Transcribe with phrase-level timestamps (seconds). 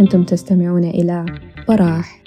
[0.00, 1.26] أنتم تستمعون إلى
[1.68, 2.22] براح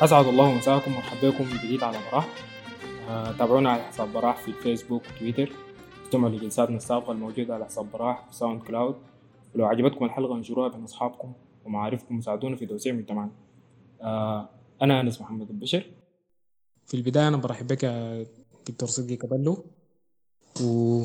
[0.00, 2.28] أسعد الله مساءكم مرحبا بكم من جديد على براح
[3.10, 5.52] آه، تابعونا على حساب براح في الفيسبوك وتويتر
[6.04, 8.96] استمعوا لجلساتنا السابقة الموجودة على حساب براح في ساوند كلاود
[9.54, 11.32] ولو عجبتكم الحلقة انشروها بين أصحابكم.
[11.64, 13.30] ومعارفكم وساعدونا في توسيع مجتمعنا.
[14.02, 14.48] آه،
[14.82, 15.84] أنا أنس محمد البشر
[16.86, 17.84] في البداية أنا برحب بك
[18.68, 19.64] دكتور صدقي كبلو
[20.62, 21.04] و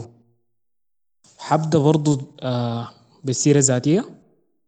[1.37, 2.89] حبدأ برضو آه،
[3.23, 4.05] بالسيرة الذاتية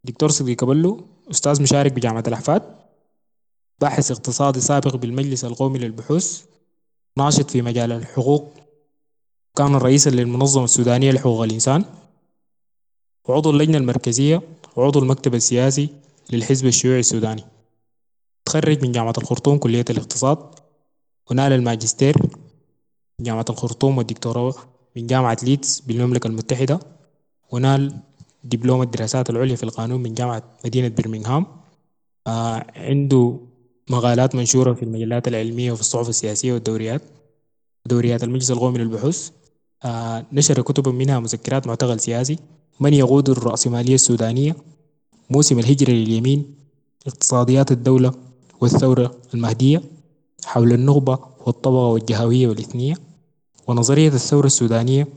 [0.03, 2.62] دكتور صدقي كبلو أستاذ مشارك بجامعة الأحفاد.
[3.81, 6.45] باحث اقتصادي سابق بالمجلس القومي للبحوث.
[7.17, 8.51] ناشط في مجال الحقوق.
[9.55, 11.85] كان رئيسا للمنظمة السودانية لحقوق الإنسان.
[13.29, 14.41] وعضو اللجنة المركزية
[14.75, 15.89] وعضو المكتب السياسي
[16.31, 17.43] للحزب الشيوعي السوداني.
[18.45, 20.37] تخرج من جامعة الخرطوم كلية الاقتصاد
[21.31, 22.17] ونال الماجستير
[23.20, 24.54] من جامعة الخرطوم والدكتوراه
[24.95, 26.79] من جامعة ليدز بالمملكة المتحدة
[27.51, 27.93] ونال
[28.43, 31.45] دبلوم الدراسات العليا في القانون من جامعة مدينة برمنغهام.
[32.27, 33.39] آه عنده
[33.89, 37.01] مقالات منشورة في المجلات العلمية وفي الصحف السياسية والدوريات
[37.85, 39.29] دوريات المجلس القومي للبحوث.
[39.84, 42.39] آه نشر كتبا منها مذكرات معتقل سياسي.
[42.80, 44.55] من يقود الرأسمالية السودانية؟
[45.30, 46.55] موسم الهجرة لليمين
[47.08, 48.13] اقتصاديات الدولة
[48.62, 49.82] والثورة المهدية
[50.46, 52.96] حول النخبة والطبقة والجهوية والإثنية
[53.68, 55.07] ونظرية الثورة السودانية.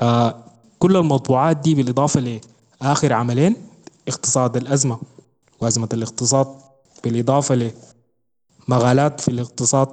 [0.00, 0.44] آه
[0.78, 2.40] كل المطبوعات دي بالإضافة
[2.80, 3.56] لآخر عملين
[4.08, 4.98] اقتصاد الأزمة
[5.60, 6.46] وأزمة الاقتصاد
[7.04, 7.70] بالإضافة
[8.68, 9.88] لمقالات في الاقتصاد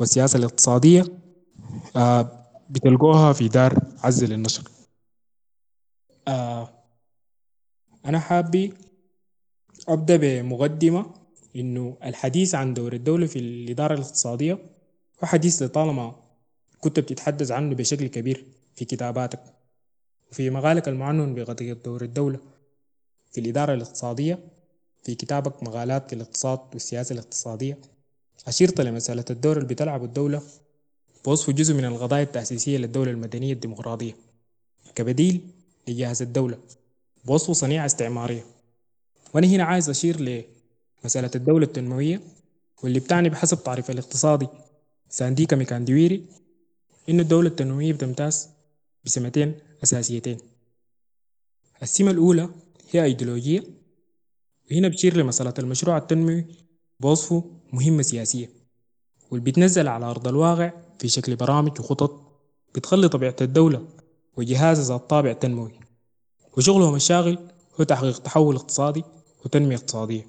[0.00, 1.04] والسياسة الاقتصادية
[1.96, 2.28] آه
[2.70, 4.62] بتلقوها في دار عز للنشر
[6.28, 6.68] آه
[8.06, 8.72] أنا حابي
[9.88, 11.14] أبدأ بمقدمة
[11.56, 14.52] إنه الحديث عن دور الدولة في الإدارة الاقتصادية
[15.22, 16.14] هو حديث لطالما
[16.80, 18.44] كنت بتتحدث عنه بشكل كبير
[18.74, 19.40] في كتاباتك
[20.32, 22.40] وفي مقالك المعنون بقضية دور الدولة
[23.32, 24.38] في الإدارة الاقتصادية
[25.04, 27.78] في كتابك مقالات في الاقتصاد والسياسة الاقتصادية.
[28.46, 30.42] أشرت لمسألة الدور اللي بتلعب الدولة
[31.24, 34.16] بوصف جزء من القضايا التأسيسية للدولة المدنية الديمقراطية.
[34.94, 35.40] كبديل
[35.88, 36.58] لجهاز الدولة.
[37.24, 38.44] بوصفه صنيعة استعمارية.
[39.34, 42.20] وأنا هنا عايز أشير لمسألة الدولة التنموية
[42.82, 44.46] واللي بتعني بحسب تعريف الاقتصادي
[45.08, 46.24] سانديكا ميكاندويري
[47.08, 48.48] إن الدولة التنموية بتمتاز
[49.04, 49.54] بسمتين
[49.84, 50.38] أساسيتين.
[51.82, 52.48] السمة الأولى
[52.90, 53.64] هي أيديولوجية
[54.70, 56.44] وهنا بتشير لمسألة المشروع التنموي
[57.00, 58.50] بوصفه مهمة سياسية
[59.30, 62.40] واللي بتنزل على أرض الواقع في شكل برامج وخطط
[62.74, 63.88] بتخلي طبيعة الدولة
[64.38, 65.72] وجهازها ذات طابع تنموي.
[66.56, 67.38] وشغلهم الشاغل
[67.80, 69.04] هو تحقيق تحول اقتصادي
[69.44, 70.26] وتنمية اقتصادية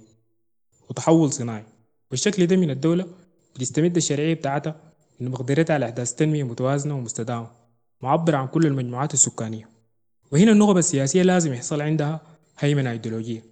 [0.89, 1.63] وتحول صناعي.
[2.11, 3.05] والشكل ده من الدولة
[3.55, 4.75] بتستمد الشرعية بتاعتها
[5.19, 7.47] من مقدرتها على إحداث تنمية متوازنة ومستدامة
[8.01, 9.69] معبرة عن كل المجموعات السكانية.
[10.31, 12.21] وهنا النخبة السياسية لازم يحصل عندها
[12.59, 13.43] هيمنة أيديولوجية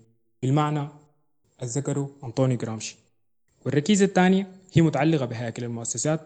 [0.41, 0.87] بالمعنى
[1.63, 2.97] الذكره أنطوني جرامشي.
[3.65, 6.21] والركيزة الثانية هي متعلقة بهياكل المؤسسات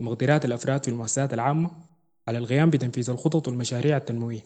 [0.00, 1.70] ومقدرات الأفراد في المؤسسات العامة
[2.28, 4.44] على القيام بتنفيذ الخطط والمشاريع التنموية.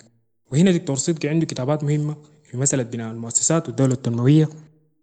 [0.52, 4.48] وهنا دكتور صدقي عنده كتابات مهمة في مسألة بناء المؤسسات والدولة التنموية.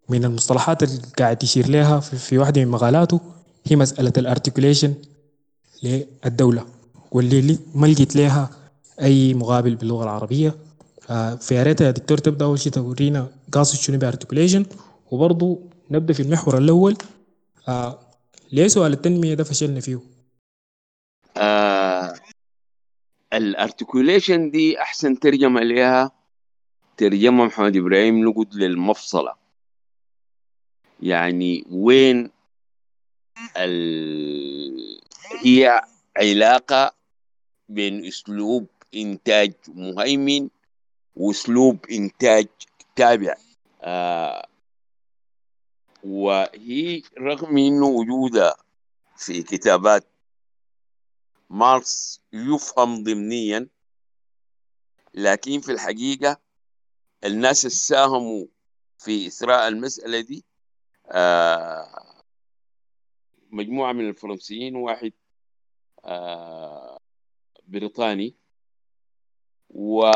[0.10, 3.20] من المصطلحات اللي قاعد يشير لها في, واحدة من مقالاته
[3.66, 4.94] هي مسألة الارتكوليشن
[5.84, 6.66] للدولة.
[7.12, 8.50] واللي ما لقيت لها
[9.02, 10.56] أي مقابل باللغة العربية.
[11.40, 14.66] فيا ريت يا دكتور تبدأ أول شيء تورينا قاصد شنو ب articulation
[15.12, 15.60] وبرضه
[15.92, 16.98] نبدأ في المحور الأول.
[17.68, 18.00] آه
[18.52, 20.00] ليه سؤال التنمية ده فشلنا فيه؟
[21.38, 21.83] آه
[23.34, 26.12] ال articulation دي احسن ترجمة لها
[26.98, 29.34] ترجمة محمد إبراهيم نقد للمفصلة.
[31.02, 32.32] يعني وين
[33.58, 35.00] ال...
[35.44, 35.82] هي
[36.18, 36.96] علاقة
[37.70, 40.50] بين أسلوب إنتاج مهيمن
[41.16, 42.48] وأسلوب إنتاج
[42.96, 43.36] تابع.
[43.82, 44.48] آه
[46.04, 48.56] وهي رغم إنه وجودها
[49.18, 50.06] في كتابات
[51.54, 53.68] ماركس يفهم ضمنيا
[55.14, 56.38] لكن في الحقيقة
[57.24, 58.46] الناس اللي ساهموا
[59.00, 60.46] في إثراء المسألة دي.
[61.08, 62.24] آه
[63.50, 65.14] مجموعة من الفرنسيين وواحد
[66.06, 67.00] آه
[67.68, 68.36] بريطاني.
[69.70, 70.12] و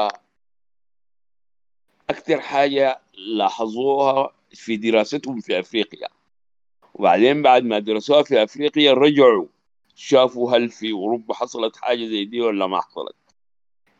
[2.10, 6.08] أكثر حاجة لاحظوها في دراستهم في أفريقيا.
[6.94, 9.48] وبعدين بعد ما درسوها في أفريقيا رجعوا
[10.00, 13.16] شافوا هل في أوروبا حصلت حاجة زي دي ولا ما حصلت.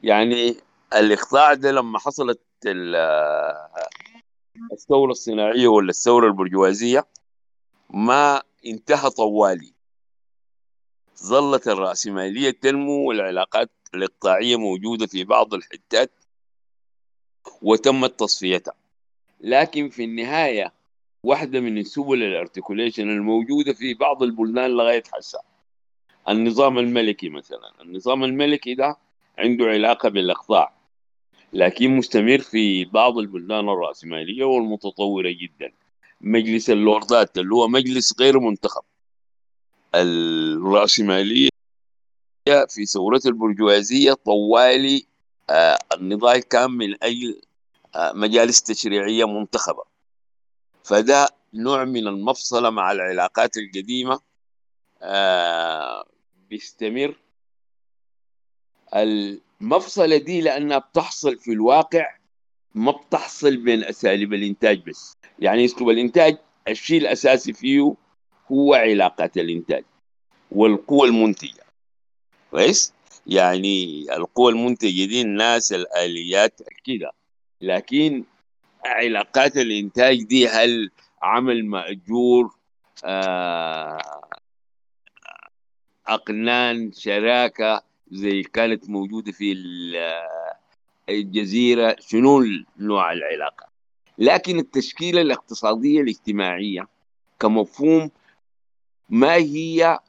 [0.04, 0.56] يعني
[0.94, 2.42] الإقطاع ده لما حصلت
[4.72, 7.08] الثورة الصناعية ولا الثورة البرجوازية
[7.90, 9.74] ما انتهى طوالي.
[11.24, 16.12] ظلت الرأسمالية تنمو والعلاقات الإقطاعية موجودة في بعض الحتات
[17.62, 18.74] وتمت تصفيتها.
[19.42, 20.74] لكن في النهاية
[21.24, 25.40] واحدة من سبل الارتكوليشن الموجودة في بعض البلدان لغاية حسا
[26.30, 27.72] النظام الملكي مثلا.
[27.82, 28.98] النظام الملكي ده
[29.38, 30.74] عنده علاقة بالإقطاع
[31.54, 35.72] لكن مستمر في بعض البلدان الرأسمالية والمتطورة جدا.
[36.22, 38.82] مجلس اللوردات اللي هو مجلس غير منتخب.
[39.96, 41.50] الرأسمالية
[42.70, 45.06] في ثورة البرجوازية طوالي
[45.50, 47.42] آه النضال كان من أجل
[47.96, 49.84] آه مجالس تشريعية منتخبة.
[50.84, 54.20] فده نوع من المفصلة مع العلاقات القديمة
[55.02, 56.06] آه
[56.50, 57.16] بيستمر.
[58.96, 62.06] المفصلة دي لأنها بتحصل في الواقع
[62.76, 65.18] ما بتحصل بين أساليب الإنتاج بس.
[65.40, 67.96] يعني أسلوب الإنتاج الشيء الأساسي فيه
[68.52, 69.84] هو علاقات الإنتاج
[70.52, 71.64] والقوى المنتجة.
[72.52, 72.94] كويس؟
[73.28, 77.12] يعني القوى المنتجة دي الناس الآليات كده.
[77.62, 78.24] لكن
[78.86, 80.92] علاقات الإنتاج دي هل
[81.22, 82.56] عمل مأجور؟
[83.06, 84.22] آه
[86.08, 89.52] أقنان شراكة زي كانت موجودة في
[91.10, 92.44] الجزيرة شنو
[92.80, 93.68] نوع العلاقة؟
[94.18, 96.88] لكن التشكيلة الاقتصادية الاجتماعية
[97.40, 98.12] كمفهوم
[99.10, 100.00] ما هي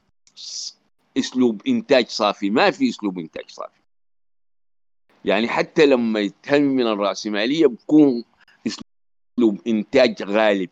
[1.18, 3.80] اسلوب إنتاج صافي ما في اسلوب إنتاج صافي.
[5.24, 8.24] يعني حتى لما يتهم من الرأسمالية بيكون
[8.66, 10.70] اسلوب إنتاج غالب.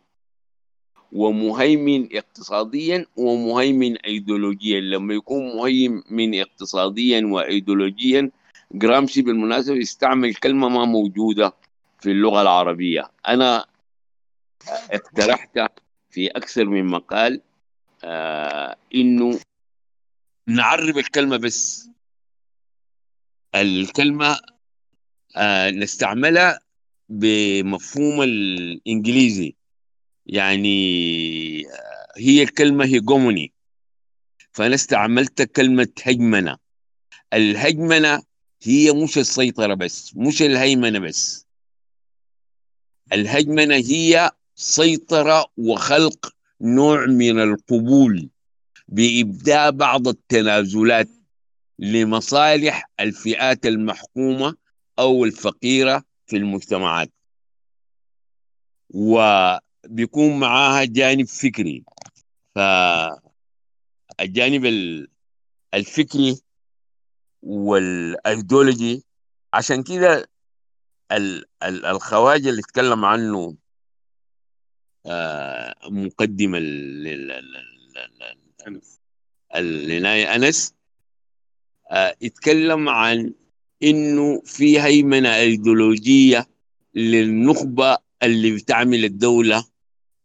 [1.11, 4.79] ومهيمن اقتصاديا ومهيمن ايديولوجيا.
[4.79, 8.31] لما يكون مهيمن اقتصاديا وايديولوجيا
[8.71, 11.53] جرامشي بالمناسبة يستعمل كلمة ما موجودة
[11.99, 13.11] في اللغة العربية.
[13.27, 13.65] أنا
[14.91, 15.59] اقترحت
[16.09, 17.41] في أكثر من مقال
[18.03, 19.39] آه إنه
[20.47, 21.89] نعرب الكلمة بس.
[23.55, 24.39] الكلمة
[25.35, 26.59] آه نستعملها
[27.09, 29.55] بمفهوم الإنجليزي.
[30.27, 30.77] يعني
[32.17, 33.53] هي الكلمة هيجوموني
[34.51, 36.57] فأنا استعملت كلمة هجمنة.
[37.33, 38.23] الهجمنة
[38.63, 41.45] هي مش السيطرة بس مش الهيمنة بس.
[43.13, 48.29] الهجمنة هي سيطرة وخلق نوع من القبول
[48.87, 51.09] بإبداء بعض التنازلات
[51.79, 54.55] لمصالح الفئات المحكومة
[54.99, 57.11] أو الفقيرة في المجتمعات.
[59.91, 61.83] وبيكون معاها جانب فكري.
[62.55, 63.21] فالجانب
[65.73, 66.41] الفكري
[67.41, 69.03] والأيديولوجي
[69.53, 70.29] عشان كده
[71.63, 73.55] الخواجة اللي اتكلم عنه
[75.89, 76.55] مقدم
[79.55, 80.73] العناية أنس
[81.91, 83.33] اتكلم عن
[83.83, 86.47] إنه في هيمنة أيديولوجية
[86.95, 89.65] للنخبة اللي بتعمل الدولة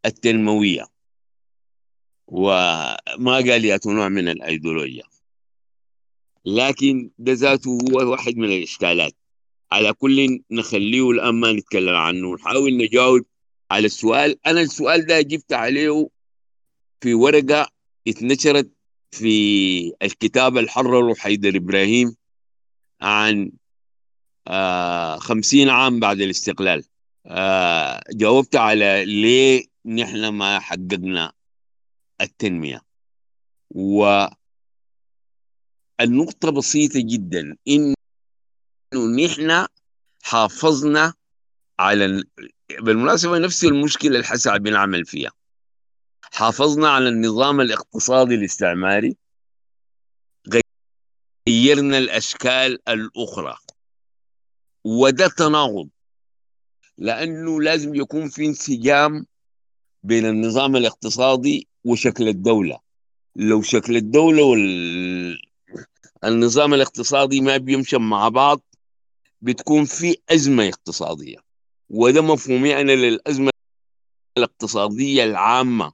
[0.06, 0.86] التنموية.
[2.26, 5.02] وما قال يا نوع من الأيديولوجيا.
[6.44, 9.12] لكن ده ذاته هو واحد من الإشكالات.
[9.72, 12.34] على كل نخليه الآن ما نتكلم عنه.
[12.34, 13.22] نحاول نجاوب
[13.70, 14.46] على السؤال.
[14.46, 16.08] أنا السؤال ده جبت عليه
[17.00, 17.68] في ورقة
[18.08, 18.70] اتنشرت
[19.10, 22.16] في الكتاب اللي حرره حيدر إبراهيم
[23.00, 23.52] عن
[24.48, 26.84] آه خمسين عام بعد الاستقلال.
[27.26, 31.32] آه جاوبت على ليه نحن ما حققنا
[32.20, 32.82] التنمية.
[33.70, 34.26] و
[36.00, 37.94] النقطة بسيطة جدا إنه
[39.24, 39.66] نحن
[40.22, 41.14] حافظنا
[41.78, 42.24] على
[42.80, 45.30] بالمناسبة نفس المشكلة اللي بنعمل فيها.
[46.22, 49.16] حافظنا على النظام الاقتصادي الاستعماري.
[51.48, 53.56] غيرنا الأشكال الأخرى.
[54.84, 55.88] وده تناقض.
[56.98, 59.26] لأنه لازم يكون في انسجام
[60.02, 62.78] بين النظام الاقتصادي وشكل الدولة.
[63.36, 64.42] لو شكل الدولة
[66.22, 68.60] والنظام الاقتصادي ما بيمشي مع بعض
[69.40, 71.36] بتكون في أزمة اقتصادية.
[71.90, 73.50] وده مفهومي أنا للأزمة
[74.38, 75.92] الاقتصادية العامة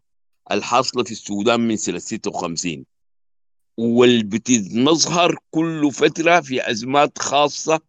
[0.50, 2.84] الحاصلة في السودان من سنة 56
[3.76, 7.80] والبتظهر كل فترة في أزمات خاصة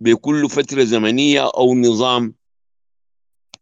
[0.00, 2.34] بكل فترة زمنية أو نظام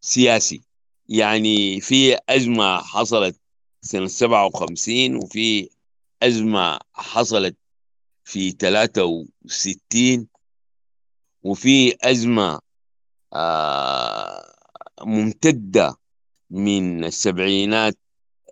[0.01, 0.61] سياسي.
[1.09, 3.39] يعني في أزمة حصلت
[3.81, 5.69] سنة 57 وفي
[6.23, 7.57] أزمة حصلت
[8.23, 10.27] في 63
[11.43, 12.59] وفي أزمة
[13.33, 14.55] آه
[15.01, 15.95] ممتدة
[16.49, 17.97] من السبعينات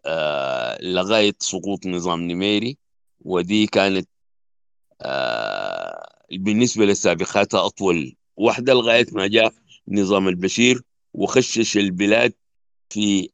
[0.06, 2.78] آه لغاية سقوط نظام نميري
[3.22, 4.10] ودي كانت
[5.02, 9.54] آه بالنسبة لسابقاتها أطول واحدة لغاية ما جاء
[9.88, 10.82] نظام البشير
[11.14, 12.34] وخشش البلاد
[12.92, 13.30] في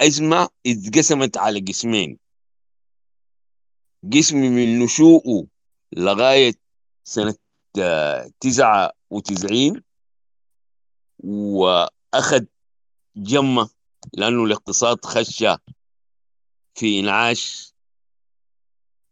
[0.00, 2.18] أزمة اتقسمت على قسمين.
[4.12, 5.46] قسم من نشوءه
[5.92, 6.54] لغاية
[7.04, 7.34] سنة
[8.40, 9.82] تسعة وتسعين
[11.18, 12.44] وأخذ
[13.16, 13.70] جمة
[14.12, 15.44] لأنه الاقتصاد خش
[16.74, 17.74] في إنعاش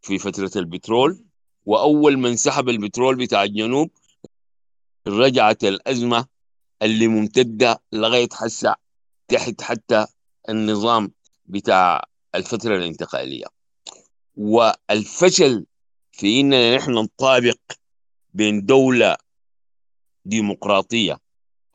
[0.01, 1.25] في فترة البترول.
[1.65, 3.89] وأول من سحب البترول بتاع الجنوب
[5.07, 6.27] رجعت الأزمة
[6.81, 8.75] اللي ممتدة لغاية حسا
[9.27, 10.05] تحت حتى
[10.49, 11.11] النظام
[11.45, 12.03] بتاع
[12.35, 13.45] الفترة الانتقالية.
[14.35, 15.65] والفشل
[16.11, 17.59] في إننا نحن نطابق
[18.33, 19.17] بين دولة
[20.25, 21.19] ديمقراطية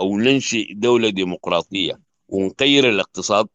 [0.00, 3.48] أو ننشئ دولة ديمقراطية ونغير الاقتصاد.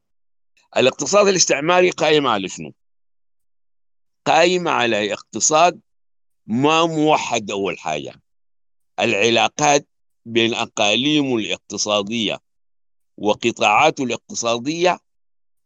[0.78, 2.74] الاقتصاد الاستعماري قائم على شنو؟
[4.26, 5.80] قائم على اقتصاد
[6.48, 8.22] ما موحد أول حاجة.
[9.00, 9.88] العلاقات
[10.26, 12.40] بين أقاليمه الاقتصادية
[13.18, 15.00] وقطاعاته الاقتصادية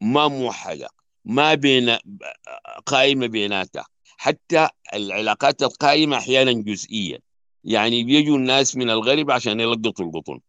[0.02, 0.90] ما موحدة
[1.26, 1.98] ما بين
[2.86, 3.86] قائمة بيناتها.
[4.18, 7.20] حتى العلاقات القائمة أحيانا جزئية.
[7.64, 10.40] يعني بيجوا الناس من الغرب عشان يلقطوا القطن.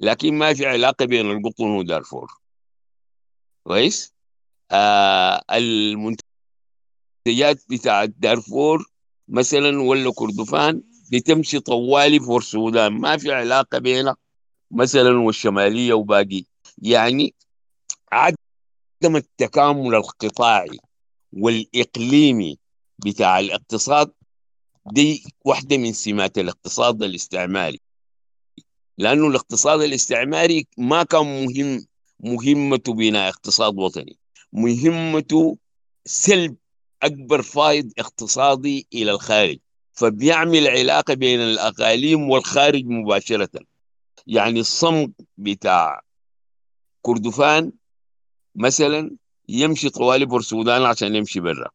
[0.00, 2.32] لكن ما في علاقة بين القطن ودارفور.
[3.64, 4.14] كويس؟
[4.70, 6.22] آه المنتجات
[7.70, 8.90] بتاعت دارفور
[9.28, 14.16] مثلا ولا كردفان بتمشي طوالي فور السودان ما في علاقة بينها.
[14.74, 16.44] مثلا والشمالية وباقي.
[16.78, 17.34] يعني
[18.12, 18.36] عدم
[19.16, 20.78] التكامل القطاعي
[21.32, 22.58] والإقليمي
[23.06, 24.12] بتاع الاقتصاد
[24.92, 27.80] دي واحدة من سمات الاقتصاد الاستعماري.
[28.98, 31.86] لأنه الاقتصاد الاستعماري ما كان مهم
[32.20, 34.16] مهمته بناء اقتصاد وطني.
[34.52, 35.58] مهمته
[36.04, 36.56] سلب
[37.02, 39.58] أكبر فايد اقتصادي إلى الخارج.
[39.92, 43.50] فبيعمل علاقة بين الأقاليم والخارج مباشرة.
[44.26, 46.00] يعني الصمت بتاع
[47.02, 47.72] كردفان
[48.54, 49.10] مثلا
[49.48, 51.70] يمشي طوالي بورسودان عشان يمشي برا.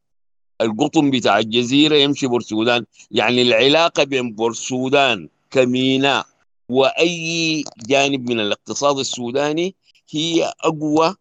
[0.61, 6.25] القطن بتاع الجزيرة يمشي بورسودان يعني العلاقة بين بورسودان كميناء
[6.69, 9.75] وأي جانب من الاقتصاد السوداني
[10.09, 11.15] هي أقوى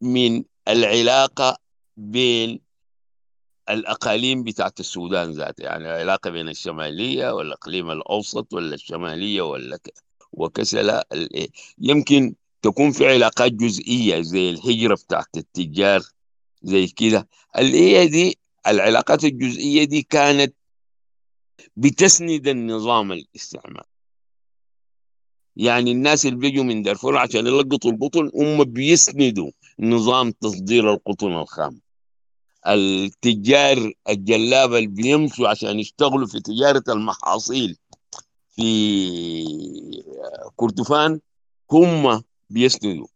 [0.00, 1.58] من العلاقة
[1.96, 2.60] بين
[3.68, 5.64] الأقاليم بتاعت السودان ذاتها.
[5.64, 9.78] يعني العلاقة بين الشمالية والإقليم الأوسط ولا الشمالية ولا
[10.32, 11.08] وكسلا
[11.78, 16.02] يمكن تكون في علاقات جزئية زي الهجرة بتاعت التجار
[16.62, 17.28] زي كده.
[17.58, 20.54] اللي هي دي العلاقات الجزئية دي كانت
[21.76, 23.86] بتسند النظام الاستعماري
[25.56, 31.80] يعني الناس اللي بيجوا من دارفور عشان يلقطوا القطن هم بيسندوا نظام تصدير القطن الخام.
[32.66, 37.76] التجار الجلابه اللي بيمشوا عشان يشتغلوا في تجارة المحاصيل
[38.56, 40.04] في
[40.56, 41.20] كردفان
[41.70, 43.06] هم بيسندوا.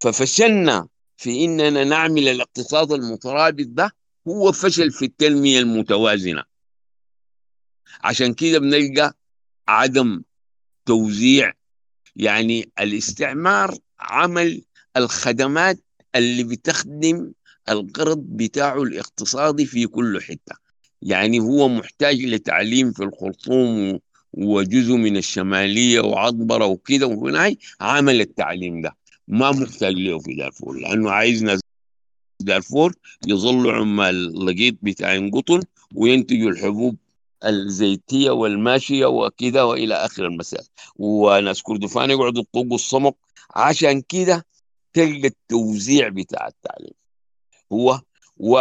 [0.00, 3.92] ففشلنا في إننا نعمل الاقتصاد المترابط ده
[4.28, 6.42] هو فشل في التنمية المتوازنة.
[8.04, 9.14] عشان كده بنلقى
[9.68, 10.22] عدم
[10.86, 11.52] توزيع
[12.16, 14.62] يعني الاستعمار عمل
[14.96, 15.78] الخدمات
[16.14, 17.32] اللي بتخدم
[17.68, 20.56] الغرض بتاعه الاقتصادي في كل حتة.
[21.02, 24.00] يعني هو محتاج لتعليم في الخرطوم
[24.32, 28.96] وجزء من الشمالية وعطبرة وكده وهناي عمل التعليم ده.
[29.28, 31.60] ما محتاج له في دارفور لأنه عايز ناس
[32.40, 32.94] دارفور
[33.26, 35.62] يظلوا عمال لقيط بتاع قطن
[35.94, 36.96] وينتجوا الحبوب
[37.44, 43.12] الزيتية والماشية وكده وإلى آخر المسائل وناس كردفان يقعدوا يطوقوا الصمغ
[43.54, 44.46] عشان كده
[44.92, 46.94] تلقى التوزيع بتاع التعليم.
[47.72, 48.00] هو
[48.36, 48.58] و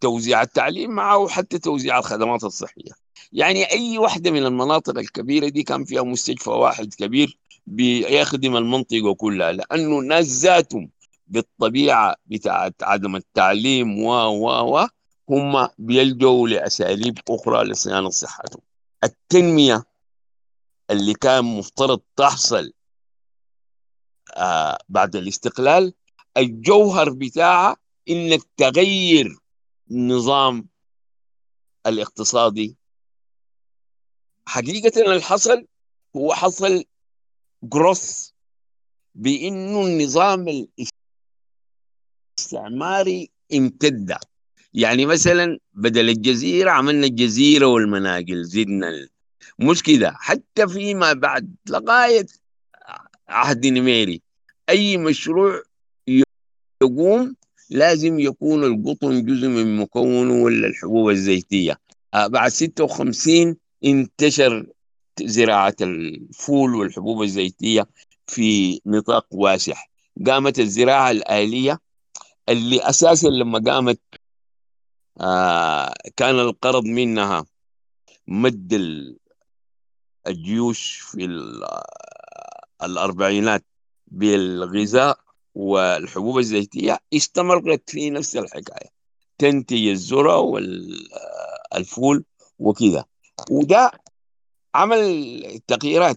[0.00, 2.92] توزيع التعليم معه حتى توزيع الخدمات الصحية.
[3.32, 9.52] يعني أي واحدة من المناطق الكبيرة دي كان فيها مستشفى واحد كبير بيخدم المنطقة كلها
[9.52, 10.90] لأنه الناس ذاتهم
[11.26, 14.86] بالطبيعة بتاعت عدم التعليم و و و
[15.30, 18.60] هم بيلجوا لأساليب أخرى لصيانة صحتهم.
[19.04, 19.84] التنمية
[20.90, 22.72] اللي كان مفترض تحصل
[24.36, 25.94] آه بعد الاستقلال
[26.36, 27.76] الجوهر بتاعها
[28.08, 29.36] إنك تغير
[29.90, 30.68] النظام
[31.86, 32.76] الاقتصادي.
[34.46, 35.66] حقيقة الحصل
[36.16, 36.84] هو حصل
[37.62, 38.30] جروث
[39.14, 40.66] بإنه النظام
[42.38, 44.16] الاستعماري امتد.
[44.74, 49.08] يعني مثلا بدل الجزيرة عملنا الجزيرة والمناقل زدنا
[49.58, 50.12] مش كده.
[50.12, 52.26] حتى فيما بعد لغاية
[53.28, 54.22] عهد نميري
[54.68, 55.62] أي مشروع
[56.82, 57.36] يقوم
[57.70, 61.80] لازم يكون القطن جزء من مكونه ولا الحبوب الزيتية.
[62.14, 64.66] آه، بعد 56 انتشر
[65.22, 67.86] زراعة الفول والحبوب الزيتية
[68.26, 69.76] في نطاق واسع.
[70.26, 71.78] قامت الزراعة الآلية
[72.48, 74.00] اللي أساسا لما قامت
[75.20, 77.44] آه كان القرض منها
[78.28, 78.72] مد
[80.26, 81.24] الجيوش في
[82.82, 83.64] الأربعينات
[84.06, 85.27] بالغذاء.
[85.58, 88.88] والحبوب الزيتية استمرت في نفس الحكاية
[89.38, 92.24] تنتج الذرة والفول
[92.58, 93.04] وكذا.
[93.50, 93.90] وده
[94.74, 96.16] عمل تغييرات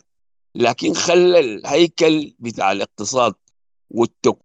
[0.56, 3.34] لكن خلى الهيكل بتاع الاقتصاد
[3.90, 4.42] والتكوين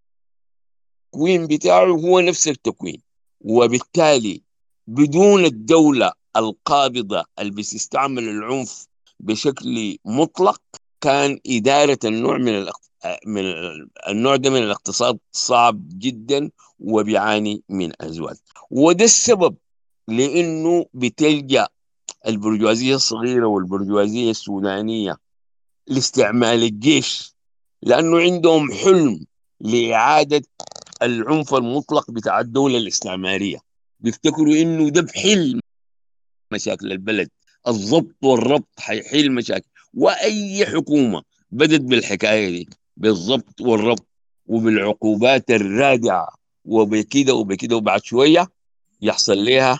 [1.47, 3.01] بتاعه هو نفس التكوين.
[3.41, 4.41] وبالتالي
[4.87, 8.87] بدون الدولة القابضة اللي بتستعمل العنف
[9.19, 10.61] بشكل مطلق
[11.01, 12.49] كان إدارة النوع من
[13.25, 13.43] من
[14.09, 16.49] النوع ده من الاقتصاد صعب جدا
[16.79, 18.35] وبيعاني من أزواج.
[18.71, 19.55] وده السبب
[20.07, 21.67] لأنه بتلجأ
[22.27, 25.17] البرجوازية الصغيرة والبرجوازية السودانية
[25.87, 27.33] لاستعمال الجيش
[27.83, 29.25] لأنه عندهم حلم
[29.61, 30.41] لإعادة
[31.01, 33.57] العنف المطلق بتاع الدولة الاستعمارية
[33.99, 35.59] بيفتكروا إنه ده بحل
[36.51, 37.29] مشاكل البلد.
[37.67, 39.67] الضبط والربط حيحل مشاكل.
[39.93, 44.07] وأي حكومة بدت بالحكاية دي بالضبط والربط
[44.45, 46.37] وبالعقوبات الرادعة.
[46.65, 48.47] وبكده وبكده وبعد شوية
[49.01, 49.79] يحصل لها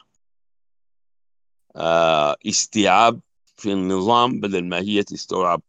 [1.75, 3.19] آه استيعاب
[3.55, 5.61] في النظام بدل ما هي تستوعب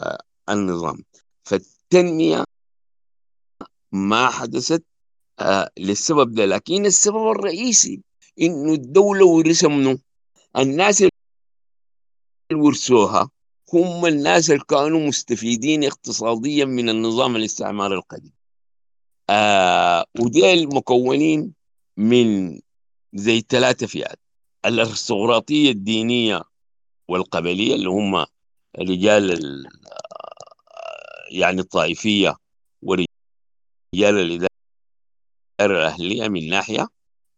[0.00, 1.04] آه النظام.
[1.44, 2.44] فالتنمية
[3.92, 4.84] ما حدثت
[5.38, 6.44] آه للسبب ده.
[6.46, 8.02] لكن السبب الرئيسي
[8.40, 9.98] إنه الدولة ورثها منه
[10.56, 11.12] الناس اللي
[12.62, 13.30] ورثوها.
[13.74, 18.32] هم الناس اللي كانوا مستفيدين اقتصاديا من النظام الاستعماري القديم.
[19.30, 21.52] آه وديل مكونين
[21.96, 22.60] من
[23.14, 24.18] زي ثلاثة فئات.
[24.64, 26.42] الأرستقراطية الدينية
[27.08, 28.26] والقبلية اللي هم
[28.78, 29.66] رجال
[31.30, 32.36] يعني الطائفية
[32.82, 33.06] ورجال
[33.94, 34.48] الإدارة
[35.60, 36.88] الأهلية من ناحية.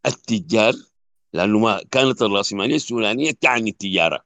[0.07, 0.75] التجار
[1.33, 4.25] لأنه ما كانت الرأسمالية السودانية تعني التجارة.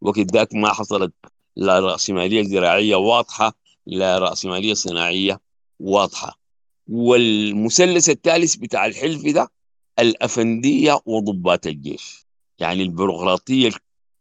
[0.00, 1.12] وقت ذاك ما حصلت
[1.56, 5.40] لا رأسمالية زراعية واضحة لا رأسمالية صناعية
[5.80, 6.40] واضحة.
[6.88, 9.50] والمثلث الثالث بتاع الحلف ده
[9.98, 12.26] الأفندية وضباط الجيش.
[12.58, 13.70] يعني البيروقراطية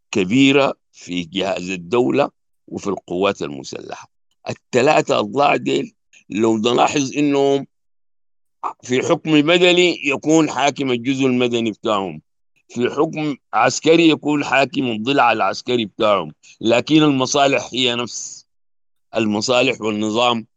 [0.05, 2.29] الكبيرة في جهاز الدولة
[2.67, 4.11] وفي القوات المسلحة.
[4.49, 5.93] الثلاثة أضلاع ديل
[6.29, 7.67] لو نلاحظ إنهم
[8.83, 12.21] في حكم مدني يكون حاكم الجزء المدني بتاعهم.
[12.69, 16.31] في حكم عسكري يكون حاكم الضلع العسكري بتاعهم.
[16.61, 18.45] لكن المصالح هي نفس.
[19.15, 20.47] المصالح والنظام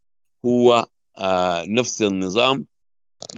[0.47, 0.87] هو
[1.19, 2.67] آه نفس النظام.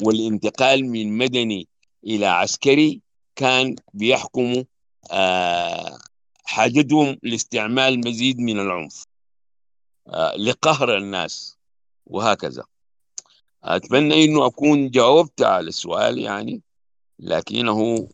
[0.02, 1.68] والانتقال من مدني
[2.04, 3.00] إلى عسكري
[3.36, 4.64] كان بيحكموا
[5.10, 5.98] آه
[6.44, 9.04] حاجتهم لاستعمال مزيد من العنف
[10.08, 11.58] آه لقهر الناس
[12.06, 12.64] وهكذا.
[13.64, 16.62] أتمنى إنه أكون جاوبت على السؤال يعني
[17.18, 18.08] لكنه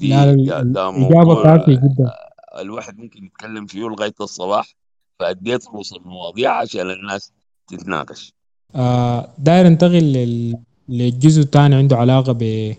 [0.00, 2.12] لا الإجابة كافية جدا.
[2.60, 4.74] الواحد ممكن يتكلم فيه لغاية الصباح
[5.18, 7.32] فأديت رؤوس المواضيع عشان الناس
[7.68, 8.32] تتناقش.
[8.74, 10.58] آه داير انتقل لل...
[10.88, 12.74] للجزء الثاني عنده علاقة ب...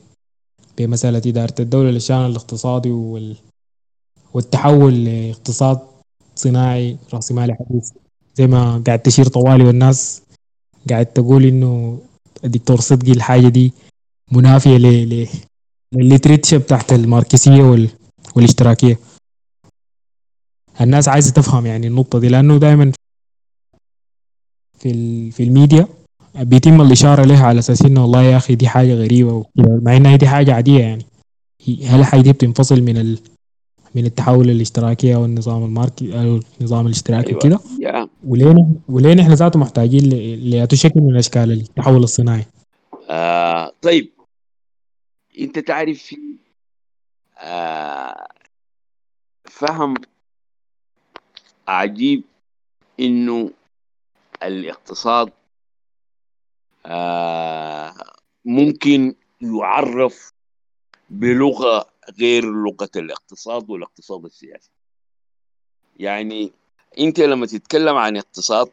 [0.77, 3.35] بمسألة إدارة الدولة للشأن الاقتصادي وال...
[4.33, 5.79] والتحول لاقتصاد
[6.35, 7.91] صناعي رأسمالي حديث.
[8.35, 10.21] زي ما قاعد تشير طوالي والناس
[10.89, 11.99] قاعد تقول إنه
[12.43, 13.73] الدكتور صدقي الحاجة دي
[14.31, 15.09] منافية ل...
[15.09, 15.27] ل...
[15.93, 17.89] للل literature بتاعت الماركسية وال...
[18.35, 18.99] والاشتراكية.
[20.81, 22.91] الناس عايزة تفهم يعني النقطة دي لأنه دائما
[24.79, 25.31] في ال...
[25.31, 25.87] في الميديا
[26.35, 30.27] بيتم الإشارة لها على أساس إنه والله يا أخي دي حاجة غريبة مع إنها دي
[30.27, 31.05] حاجة عادية يعني.
[31.83, 33.19] هل الحاجة دي بتنفصل من ال...
[33.95, 37.39] من التحول الاشتراكي أو النظام الماركي أو النظام الاشتراكي أيوة.
[37.39, 38.07] كده yeah.
[38.27, 40.67] ولين ولين إحنا ذاته محتاجين ل...
[40.73, 42.45] شكل من أشكال التحول الصناعي؟
[43.09, 44.11] آه طيب.
[45.41, 46.17] انت تعرف في
[47.37, 48.27] آه
[49.45, 49.93] فهم
[51.67, 52.23] عجيب
[52.99, 53.51] انه
[54.43, 55.33] الاقتصاد
[56.85, 57.95] آه
[58.45, 60.33] ممكن يعرف
[61.09, 64.71] بلغة غير لغة الاقتصاد والاقتصاد السياسي.
[65.99, 66.51] يعني
[66.99, 68.71] انت لما تتكلم عن اقتصاد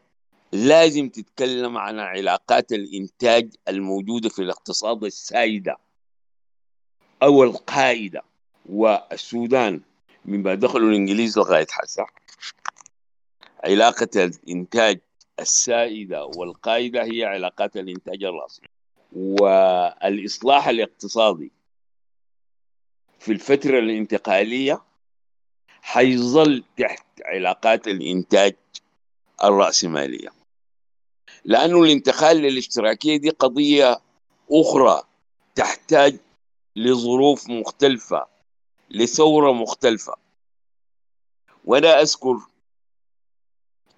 [0.53, 5.79] لازم تتكلم عن علاقات الانتاج الموجودة في الاقتصاد السائدة.
[7.23, 8.23] أو القائده
[8.67, 9.81] والسودان
[10.25, 12.07] من بعد دخلوا الإنجليز لغاية حسا.
[13.65, 15.01] علاقة الإنتاج
[15.41, 18.69] السائدة والقائده هي علاقات الإنتاج الراسمالي
[19.13, 21.53] والإصلاح الاقتصادي
[23.21, 24.83] في الفترة الانتقالية
[25.83, 28.55] حيظل تحت علاقات الإنتاج
[29.45, 30.29] الراسماليه
[31.45, 34.01] لأنه الانتقال للاشتراكيه دي قضية
[34.51, 35.03] أخرى
[35.55, 36.17] تحتاج
[36.79, 38.27] لظروف مختلفة
[38.91, 40.17] لثورة مختلفة.
[41.65, 42.37] وأنا أذكر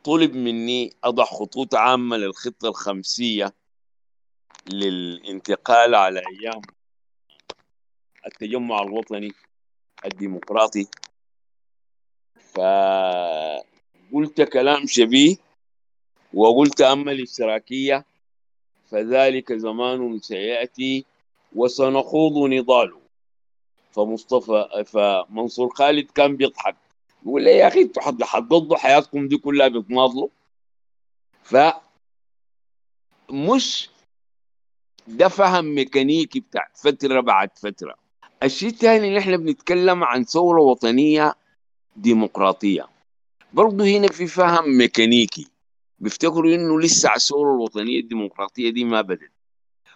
[0.05, 3.55] طلب مني أضع خطوط عامة للخطة الخمسية
[4.73, 6.61] للانتقال على أيام
[8.27, 9.33] التجمع الوطني
[10.05, 10.87] الديمقراطي.
[12.53, 15.37] فقلت كلام شبيه
[16.35, 18.05] وقلت أما الاشتراكية
[18.91, 21.05] فذلك زمان سيأتي
[21.55, 23.01] وسنخوض نضاله.
[23.93, 26.77] فمصطفى فمنصور خالد كان بيضحك.
[27.27, 30.29] يقول لي يا أخي أنتوا حتقضوا حياتكم دي كلها بتناضلوا؟
[31.43, 31.57] ف
[33.31, 33.91] مش
[35.07, 37.95] ده فهم ميكانيكي بتاع فترة بعد فترة.
[38.43, 41.35] الشيء الثاني اللي إحنا بنتكلم عن ثورة وطنية
[41.97, 42.89] ديمقراطية.
[43.53, 45.47] برضه هنا في فهم ميكانيكي.
[45.99, 49.33] بيفتكروا إنه لسه الثورة الوطنية الديمقراطية دي ما بدت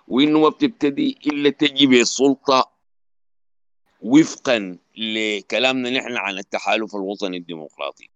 [0.09, 2.71] وإنه ما بتبتدي إلا تجي بالسلطه
[4.03, 8.09] وفقا لكلامنا نحن عن التحالف الوطني الديمقراطي.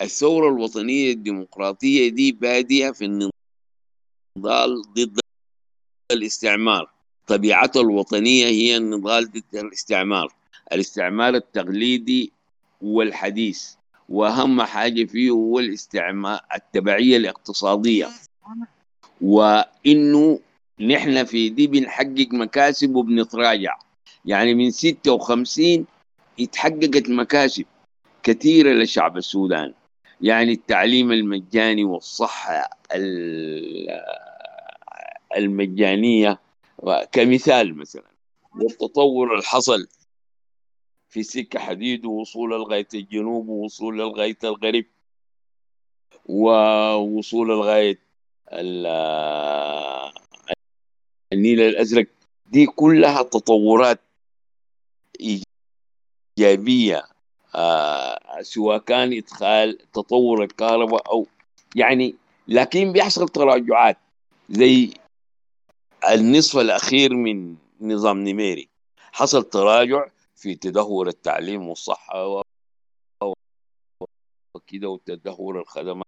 [0.00, 5.20] الثورة الوطنية الديمقراطية دي بادية في النضال ضد
[6.12, 6.90] الاستعمار.
[7.26, 10.32] طبيعتها الوطنية هي النضال ضد الاستعمار.
[10.72, 12.32] الاستعمار التقليدي
[12.82, 13.74] والحديث
[14.08, 18.08] وأهم حاجة فيه هو الاستعمار التبعية الاقتصادية.
[19.20, 20.40] وإنه
[20.80, 23.78] نحن في دي بنحقق مكاسب وبنتراجع.
[24.24, 25.86] يعني من 56
[26.40, 27.64] اتحققت مكاسب
[28.22, 29.74] كثيرة للشعب السوداني
[30.20, 32.70] يعني التعليم المجاني والصحة
[35.36, 36.40] المجانية
[37.12, 38.10] كمثال مثلا
[38.60, 39.88] والتطور اللي حصل
[41.08, 44.84] في سكة حديد ووصول لغاية الجنوب ووصول لغاية الغرب
[46.26, 47.98] ووصول لغاية
[51.32, 52.06] النيل الأزرق
[52.46, 54.00] دي كلها تطورات
[56.38, 57.04] إيجابية
[57.54, 61.26] آه سواء كان إدخال تطور الكهرباء أو
[61.76, 62.14] يعني
[62.48, 63.96] لكن بيحصل تراجعات
[64.50, 64.94] زي
[66.14, 68.68] النصف الأخير من نظام نميري
[69.12, 72.42] حصل تراجع في تدهور التعليم والصحة
[74.56, 76.04] وكده وتدهور الخدمات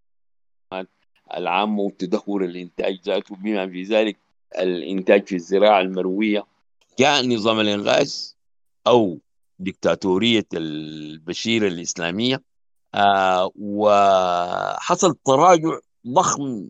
[1.33, 3.35] العامة وتدهور الإنتاج ذاته.
[3.35, 4.17] بما في ذلك
[4.59, 6.45] الإنتاج في الزراعة المروية
[6.99, 8.37] جاء نظام الإنغاز
[8.87, 9.19] أو
[9.59, 12.41] ديكتاتورية البشير الإسلامية
[12.95, 16.69] آه وحصل تراجع ضخم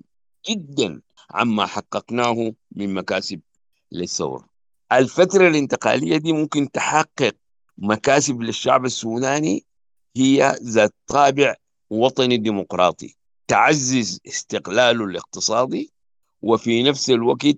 [0.50, 3.40] جدا عما حققناه من مكاسب
[3.92, 4.46] للثورة.
[4.92, 7.36] الفترة الانتقالية دي ممكن تحقق
[7.78, 9.66] مكاسب للشعب السوداني
[10.18, 11.56] هي ذات طابع
[11.90, 13.16] وطني ديمقراطي
[13.48, 15.92] تعزز استقلاله الاقتصادي
[16.42, 17.58] وفي نفس الوقت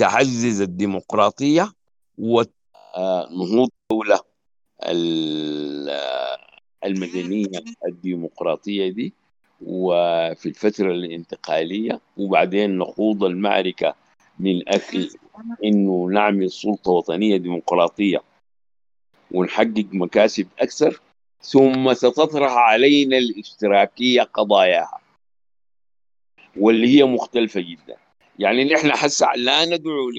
[0.00, 1.72] تعزز الديمقراطية
[2.18, 4.20] ونهوض الدولة
[6.84, 9.12] المدنية الديمقراطية دي
[9.66, 13.94] وفي الفترة الانتقالية وبعدين نخوض المعركة
[14.38, 15.10] من أجل
[15.64, 18.22] إنه نعمل سلطة وطنية ديمقراطية
[19.30, 21.00] ونحقق مكاسب أكثر
[21.40, 24.98] ثم ستطرح علينا الاشتراكية قضاياها
[26.56, 27.96] واللي هي مختلفة جدا.
[28.40, 30.10] يعني نحن حس لا ندعو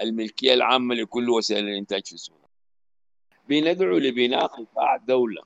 [0.00, 2.48] للملكية العامة لكل وسائل الإنتاج في السودان.
[3.48, 5.42] بندعو لبناء قطاع دولة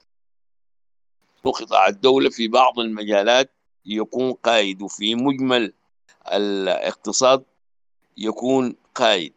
[1.45, 3.51] وقطاع الدولة في بعض المجالات
[3.87, 5.73] يكون قائد وفي مجمل
[6.33, 7.45] الاقتصاد
[8.17, 9.33] يكون قائد.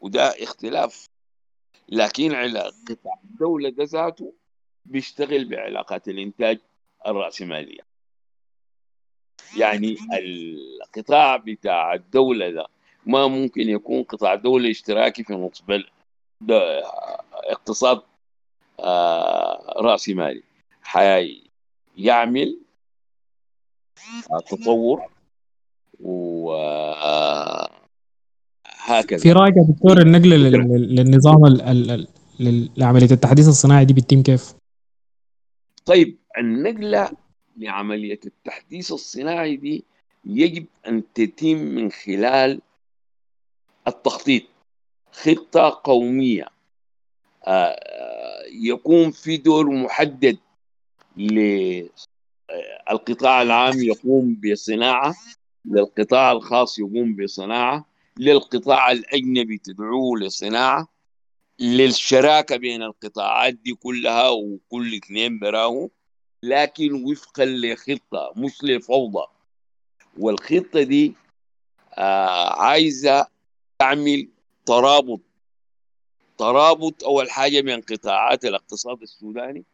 [0.00, 1.08] وده اختلاف.
[1.88, 4.32] لكن على قطاع الدولة ذاته
[4.84, 6.58] بيشتغل بعلاقات الإنتاج
[7.06, 7.89] الرأسمالية.
[9.56, 12.66] يعني القطاع بتاع الدولة ده
[13.06, 15.80] ما ممكن يكون قطاع دولة اشتراكي في نصب
[17.50, 18.02] اقتصاد
[18.80, 20.42] آه رأسي مالي
[20.82, 22.58] حيعمل
[24.50, 25.02] تطور
[26.00, 27.58] وهكذا
[29.18, 31.38] في رأيك يا دكتور النقله للنظام
[32.76, 34.54] لعمليه التحديث الصناعي دي بتتم كيف؟
[35.86, 37.10] طيب النقلة
[37.60, 39.84] لعمليه التحديث الصناعي دي
[40.24, 42.60] يجب أن تتم من خلال
[43.88, 44.42] التخطيط.
[45.12, 46.48] خطة قومية.
[48.52, 50.38] يكون في دور محدد
[52.88, 55.14] للقطاع العام يقوم بصناعة
[55.64, 57.86] للقطاع الخاص يقوم بصناعة
[58.18, 60.88] للقطاع الأجنبي تدعوه لصناعة
[61.60, 65.88] للشراكة بين القطاعات دي كلها وكل اثنين براهو
[66.42, 69.26] لكن وفقا لخطة مش لفوضى.
[70.18, 71.14] والخطة دي
[71.94, 73.26] آه عايزة
[73.78, 74.28] تعمل
[74.66, 75.20] ترابط.
[76.38, 79.64] ترابط أول حاجة بين قطاعات الاقتصاد السوداني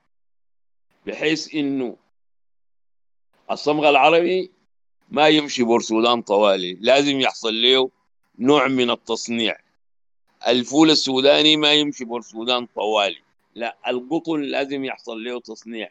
[1.07, 1.97] بحيث إنه
[3.51, 4.51] الصمغ العربي
[5.11, 6.75] ما يمشي بورسودان طوالي.
[6.81, 7.91] لازم يحصل له
[8.39, 9.57] نوع من التصنيع.
[10.47, 13.23] الفول السوداني ما يمشي بورسودان طوالي.
[13.55, 15.91] لا القطن لازم يحصل له تصنيع.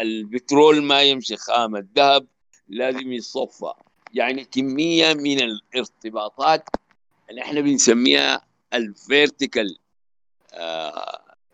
[0.00, 2.26] البترول ما يمشي خام الذهب
[2.68, 3.72] لازم يصفى.
[4.14, 6.68] يعني كمية من الارتباطات
[7.30, 9.78] اللي إحنا بنسميها ال vertical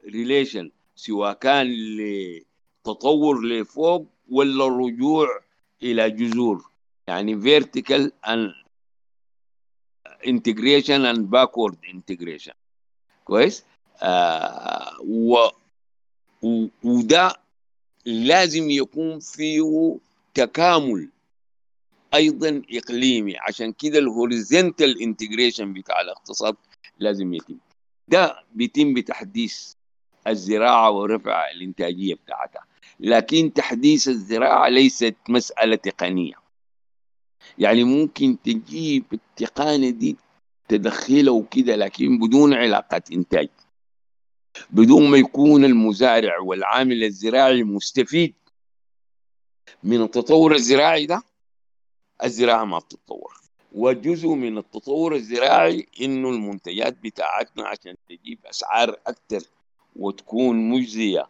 [0.05, 1.67] relation سواء كان
[1.97, 5.41] لتطور لفوق ولا الرجوع
[5.83, 6.71] إلى جذور.
[7.09, 7.35] يعني
[8.27, 8.53] forward
[10.25, 12.55] integration and backward integration.
[13.25, 13.65] كويس؟
[14.03, 14.97] آه
[16.85, 17.33] وده
[18.07, 19.97] لازم يكون فيه
[20.35, 21.09] تكامل.
[22.15, 23.39] أيضا إقليمي.
[23.39, 26.57] عشان كده ال horizontal integration بتاع الاقتصاد
[26.99, 27.57] لازم يتم.
[28.09, 29.73] ده بيتم بتحديث
[30.27, 32.65] الزراعة ورفع الإنتاجية بتاعتها.
[33.01, 36.35] لكن تحديث الزراعة ليست مسألة تقنية.
[37.59, 40.17] يعني ممكن تجيب التقانه دي
[40.69, 43.49] تدخلها وكده لكن بدون علاقة إنتاج.
[44.71, 48.35] بدون ما يكون المزارع والعامل الزراعي مستفيد
[49.83, 51.23] من التطور الزراعي ده
[52.25, 53.35] الزراعة ما بتتطور.
[53.73, 59.43] وجزء من التطور الزراعي إنه المنتجات بتاعتنا عشان تجيب أسعار أكثر
[59.97, 61.27] وتكون مجزية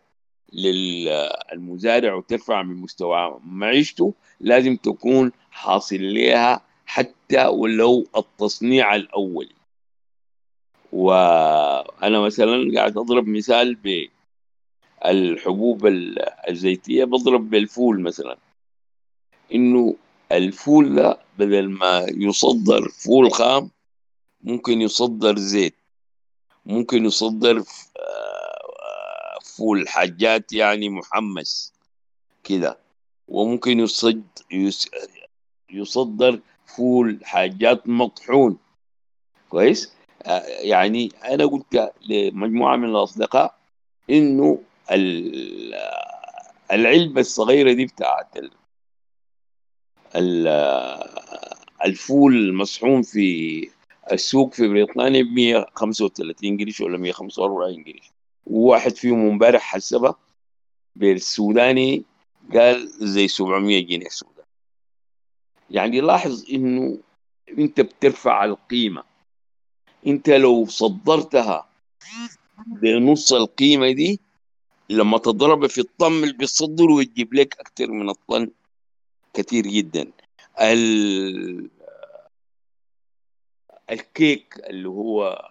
[0.52, 9.53] للمزارع وترفع من مستوى معيشته لازم تكون حاصل لها حتى ولو التصنيع الاولي
[10.94, 13.74] وأنا مثلا قاعد أضرب مثال
[15.04, 15.86] بالحبوب
[16.48, 18.38] الزيتية بضرب بالفول مثلا.
[19.54, 19.96] إنه
[20.32, 23.70] الفول ده بدل ما يصدر فول خام
[24.42, 25.74] ممكن يصدر زيت
[26.66, 27.62] ممكن يصدر
[29.44, 31.72] فول حاجات يعني محمس
[32.44, 32.78] كده.
[33.28, 34.24] وممكن يصد
[35.70, 38.58] يصدر فول حاجات مطحون.
[39.50, 39.93] كويس؟
[40.62, 43.58] يعني أنا قلت لمجموعة من الأصدقاء
[44.10, 44.58] إنه
[46.72, 48.26] العلبة الصغيرة دي بتاعت
[51.84, 53.68] الفول المطحون في
[54.12, 58.10] السوق في بريطانيا ب 135 قرش ولا 145 قرش
[58.46, 60.14] وواحد فيهم امبارح حسبها
[60.96, 62.04] بالسوداني
[62.52, 64.34] قال زي 700 جنيه سوداني.
[65.70, 66.98] يعني لاحظ إنه
[67.58, 69.02] أنت بترفع القيمة.
[70.06, 71.68] انت لو صدرتها
[72.66, 74.20] بنص القيمة دي
[74.90, 78.50] لما تضرب في الطن اللي بيصدر ويجيب لك أكثر من الطن
[79.34, 80.12] كثير جدا.
[80.60, 81.70] ال...
[83.90, 85.48] الكيك اللي هو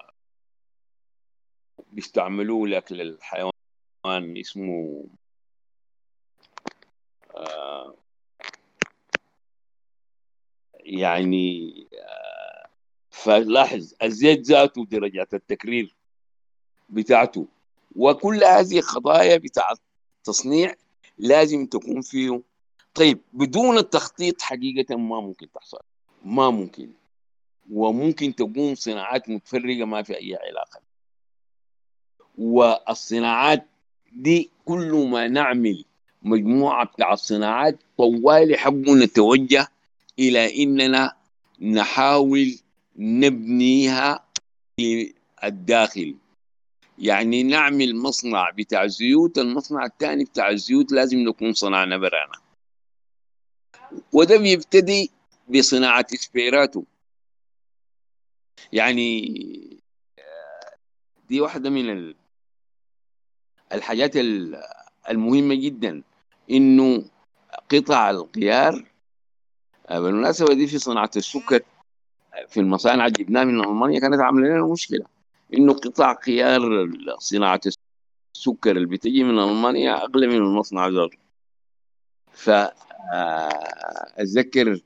[1.91, 3.53] بيستعملوه لاكل الحيوان
[4.37, 5.05] اسمه
[7.35, 7.95] آه
[10.79, 11.73] يعني
[13.13, 15.95] فلاحظ الزيت ذاته درجات التكرير
[16.89, 17.47] بتاعته
[17.95, 19.77] وكل هذه القضايا بتاعت
[20.17, 20.75] التصنيع
[21.17, 22.41] لازم تكون فيه.
[22.93, 25.79] طيب بدون التخطيط حقيقة ما ممكن تحصل
[26.25, 26.89] ما ممكن
[27.71, 30.81] وممكن تقوم صناعات متفرقة ما في أي علاقة.
[32.37, 33.67] والصناعات
[34.13, 35.85] دي كل ما نعمل
[36.21, 39.67] مجموعة بتاع الصناعات طوالي حقه نتوجه
[40.19, 41.13] إلى إننا
[41.61, 42.62] نحاول
[42.95, 44.27] نبنيها
[44.77, 46.15] في الداخل.
[46.97, 52.41] يعني نعمل مصنع بتاع زيوت المصنع الثاني بتاع الزيوت لازم نكون صنعنا برانا.
[54.13, 55.11] وده بيبتدي
[55.47, 56.83] بصناعة سبيراتو.
[58.73, 59.21] يعني
[61.29, 62.13] دي واحدة من
[63.71, 64.11] الحاجات
[65.09, 66.03] المهمة جدا.
[66.51, 67.05] إنه
[67.71, 68.85] قطع الغيار
[69.89, 71.61] بالمناسبة دي في صناعة السكر
[72.47, 75.05] في المصانع اللي جبناها من ألمانيا كانت عاملة لنا مشكلة.
[75.53, 77.61] إنه قطع خيار صناعة
[78.35, 81.17] السكر اللي بتجي من ألمانيا أغلى من المصنع ذاته.
[82.31, 82.49] ف
[84.17, 84.79] أتذكر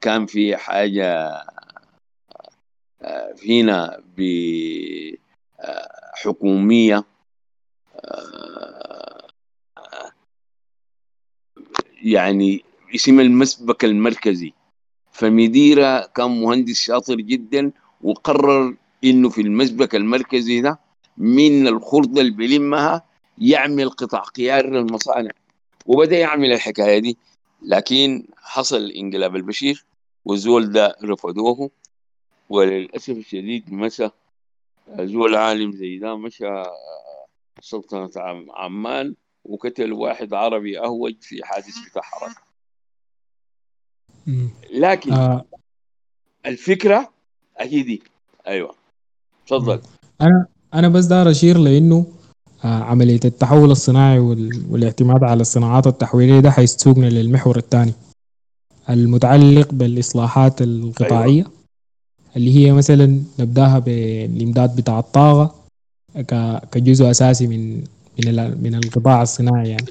[0.00, 1.32] كان في حاجة
[6.14, 7.04] حكومية
[7.94, 9.28] آه،
[12.02, 14.52] يعني اسم المسبك المركزي.
[15.20, 18.74] فمديرة كان مهندس شاطر جدا وقرر
[19.04, 20.78] إنه في المسبك المركزي ده
[21.18, 23.04] من الخردة اللي بيلمها
[23.38, 25.30] يعمل قطع غيار للمصانع.
[25.86, 27.16] وبدأ يعمل الحكاية دي.
[27.62, 29.84] لكن حصل انقلاب البشير
[30.24, 31.70] والزول ده رفضوه.
[32.50, 34.08] وللأسف الشديد مشى.
[35.00, 36.62] زول عالم زي ده مشى
[37.60, 42.34] سلطنة عم- عمان وقتل واحد عربي أهوج في حادث بتاع حركة.
[42.40, 42.45] مم.
[44.74, 45.44] لكن آه.
[46.46, 47.10] الفكرة
[47.60, 48.02] هي دي.
[48.46, 48.74] أيوة.
[49.46, 49.80] تفضل.
[50.20, 52.06] أنا أنا بس دار أشير لإنه
[52.64, 57.92] آه، عملية التحول الصناعي وال- والاعتماد على الصناعات التحويلية ده حيسوقنا للمحور الثاني.
[58.90, 61.44] المتعلق بالإصلاحات القطاعية
[62.36, 65.54] اللي هي مثلا نبدأها بالامداد بتاع الطاقة
[66.72, 67.84] كجزء أساسي من
[68.24, 69.86] من من القطاع الصناعي يعني.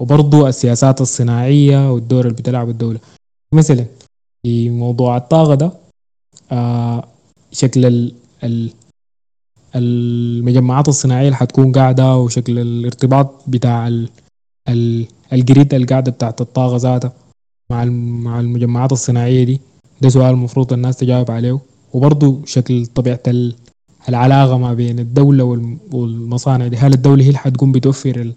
[0.00, 2.98] وبرضو السياسات الصناعية والدور اللي بتلعب الدولة.
[3.52, 3.84] مثلا
[4.42, 5.72] في موضوع الطاقة ده
[6.52, 7.04] آه
[7.52, 8.12] شكل ال
[8.44, 8.70] ال
[9.76, 14.08] المجمعات الصناعية اللي حتكون قاعدة وشكل الارتباط بتاع ال
[14.68, 17.12] ال الجريد القاعدة بتاعت الطاقة ذاتها
[17.70, 17.84] مع
[18.24, 19.60] مع المجمعات الصناعية دي.
[20.00, 21.60] ده سؤال المفروض الناس تجاوب عليه.
[21.92, 23.54] وبرضه شكل طبيعة ال-
[24.08, 26.76] العلاقة ما بين الدولة والم- والمصانع دي.
[26.76, 28.32] هل الدولة هي اللي حتقوم بتوفر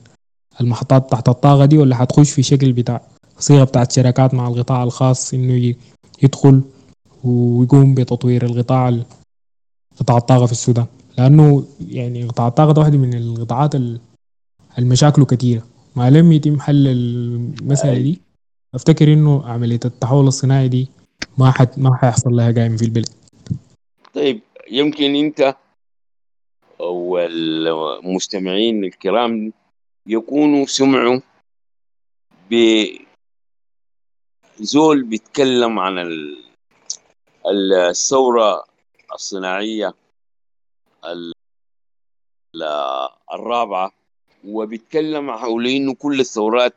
[0.61, 3.01] المحطات تحت الطاقة دي ولا حتخش في شكل بتاع
[3.39, 5.75] صيغة بتاعت شراكات مع القطاع الخاص إنه
[6.23, 6.61] يدخل
[7.23, 9.05] ويقوم بتطوير القطاع ال-
[9.99, 10.85] قطاع الطاقة في السودان.
[11.17, 13.99] لأنه يعني قطاع الطاقة ده واحد من القطاعات ال-
[14.79, 15.63] المشاكله كثيرة
[15.95, 18.21] ما لم يتم حل المسألة دي.
[18.75, 20.87] أفتكر إنه عملية التحول الصناعي دي
[21.37, 23.09] ما حد ما حيحصل لها قايم في البلد.
[24.13, 24.39] طيب
[24.71, 25.55] يمكن أنت
[26.79, 29.53] والمستمعين الكرام
[30.07, 31.21] يكونوا سمعوا
[34.59, 36.51] بزول بيتكلم عن ال-
[37.45, 38.65] الثورة
[39.13, 39.93] الصناعية
[41.05, 41.33] ال-
[43.33, 43.91] الرابعة
[44.45, 46.73] وبيتكلم حول إنه كل الثورات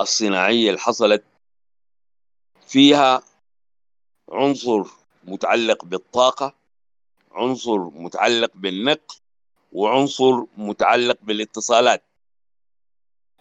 [0.00, 1.24] الصناعية اللي حصلت
[2.66, 3.22] فيها
[4.32, 4.84] عنصر
[5.24, 6.54] متعلق بالطاقة
[7.32, 9.16] عنصر متعلق بالنقل
[9.72, 12.02] وعنصر متعلق بالاتصالات.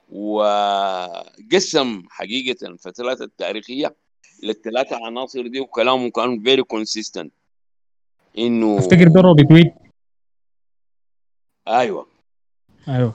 [0.09, 3.95] وقسم حقيقة الفترات التاريخية
[4.43, 7.33] للثلاثة عناصر دي وكلامه كان very consistent
[8.37, 9.73] انه أفتكر ده روبي
[11.67, 12.07] أيوه.
[12.87, 13.13] أيوه.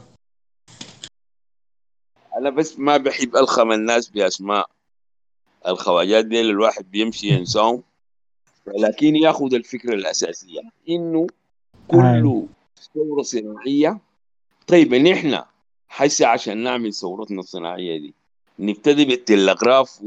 [2.36, 4.70] أنا بس ما بحب ألخم الناس بأسماء
[5.66, 7.82] الخواجات دي اللي الواحد بيمشي ينساهم.
[8.66, 11.26] لكن ياخذ الفكرة الأساسية إنه
[11.88, 12.46] كل
[12.94, 13.98] ثورة صناعية.
[14.66, 15.42] طيب نحن
[15.92, 18.14] حسي عشان نعمل ثورتنا الصناعية دي.
[18.58, 19.98] نبتدي بالتلغراف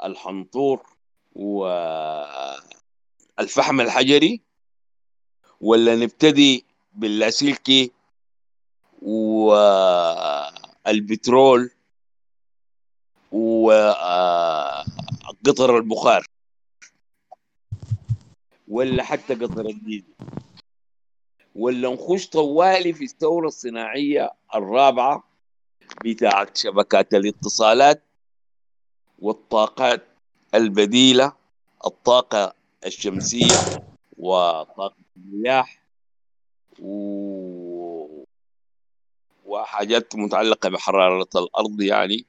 [0.00, 0.86] والحنطور
[3.38, 4.40] والفحم الحجري
[5.60, 7.90] ولا نبتدي باللاسلكي
[10.86, 11.70] والبترول
[13.32, 14.16] وقطر
[15.76, 16.26] البخار
[18.68, 20.04] ولا حتى قطر الديزل.
[21.54, 25.24] ولا نخش طوالي في الثورة الصناعية الرابعة
[26.04, 28.02] بتاعت شبكات الاتصالات
[29.18, 30.06] والطاقات
[30.54, 31.32] البديلة
[31.86, 32.54] الطاقة
[32.86, 33.56] الشمسية
[34.18, 35.64] وطاقة المياه
[36.80, 38.24] و...
[39.44, 42.26] وحاجات متعلقة بحرارة الأرض يعني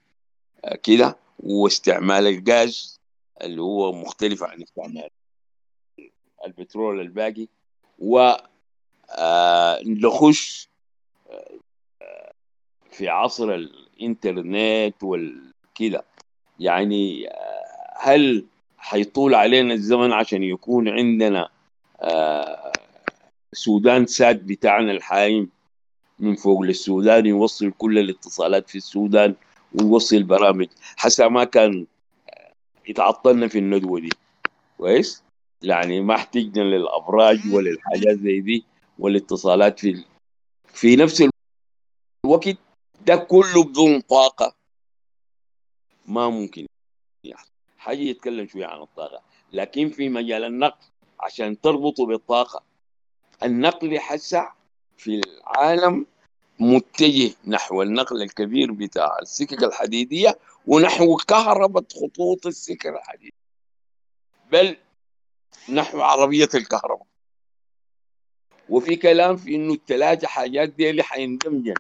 [0.66, 1.18] آه، كده.
[1.40, 3.00] واستعمال الغاز
[3.42, 5.10] اللي هو مختلف عن استعمال
[6.46, 7.48] البترول الباقي.
[8.00, 8.32] و
[9.86, 10.70] نخش
[11.32, 12.32] آه،
[12.92, 16.04] في عصر الإنترنت والكده
[16.60, 17.62] يعني آه،
[18.00, 18.46] هل
[18.78, 21.50] حيطول علينا الزمن عشان يكون عندنا
[22.02, 22.72] آه،
[23.54, 25.50] سودان ساد بتاعنا الحايم؟
[26.20, 29.36] من فوق للسودان يوصل كل الاتصالات في السودان
[29.74, 30.68] ويوصل برامج.
[30.96, 31.86] حتى ما كان
[32.88, 34.10] يتعطلنا في الندوة دي.
[34.78, 35.24] كويس؟
[35.62, 38.66] يعني ما احتجنا للأبراج وللحاجات زي دي.
[39.00, 40.06] والاتصالات في.
[40.74, 41.24] في نفس
[42.26, 42.58] الوقت
[43.06, 44.56] ده كله بدون طاقة.
[46.06, 46.66] ما ممكن
[47.26, 47.52] يحصل.
[47.78, 49.22] حاجة يتكلم شوية عن الطاقة.
[49.54, 50.86] لكن في مجال النقل
[51.20, 52.64] عشان تربطه بالطاقة.
[53.44, 54.54] النقل حسع
[54.98, 56.06] في العالم
[56.60, 63.32] متجه نحو النقل الكبير بتاع السكك الحديدية ونحو كهرباء خطوط السكك الحديدية.
[64.52, 64.78] بل
[65.70, 67.11] نحو عربية الكهرباء.
[68.72, 71.74] وفي كلام في إنه الثلاثه حاجات دي اللي حيندمجن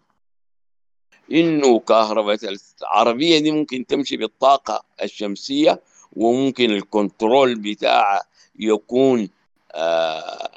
[1.31, 2.37] إنه كهرباء
[2.81, 5.81] العربية دي ممكن تمشي بالطاقة الشمسية
[6.13, 8.23] وممكن الكنترول بتاعها
[8.59, 9.29] يكون
[9.71, 10.49] آه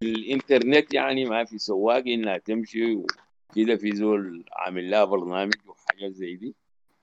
[0.00, 6.36] بالإنترنت يعني ما في سواق إنها تمشي وكده في زول عامل لها برنامج وحاجات زي
[6.36, 6.54] دي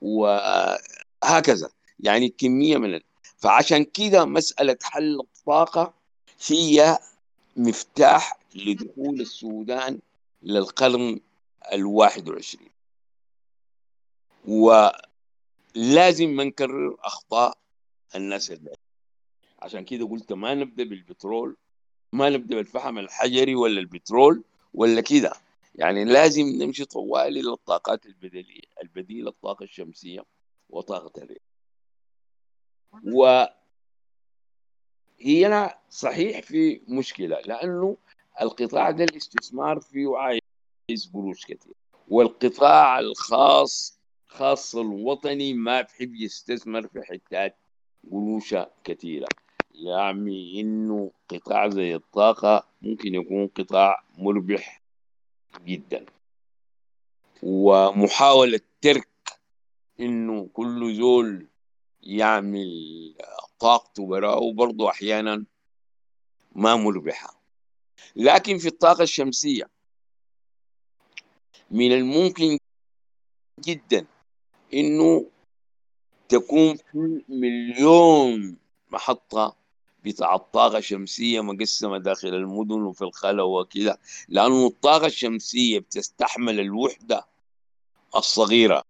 [0.01, 1.69] وهكذا
[1.99, 2.99] يعني كمية من.
[3.37, 5.93] فعشان كده مسألة حل الطاقة
[6.47, 6.97] هي
[7.57, 9.99] مفتاح لدخول السودان
[10.43, 11.19] للقرن
[11.73, 12.69] الواحد وعشرين.
[14.47, 17.57] ولازم ما نكرر أخطاء
[18.15, 18.75] الناس اللي
[19.59, 21.57] عشان كده قلت ما نبدأ بالبترول
[22.13, 24.43] ما نبدأ بالفحم الحجري ولا البترول
[24.73, 25.33] ولا كده.
[25.75, 30.25] يعني لازم نمشي طوالي للطاقات البديلية البديلة الطاقة الشمسية
[30.69, 31.43] وطاقة الرياح.
[35.21, 37.97] و هنا صحيح في مشكلة لأنه
[38.41, 41.73] القطاع ده الاستثمار فيه عايز قروش كثير
[42.07, 47.57] والقطاع الخاص خاص الوطني ما بحب يستثمر في حتات
[48.11, 49.27] قروشة كثيرة
[49.75, 54.81] يعني إنه قطاع زي الطاقة ممكن يكون قطاع مربح
[55.65, 56.05] جدا.
[57.43, 59.07] ومحاولة ترك
[59.99, 61.47] إنه كل زول
[62.03, 62.69] يعمل
[63.59, 65.45] طاقته براءه برضه أحيانا
[66.55, 67.43] ما مربحة.
[68.15, 69.69] لكن في الطاقة الشمسية
[71.71, 72.57] من الممكن
[73.59, 74.05] جدا
[74.73, 75.25] إنه
[76.29, 78.57] تكون في مليون
[78.91, 79.55] محطة
[80.05, 87.25] بتاع الطاقة الشمسية مقسمة داخل المدن وفي الخلا وكده لأنه الطاقة الشمسية بتستحمل الوحدة
[88.15, 88.83] الصغيرة.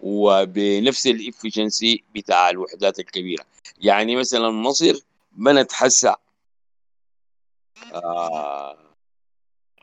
[0.00, 3.44] وبنفس ال efficiency بتاع الوحدات الكبيرة.
[3.80, 4.94] يعني مثلا مصر
[5.32, 6.16] بنت حسا
[7.94, 8.76] آه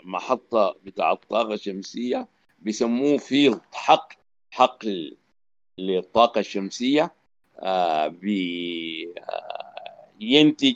[0.03, 2.27] محطة بتاع الطاقة الشمسية
[2.59, 4.13] بيسموه field حق
[4.51, 4.79] حق
[5.77, 7.13] للطاقة الشمسية
[7.59, 10.67] آه بي آه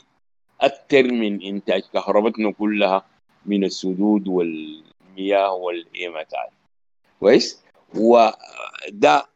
[0.60, 3.06] أكثر من إنتاج كهربتنا كلها
[3.46, 6.50] من السدود والمياه والإيماتات
[7.20, 7.60] كويس؟
[7.94, 9.31] وده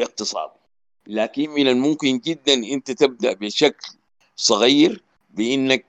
[0.00, 0.50] اقتصاد.
[1.06, 3.86] لكن من الممكن جدا أنت تبدأ بشكل
[4.36, 5.84] صغير بإنك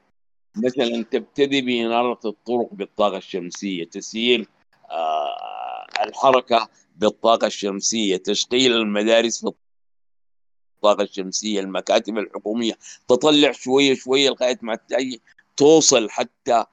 [0.56, 4.48] مثلا تبتدي بإنارة الطرق بالطاقة الشمسية تسيير
[4.90, 9.52] آه الحركة بالطاقة الشمسية تشغيل المدارس في
[10.76, 12.78] الطاقة الشمسية المكاتب الحكومية
[13.08, 14.80] تطلع شوية شوية لغاية ما
[15.58, 16.66] توصل حتى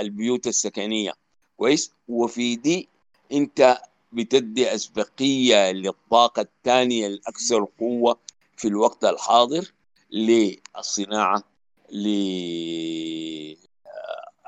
[0.00, 1.12] البيوت السكنية.
[1.56, 2.88] كويس؟ وفي دي
[3.32, 3.78] أنت
[4.12, 8.18] بتدي أسبقية للطاقة الثانية الأكثر قوة
[8.56, 9.72] في الوقت الحاضر
[10.10, 11.42] للصناعة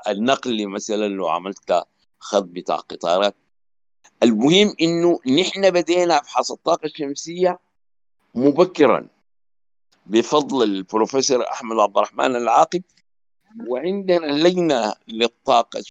[0.07, 1.83] للنقل مثلا لو عملت
[2.19, 3.35] خط بتاع قطارات.
[4.23, 7.59] المهم إنه نحن بدينا أبحاث الطاقة الشمسية
[8.35, 9.07] مبكرا
[10.05, 12.83] بفضل البروفيسور أحمد عبد الرحمن العاقب
[13.67, 15.83] وعندنا لجنة للطاقة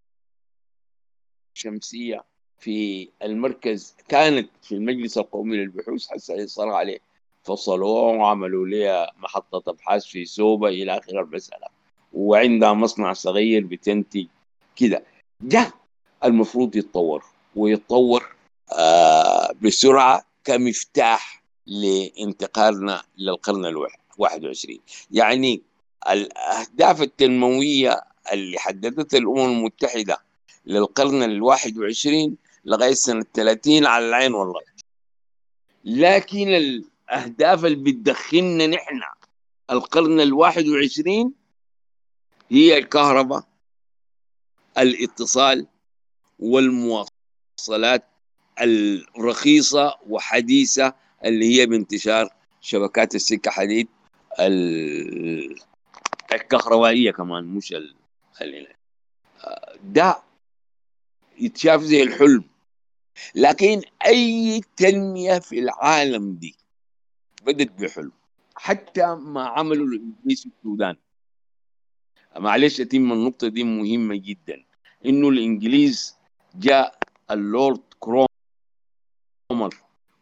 [1.56, 2.24] الشمسية
[2.58, 6.98] في المركز كانت في المجلس القومي للبحوث هسه صار عليه.
[7.42, 11.66] فصلوها وعملوا لها محطة أبحاث في سوبا إلى آخر المسألة.
[12.12, 14.26] وعندها مصنع صغير بتنتج
[14.76, 15.02] كده.
[15.40, 15.72] ده
[16.24, 17.24] المفروض يتطور
[17.56, 18.34] ويتطور
[18.72, 24.80] آه بسرعة كمفتاح لانتقالنا للقرن الواحد وعشرين.
[25.10, 25.62] يعني
[26.10, 28.00] الأهداف التنموية
[28.32, 30.18] اللي حددتها الأمم المتحدة
[30.66, 34.60] للقرن الواحد وعشرين لغاية سنة 30 على العين والله.
[35.84, 39.00] لكن الأهداف اللي بتدخلنا نحن
[39.70, 41.32] القرن الواحد وعشرين
[42.50, 43.44] هي الكهرباء
[44.78, 45.66] الاتصال
[46.38, 48.04] والمواصلات
[48.60, 50.94] الرخيصة وحديثة
[51.24, 52.28] اللي هي بانتشار
[52.60, 53.88] شبكات السكة حديد
[56.32, 57.94] الكهربائية كمان مش ال...
[59.84, 60.22] ده
[61.40, 62.44] يتشاف زي الحلم.
[63.34, 66.56] لكن أي تنمية في العالم دي
[67.46, 68.12] بدت بحلم.
[68.56, 70.96] حتى ما عملوا الإنجليز في السودان.
[72.36, 74.64] معلش أتم النقطة دي مهمة جدا.
[75.06, 76.16] إنه الإنجليز
[76.54, 76.98] جاء
[77.30, 78.28] اللورد كرومر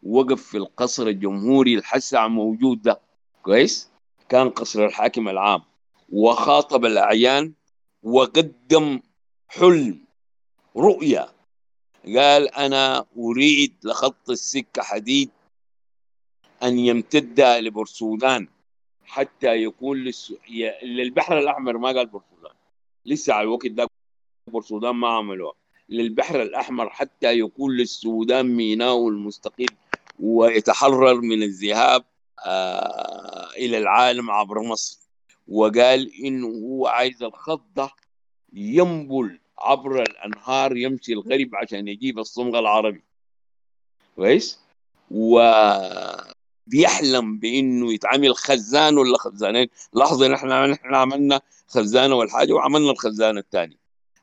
[0.03, 3.01] وقف في القصر الجمهوري الحسع موجود ده.
[3.43, 3.89] كويس؟
[4.29, 5.61] كان قصر الحاكم العام.
[6.09, 7.53] وخاطب الأعيان
[8.03, 8.99] وقدم
[9.47, 10.06] حلم.
[10.77, 11.29] رؤية
[12.05, 15.29] قال أنا أريد لخط السكة حديد
[16.63, 18.47] أن يمتد لبرسودان
[19.05, 20.33] حتى يكون للس...
[20.83, 22.51] للبحر الأحمر ما قال بورسودان
[23.05, 23.87] لسه على الوقت ده
[24.51, 25.53] بورسودان ما عملوها.
[25.89, 29.65] للبحر الأحمر حتى يكون للسودان ميناء المستقل
[30.19, 32.05] ويتحرر من الذهاب
[32.45, 34.99] آه إلى العالم عبر مصر.
[35.47, 37.89] وقال إنه هو عايز الخط ده
[38.53, 43.03] ينبل عبر الأنهار يمشي الغرب عشان يجيب الصمغ العربي.
[44.15, 44.59] كويس؟
[46.67, 53.77] وبيحلم بإنه يتعمل خزان ولا خزانين؟ لحظة نحن نحن عملنا خزانة والحاجة وعملنا الخزان الثاني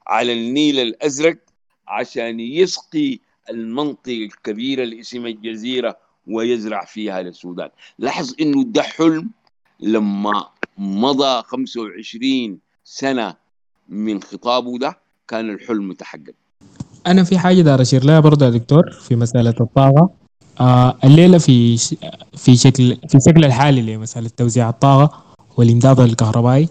[0.07, 1.37] على النيل الأزرق
[1.89, 3.19] عشان يسقي
[3.51, 7.71] المنطقة الكبيرة اللي اسمها الجزيرة ويزرع فيها للسودان.
[7.99, 9.31] لاحظ إنه ده حلم
[9.81, 13.37] لما مضى 25 سنة
[13.89, 16.35] من خطابه ده؟ كان الحلم تحقق
[17.07, 20.11] أنا في حاجة دار أشير لها برضه يا دكتور في مسألة الطاقة.
[20.61, 21.95] آه الليلة في ش...
[22.37, 25.23] في شكل في الشكل الحالي لمساله توزيع الطاقة
[25.57, 26.69] والإمداد الكهربائي.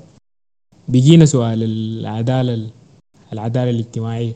[0.88, 2.70] بيجينا سؤال العدالة
[3.34, 4.34] العدالة الاجتماعية.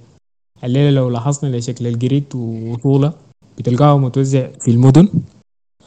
[0.63, 3.13] الليلة لو لاحظنا لشكل الجريد وطوله
[3.57, 5.09] بتلقاه متوزع في المدن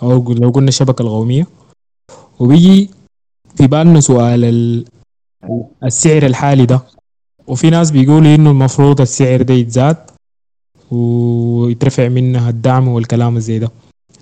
[0.03, 1.47] أو لو قلنا الشبكة القومية.
[2.41, 2.91] وبيجي
[3.57, 4.85] في بالنا سؤال ال-
[5.85, 6.81] السعر الحالي ده.
[7.51, 9.97] وفي ناس بيقولوا إنه المفروض السعر ده يتزاد
[10.91, 13.71] ويترفع منها الدعم والكلام زي ده.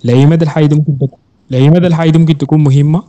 [0.03, 1.19] لأي مدى الحاجة دي ممكن تكون
[1.49, 3.03] لأي مدى الحاجة دي ممكن تكون مهمة؟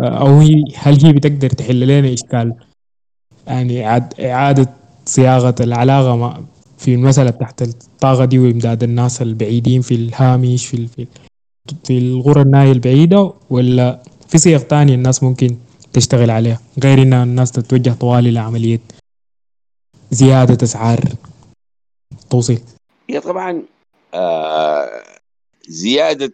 [0.00, 2.54] أو هي هل هي بتقدر تحل لنا إشكال؟
[3.46, 3.86] يعني
[4.20, 4.68] إعادة
[5.06, 6.40] صياغة العلاقة مع
[6.78, 11.06] في المسألة تحت الطاقة دي وإمداد الناس البعيدين في الهامش في في
[11.84, 15.56] في الغرة الناية البعيدة ولا في صيغ تانية الناس ممكن
[15.92, 18.80] تشتغل عليها؟ غير إن الناس تتوجه طوالي لعملية
[20.12, 21.00] زيادة أسعار.
[22.30, 22.60] توصيل.
[23.10, 23.62] هي طبعا
[24.14, 25.02] آه
[25.68, 26.32] زيادة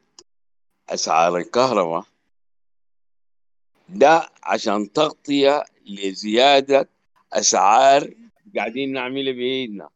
[0.91, 2.05] أسعار الكهرباء
[3.89, 6.89] ده عشان تغطية لزيادة
[7.33, 8.11] أسعار
[8.57, 9.89] قاعدين نعملها بإيدنا.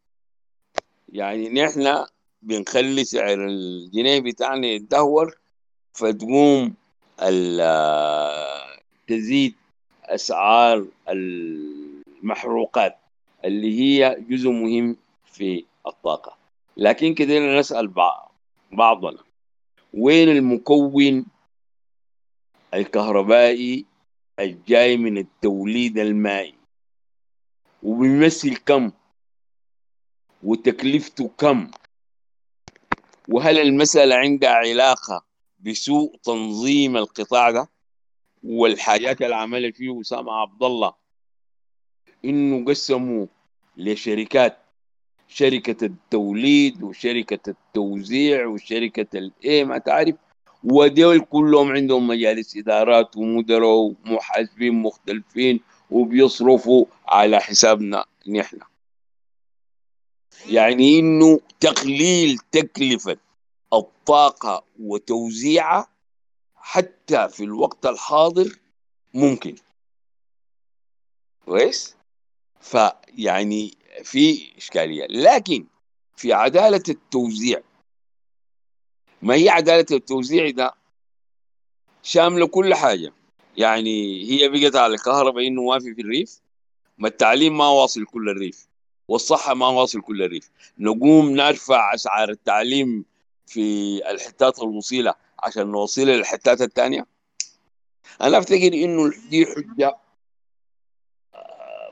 [1.13, 2.05] يعني نحن
[2.43, 5.39] بنخلي سعر الجنيه بتاعنا يتدهور
[5.95, 6.75] فتقوم
[7.21, 8.63] آه،
[9.09, 9.55] تزيد
[10.05, 13.02] أسعار المحروقات.
[13.45, 16.37] اللي هي جزء مهم في الطاقة.
[16.77, 18.35] لكن كده نسأل بعض
[18.73, 19.19] بعضنا.
[19.95, 21.27] وين المكون
[22.75, 23.87] الكهربائي
[24.39, 26.55] الجاي من التوليد المائي؟
[27.83, 28.93] وبيمثل كم؟
[30.43, 31.71] وتكلفته كم؟
[33.29, 35.25] وهل المسألة عندها علاقة
[35.61, 37.69] بسوء تنظيم القطاع ده؟
[38.45, 40.95] والحاجات اللي عملها فيه أسامة عبد الله
[42.25, 43.27] إنه قسموا
[43.77, 44.59] لشركات
[45.29, 50.15] شركة التوليد وشركة التوزيع وشركة الإيه ما تعرف.
[50.65, 55.61] ودول كلهم عندهم مجالس إدارات ومدراء ومحاسبين مختلفين
[55.91, 58.59] وبيصرفوا على حسابنا نحن.
[60.47, 63.17] يعني إنه تقليل تكلفة
[63.73, 65.89] الطاقة وتوزيعها
[66.55, 68.59] حتى في الوقت الحاضر
[69.15, 69.55] ممكن.
[71.45, 71.97] كويس؟
[72.63, 75.07] فيعني في إشكالية.
[75.07, 75.67] لكن
[76.17, 77.61] في عدالة التوزيع
[79.23, 80.75] ما هي عدالة التوزيع ده؟
[82.03, 83.13] شاملة كل حاجة.
[83.57, 86.41] يعني هي بقت على الكهرباء إنه ما في في الريف
[86.99, 88.69] ما التعليم ما واصل كل الريف
[89.09, 90.51] والصحة ما واصل كل الريف.
[90.79, 93.05] نقوم نرفع أسعار التعليم
[93.47, 97.07] في الحتات الوصيلة عشان نوصلها للحتات الثانية
[98.21, 99.97] أنا أفتكر إنه دي حجة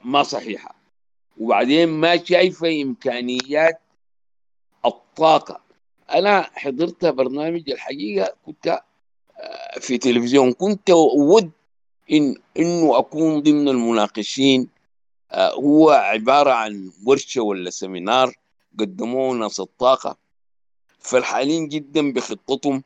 [0.05, 0.75] ما صحيحة.
[1.39, 3.81] وبعدين ما شايفة إمكانيات
[4.85, 5.61] الطاقة.
[6.15, 8.81] أنا حضرت برنامج الحقيقة كنت
[9.39, 11.51] آه، في تلفزيون كنت أود
[12.13, 14.69] إن إنه أكون ضمن المناقشين.
[15.33, 18.35] آه، هو عبارة عن ورشة ولا سمينار
[18.79, 20.17] قدموه ناس الطاقة.
[20.99, 22.83] فرحانين جدا بخطتهم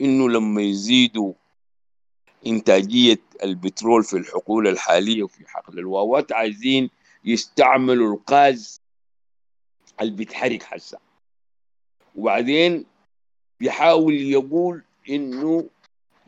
[0.00, 1.32] إنه لما يزيدوا
[2.46, 6.90] إنتاجية البترول في الحقول الحالية وفي حقل الواوات عايزين
[7.24, 8.80] يستعملوا الغاز
[10.00, 10.98] اللي بيتحرك حسا.
[12.14, 12.86] وبعدين
[13.60, 15.68] بيحاول يقول إنه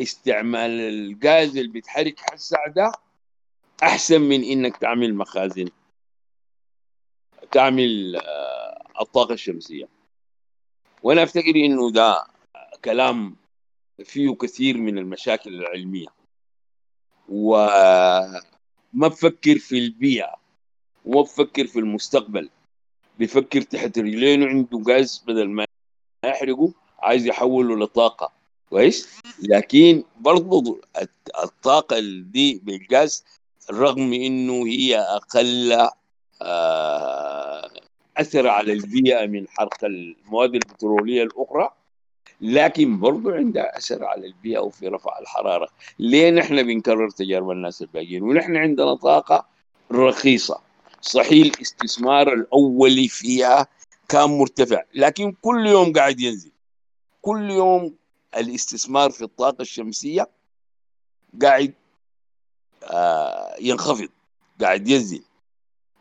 [0.01, 2.93] استعمال الغاز اللي بيتحرك حسا ده
[3.83, 5.69] أحسن من إنك تعمل مخازن
[7.53, 9.89] تعمل آه، الطاقة الشمسية
[11.03, 12.25] وأنا أفتكر إنه ده
[12.85, 13.37] كلام
[14.05, 16.07] فيه كثير من المشاكل العلمية.
[17.28, 18.40] وما
[18.92, 20.34] بفكر في البيئة
[21.05, 22.51] وما بفكر في المستقبل.
[23.18, 25.66] بيفكر تحت رجلينه عنده غاز بدل ما
[26.24, 28.32] يحرقه عايز يحوله لطاقة.
[28.70, 30.80] كويس؟ لكن برضو
[31.42, 33.24] الطاقة دي بالغاز
[33.70, 35.88] رغم إنه هي أقل
[36.42, 37.70] آه،
[38.16, 41.70] أثر على البيئة من حرق المواد البترولية الأخرى
[42.41, 45.68] لكن برضو عندها أثر على البيئة وفي رفع الحرارة.
[45.99, 49.47] ليه نحن بنكرر تجارب الناس الباقيين؟ ونحن عندنا طاقة
[49.93, 50.61] رخيصة.
[51.01, 53.66] صحيح الاستثمار الأولي فيها
[54.09, 56.51] كان مرتفع لكن كل يوم قاعد ينزل.
[57.22, 57.95] كل يوم
[58.37, 60.28] الاستثمار في الطاقة الشمسية
[61.43, 61.74] قاعد
[62.84, 64.09] آه ينخفض
[64.61, 65.22] قاعد ينزل.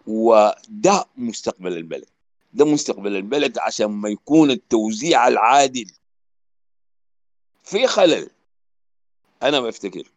[0.08, 2.10] وده مستقبل البلد
[2.54, 5.92] ده مستقبل البلد عشان ما يكون التوزيع العادل
[7.66, 8.30] في خلل.
[9.44, 10.12] أنا بفتكر.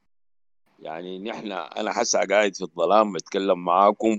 [0.82, 4.18] يعني نحن أنا حاسه قاعد في الظلام بتكلم معاكم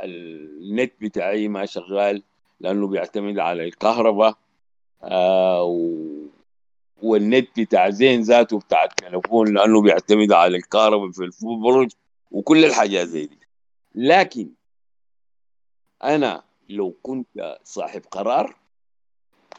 [0.00, 2.22] والنت بتاعي ما شغال
[2.60, 4.36] لأنه بيعتمد على الكهرباء
[5.02, 5.94] آه
[7.02, 11.90] والنت بتاع زين ذاته بتاع التليفون لأنه بيعتمد على الكهرباء في الفبرج
[12.30, 13.38] وكل الحاجات زي دي.
[13.94, 14.48] لكن
[16.04, 18.56] أنا لو كنت صاحب قرار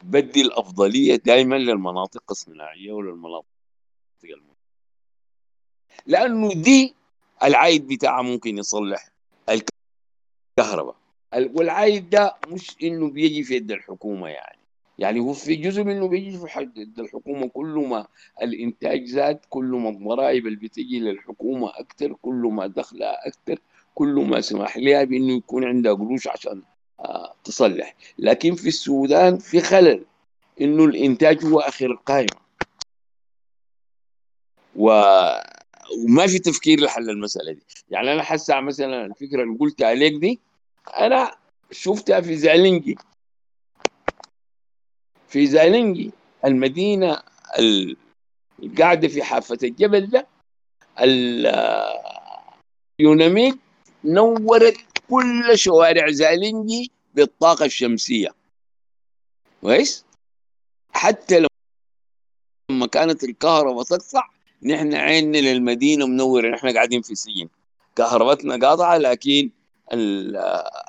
[0.02, 3.46] بدي الأفضلية دائما للمناطق الصناعية وللمناطق
[4.24, 4.56] المناطق
[6.06, 6.94] لأنه دي
[7.42, 9.08] العائد بتاعها ممكن يصلح
[10.58, 10.96] الكهرباء.
[11.34, 14.58] والعائد ده مش إنه بيجي في يد الحكومة يعني.
[14.98, 17.48] يعني هو في جزء منه بيجي في يد الحكومة.
[17.48, 18.06] كل ما
[18.42, 23.58] الإنتاج زاد كل ما الضرائب اللي بتجي للحكومة أكثر كل ما دخلها أكثر
[23.94, 26.62] كل ما سمح لها بإنه يكون عندها قروش عشان
[27.44, 27.94] تصلح.
[28.18, 30.04] لكن في السودان في خلل
[30.60, 32.40] إنه الإنتاج هو اخر القائمه
[34.76, 34.86] و
[36.04, 37.62] وما في تفكير لحل المسألة دي.
[37.90, 40.40] يعني أنا حاسة مثلا الفكرة اللي قلتها عليك دي
[40.98, 41.36] أنا
[41.70, 42.98] شفتها في زالنجي
[45.28, 46.10] في زالنجي
[46.44, 47.22] المدينة
[48.62, 50.26] القاعدة في حافة الجبل ده
[53.00, 53.58] اليوناميد
[54.04, 54.76] نورت
[55.10, 58.34] كل شوارع زالنجي بالطاقة الشمسية.
[59.60, 60.04] كويس؟
[60.92, 61.46] حتى
[62.70, 64.22] لما كانت الكهرباء تقطع
[64.62, 67.48] نحن عيننا للمدينة منورة نحن قاعدين في سجن.
[67.96, 69.50] كهربتنا قاطعة لكن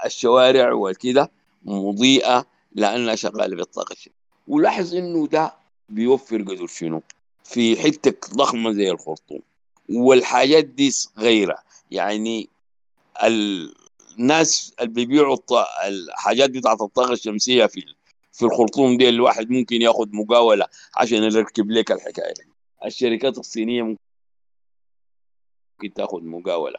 [0.05, 1.31] الشوارع وكده
[1.63, 4.21] مضيئة لأنها شغالة بالطاقة الشمسية.
[4.47, 5.53] ولاحظ إنه ده
[5.89, 7.01] بيوفر قدر شنو؟
[7.43, 9.41] في حتة ضخمة زي الخرطوم.
[9.89, 11.57] والحاجات دي صغيره
[11.91, 12.49] يعني
[14.19, 15.37] الناس اللي بيبيعوا
[15.87, 17.85] الحاجات بتاعت الطاقة الشمسية في
[18.33, 20.65] في الخرطوم دي الواحد ممكن ياخذ مقاولة
[20.97, 22.33] عشان يركب لك الحكاية
[22.85, 23.97] الشركات الصينية ممكن
[25.95, 26.77] تاخذ مقاولة.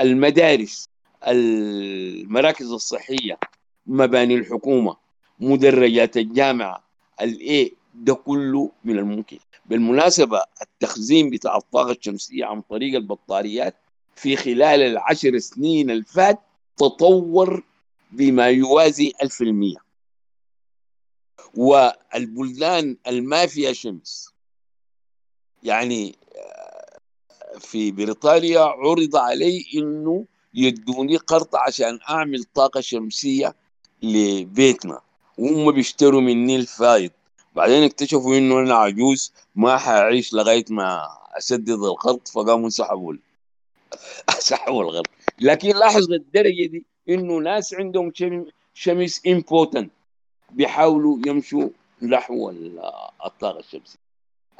[0.00, 0.88] المدارس
[1.26, 3.38] المراكز الصحية
[3.86, 4.96] مباني الحكومة
[5.40, 6.84] مدرجات الجامعة
[7.20, 9.38] الايه ده كله من الممكن.
[9.66, 13.74] بالمناسبة التخزين بتاع الطاقة الشمسية عن طريق البطاريات
[14.16, 16.38] في خلال العشر سنين الفات
[16.78, 17.62] تطور
[18.12, 19.76] بما يوازي ألف المية.
[21.54, 24.30] والبلدان الما فيها شمس.
[25.62, 26.18] يعني
[27.58, 30.24] في بريطانيا عرض علي إنه
[30.54, 33.54] يدوني قرض عشان أعمل طاقة شمسية
[34.02, 35.00] لبيتنا.
[35.38, 37.10] وهم بيشتروا مني الفايض.
[37.54, 41.08] بعدين اكتشفوا إنه أنا عجوز ما حاعيش لغاية ما
[41.38, 43.14] أسدد القرض فقاموا سحبوا
[44.38, 45.06] سحبوا القرض.
[45.40, 48.12] لكن لاحظ الدرجة دي إنه ناس عندهم
[48.74, 49.90] شمس امبوتنت
[50.50, 51.68] بيحاولوا يمشوا
[52.02, 52.50] نحو
[53.24, 53.98] الطاقه الشمسية.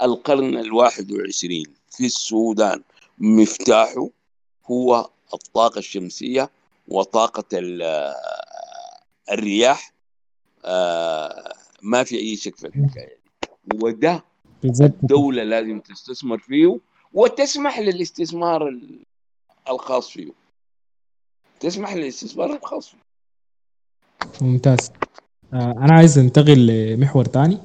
[0.03, 2.83] القرن الواحد وعشرين في السودان
[3.18, 4.09] مفتاحه
[4.70, 6.51] هو الطاقة الشمسية
[6.89, 7.45] وطاقة
[9.33, 9.93] الرياح.
[11.83, 13.49] ما في أي شك في الحكاية دي.
[13.83, 14.24] وده
[14.64, 16.79] الدولة لازم تستثمر فيه
[17.12, 18.79] وتسمح للاستثمار
[19.70, 20.33] الخاص فيه.
[21.61, 22.93] تسمح للاستثمار الخاص
[24.41, 24.91] ممتاز.
[25.53, 27.59] أنا عايز أنتقل لمحور تاني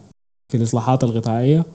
[0.51, 1.65] في الإصلاحات الغطائية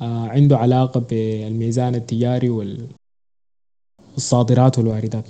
[0.00, 2.50] عنده علاقة بالميزان التجاري
[4.14, 5.24] والصادرات والواردات.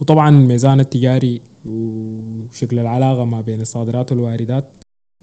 [0.00, 4.70] وطبعا الميزان التجاري وشكل العلاقة ما بين الصادرات والواردات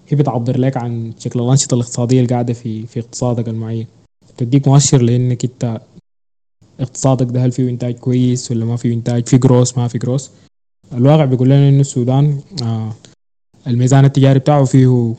[0.07, 3.87] هي بتعبر لك عن شكل الأنشطة الاقتصادية القاعدة في في اقتصادك المعين.
[4.37, 5.81] تديك مؤشر لأنك أنت
[6.79, 10.31] اقتصادك ده هل فيه إنتاج كويس ولا ما فيه إنتاج؟ في جروس ما في جروس
[10.93, 12.93] الواقع بيقول لنا إنه السودان آه
[13.67, 15.15] الميزان التجاري بتاعه فيه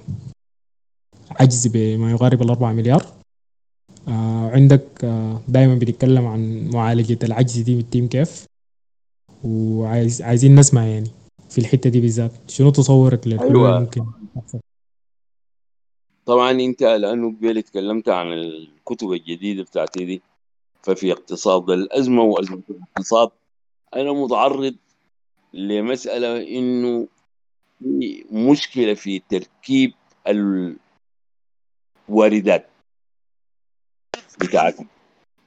[1.31, 3.07] عجز بما يقارب الأربعة مليار.
[4.09, 8.45] آه عندك آه دائما بنتكلم عن معالجة العجز دي بالتيم كيف.
[9.45, 11.11] وعايز عايزين نسمع يعني
[11.51, 12.33] في الحتة دي بالذات.
[12.49, 13.81] شنو تصورك للحلول أيوة.
[13.81, 14.07] ممكن؟
[16.27, 20.23] طبعا أنت لأنه قبل تكلمت عن الكتب الجديدة بتاعتي دي
[20.85, 23.31] ففي اقتصاد الأزمة وأزمة الاقتصاد.
[23.97, 24.77] أنا متعرض
[25.53, 27.09] لمسألة إنه
[27.79, 29.93] في مشكلة في تركيب
[32.09, 32.71] الواردات
[34.41, 34.87] بتاعتنا.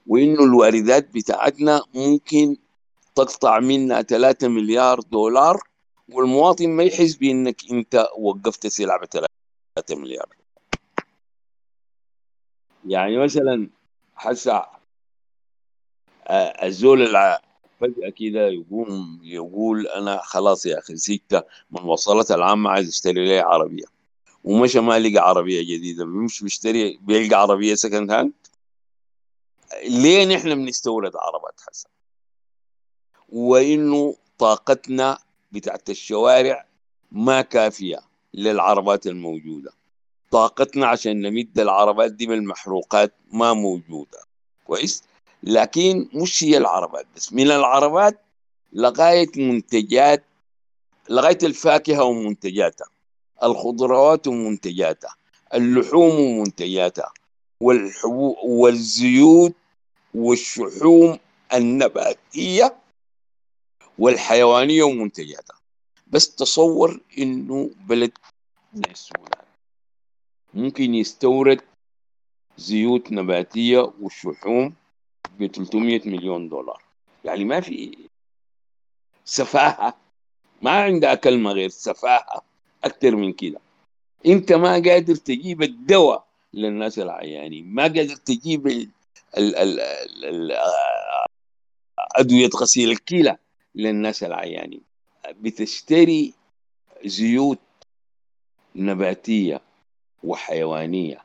[0.07, 2.57] وإنه الواردات بتاعتنا ممكن
[3.15, 5.59] تقطع منا 3 مليار دولار
[6.09, 10.29] والمواطن ما يحس بإنك أنت وقفت سلعه ب 3 مليار.
[12.85, 13.69] يعني مثلا
[14.47, 14.76] آه،
[16.29, 17.41] الزول الع-
[17.81, 23.39] فجأة كده يقوم يقول أنا خلاص يا أخي زهقت من المواصلات العامة عايز أشتري لي
[23.39, 23.85] عربية.
[24.43, 26.05] ومشى ما لقى عربية جديدة.
[26.05, 28.33] مش بيشتري بيلقى عربية second hand
[29.83, 31.89] ليه نحن بنستورد عربات حسا؟
[33.29, 35.17] وإنه طاقتنا
[35.51, 36.65] بتاعت الشوارع
[37.11, 37.99] ما كافية
[38.33, 39.71] للعربات الموجودة.
[40.31, 44.19] طاقتنا عشان نمد العربات دي بالمحروقات ما موجودة.
[44.65, 45.03] كويس؟
[45.43, 48.21] لكن مش هي العربات بس من العربات
[48.73, 50.23] لغاية منتجات
[51.09, 52.87] لغاية الفاكهة ومنتجاتها
[53.43, 55.15] الخضروات ومنتجاتها
[55.53, 57.11] اللحوم ومنتجاتها
[57.61, 59.53] والحبوب والزيوت
[60.13, 61.19] والشحوم
[61.53, 62.75] النباتية
[63.99, 65.57] والحيوانية ومنتجاتها.
[66.07, 68.11] بس تصور إنه بلد
[68.91, 69.45] السودان
[70.53, 71.61] ممكن يستورد
[72.57, 74.73] زيوت نباتية والشحوم
[75.39, 76.83] ب 300 مليون دولار.
[77.25, 77.97] يعني ما في
[79.25, 79.97] سفاهة.
[80.61, 82.41] ما عندها كلمة غير سفاهة.
[82.83, 83.59] أكتر من كده.
[84.25, 88.89] أنت ما قادر تجيب الدواء للناس العيانين ما قادر تجيب
[92.15, 93.37] أدوية غسيل الكلى
[93.75, 94.81] للناس العيانين
[95.29, 96.33] بتشتري
[97.05, 97.59] زيوت
[98.75, 99.61] نباتية
[100.23, 101.23] وحيوانية.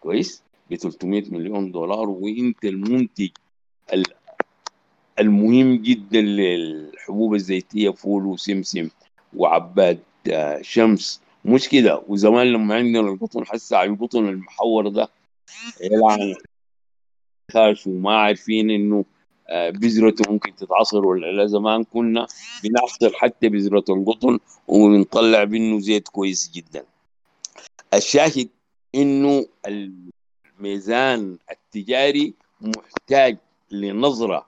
[0.00, 3.28] كويس؟ ب 300 مليون دولار وانت المنتج
[3.92, 4.14] ال-
[5.18, 8.88] المهم جدا للحبوب الزيتية فول وسمسم
[9.36, 9.98] وعباد
[10.30, 11.20] آه، شمس.
[11.44, 15.08] مش كده؟ وزمان لما عندنا القطن حسا على القطن المحور ده
[15.80, 16.34] يلعن
[17.52, 19.04] خاش وما عارفين إنه
[19.48, 21.46] آه، بذرته ممكن تتعصر ولا لا.
[21.46, 22.26] زمان كنا
[22.64, 24.38] بنعصر حتى بذرة القطن
[24.68, 26.84] وبنطلع منه زيت كويس جدا.
[27.94, 28.48] الشاهد
[28.94, 29.46] إنه
[30.56, 33.38] الميزان التجاري محتاج
[33.70, 34.46] لنظرة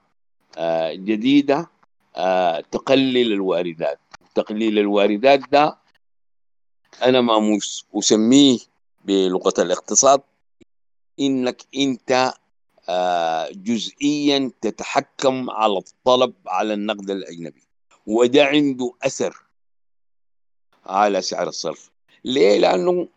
[0.57, 1.69] آه، جديدة
[2.15, 3.99] آه، تقلل الواردات.
[4.35, 5.77] تقليل الواردات ده
[7.03, 7.59] أنا ما
[7.95, 8.57] أسميه
[9.05, 10.21] بلغة الاقتصاد
[11.19, 12.33] إنك أنت
[12.89, 17.63] آه، جزئيا تتحكم على الطلب على النقد الأجنبي.
[18.07, 19.43] وده عنده أثر
[20.85, 21.91] على سعر الصرف.
[22.25, 23.07] ليه؟ لأنه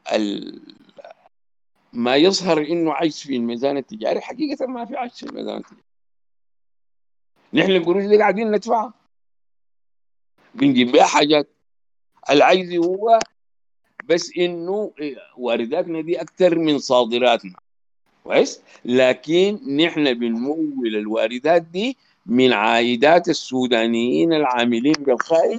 [1.92, 4.20] ما يظهر إنه عجز في الميزان التجاري.
[4.20, 5.82] حقيقة ما في عجز في الميزان التجاري.
[7.54, 8.94] نحن القروش دي قاعدين ندفعها
[10.54, 11.48] بنجيب بيها حاجات.
[12.30, 13.18] العجز هو
[14.04, 14.92] بس إنه
[15.36, 17.54] وارداتنا دي أكثر من صادراتنا.
[18.24, 25.58] كويس؟ لكن نحن بنمول الواردات دي من عائدات السودانيين العاملين بالخارج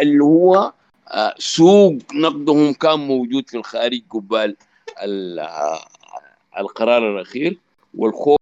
[0.00, 0.72] اللي هو
[1.08, 4.56] آه، سوق نقدهم كان موجود في الخارج قبال ال-
[6.58, 7.58] القرار الأخير
[7.94, 8.38] والخوف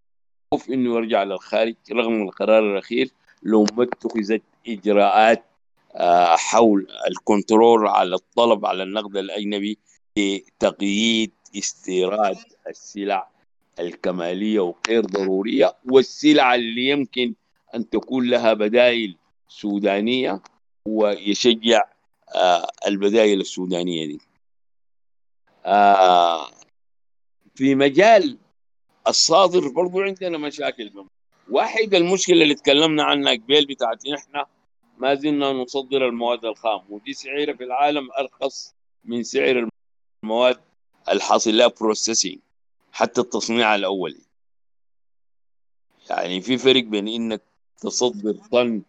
[0.71, 3.11] إنه يرجع للخارج رغم القرار الأخير
[3.43, 5.45] لو ما اتخذت إجراءات
[5.95, 9.79] آه، حول الكنترول على الطلب على النقد الأجنبي
[10.17, 12.37] لتقييد استيراد
[12.69, 13.29] السلع
[13.81, 17.35] الكمالية وغير ضرورية والسلع اللي يمكن
[17.75, 19.17] أن تكون لها بدائل
[19.49, 20.41] سودانية
[20.89, 21.83] ويشجع
[22.35, 24.21] آه، البدائل السودانية دي.
[25.67, 26.51] آه،
[27.55, 28.39] في مجال
[29.09, 30.93] الصادر برضو عندنا مشاكل
[31.51, 34.47] واحد المشكلة اللي تكلمنا عنها قبل بتاعت إحنا
[34.99, 36.81] ما زلنا نصدر المواد الخام.
[36.89, 39.69] ودي سعرها في العالم أرخص من سعر
[40.25, 40.61] المواد
[41.09, 42.39] الحاصل لها processing
[42.93, 44.21] حتى التصنيع الأولي.
[46.11, 47.43] يعني في فرق بين إنك
[47.79, 48.83] تصدر طن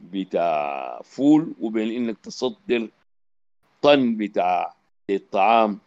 [0.00, 2.88] بتاع فول وبين إنك تصدر
[3.82, 4.76] طن بتاع
[5.10, 5.78] الطعام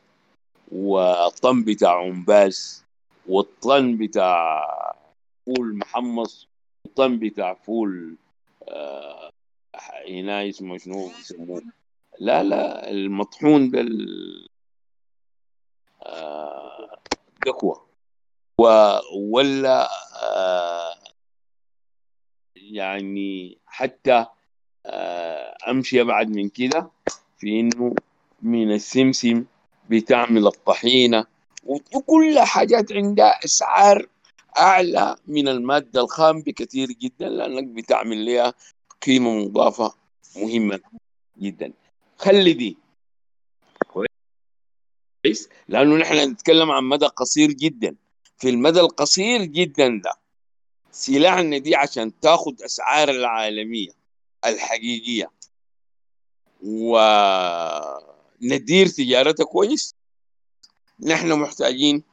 [0.71, 2.83] وطن بتاع عنباس
[3.27, 4.63] والطن بتاع
[5.45, 6.47] فول محمص
[6.85, 8.15] والطن بتاع فول
[8.69, 9.29] آه
[10.09, 11.61] هنا اسمه شنو يسموه
[12.19, 14.47] لا لا المطحون بال
[16.05, 16.97] آه
[19.15, 19.87] ولا
[20.23, 20.95] آه
[22.55, 24.25] يعني حتى
[24.85, 26.91] آه أمشي أبعد من كده
[27.37, 27.95] في إنه
[28.41, 29.45] من السمسم
[29.89, 31.25] بتعمل الطحينة
[31.63, 34.07] وكل حاجات عندها أسعار
[34.57, 38.53] أعلى من المادة الخام بكثير جدا لأنك بتعمل لها
[39.01, 39.93] قيمة مضافة
[40.35, 40.79] مهمة
[41.37, 41.73] جدا.
[42.17, 42.77] خلي دي.
[45.23, 47.95] كويس؟ لأنه نحن نتكلم عن مدى قصير جدا.
[48.37, 50.13] في المدى القصير جدا ده
[50.91, 53.91] سلاحنا دي عشان تاخد أسعار العالمية
[54.45, 55.31] الحقيقية.
[58.43, 59.95] وندير تجارتها كويس.
[60.99, 62.03] نحن محتاجين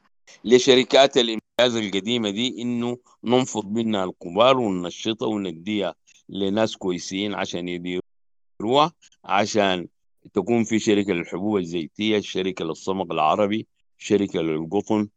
[0.43, 5.95] لشركات الإنجاز القديمة دي إنه ننفض منها الكبار وننشطها ونديها
[6.29, 8.91] لناس كويسين عشان يديروها
[9.23, 9.87] عشان
[10.33, 13.67] تكون في شركة للحبوب الزيتية شركة للصمغ العربي
[13.97, 15.07] شركة للقطن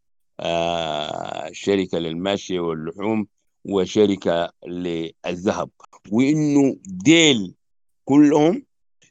[0.40, 3.26] آه شركة للماشية واللحوم
[3.64, 5.70] وشركة للذهب.
[6.10, 7.54] وإنه ديل
[8.04, 8.62] كلهم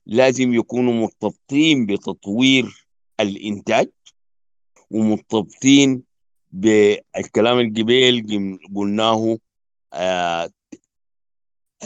[0.08, 2.88] لازم يكونوا مرتبطين بتطوير
[3.20, 3.90] الإنتاج
[4.92, 6.04] ومرتبطين
[6.52, 8.26] بالكلام القبيل
[8.76, 9.38] قلناه
[9.94, 10.50] آه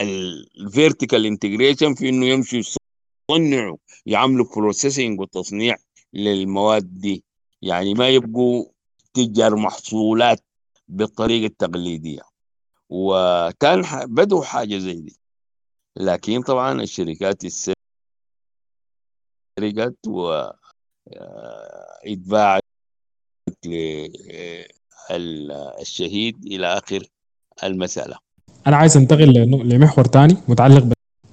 [0.00, 2.58] ال vertical integration في إنه يمشوا
[3.30, 5.76] يصنعوا يعملوا بروسيسنج وتصنيع
[6.12, 7.24] للمواد دي.
[7.62, 8.64] يعني ما يبقوا
[9.14, 10.40] تجار محصولات
[10.88, 12.22] بالطريقة التقليدية.
[12.88, 15.16] وكان بدوا حاجة زي دي.
[15.96, 17.44] لكن طبعا الشركات
[19.62, 19.94] سرقت
[22.06, 22.62] واتباعت
[25.10, 27.06] للشهيد إلى آخر
[27.64, 28.16] المسألة.
[28.66, 29.32] أنا عايز أنتقل
[29.64, 30.84] لمحور ثاني متعلق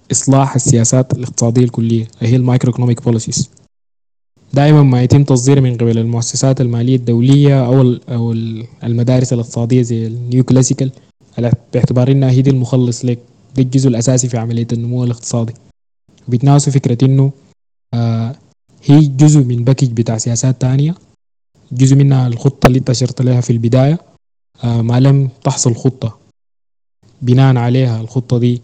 [0.10, 3.50] بإصلاح السياسات الاقتصادية الكلية اللي هي ال macroeconomic policies
[4.54, 8.32] دائما ما يتم تصديره من قبل المؤسسات المالية الدولية أو أو
[8.84, 10.92] المدارس الاقتصادية زي ال neoclassical
[11.74, 13.20] باعتبار إنها هي دي المخلص لك
[13.58, 15.54] الجزء الأساسي في عملية النمو الاقتصادي.
[16.28, 17.32] بيتناقشوا فكرة إنه
[17.94, 18.36] آه
[18.84, 20.96] هي جزء من package بتاع سياسات تانية.
[21.72, 24.00] جزء منها الخطة اللي انت اشرت لها في البداية.
[24.64, 26.18] آه ما لم تحصل خطة.
[27.22, 28.62] بناء عليها الخطة دي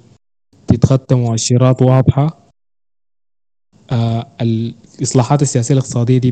[0.68, 2.38] تتختم مؤشرات واضحة.
[3.92, 6.32] آه الإصلاحات السياسية الاقتصادية دي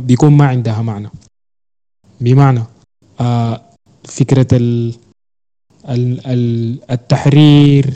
[0.00, 1.10] بيكون ما عندها معنى.
[2.20, 2.62] بمعنى
[4.04, 4.94] فكرة ال
[6.90, 7.94] التحرير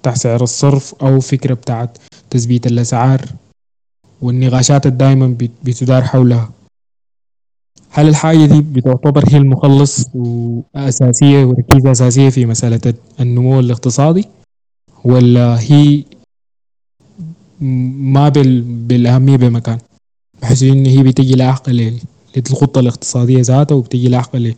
[0.00, 1.98] بتاع سعر الصرف أو فكرة بتاعت
[2.36, 3.20] تثبيت الأسعار
[4.22, 6.50] والنقاشات الدائما بتدار حولها.
[7.90, 14.24] هل الحاجة دي بتعتبر هي المخلص وأساسية وركيزة أساسية في مسألة النمو الاقتصادي؟
[15.04, 16.04] ولا هي
[17.60, 18.62] ما بال...
[18.62, 19.78] بالأهمية بمكان؟
[20.42, 21.72] بحيث إن هي بتجي لاحقة
[22.36, 24.54] للخطة الاقتصادية ذاتها وبتجي لاحقة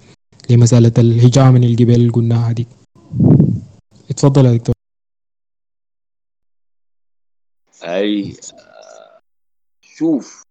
[0.51, 2.67] لمسألة الهجاء من الجبال اللي قلناها دي.
[4.11, 4.75] اتفضل يا دكتور.
[7.89, 8.37] أي
[9.81, 10.43] شوف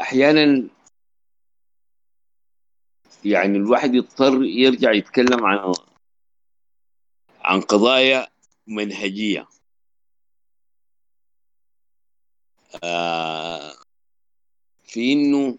[0.00, 0.68] أحيانا
[3.24, 5.72] يعني الواحد يضطر يرجع يتكلم عن
[7.40, 8.26] عن قضايا
[8.66, 9.48] منهجية.
[12.84, 13.72] آه
[14.84, 15.58] في إنه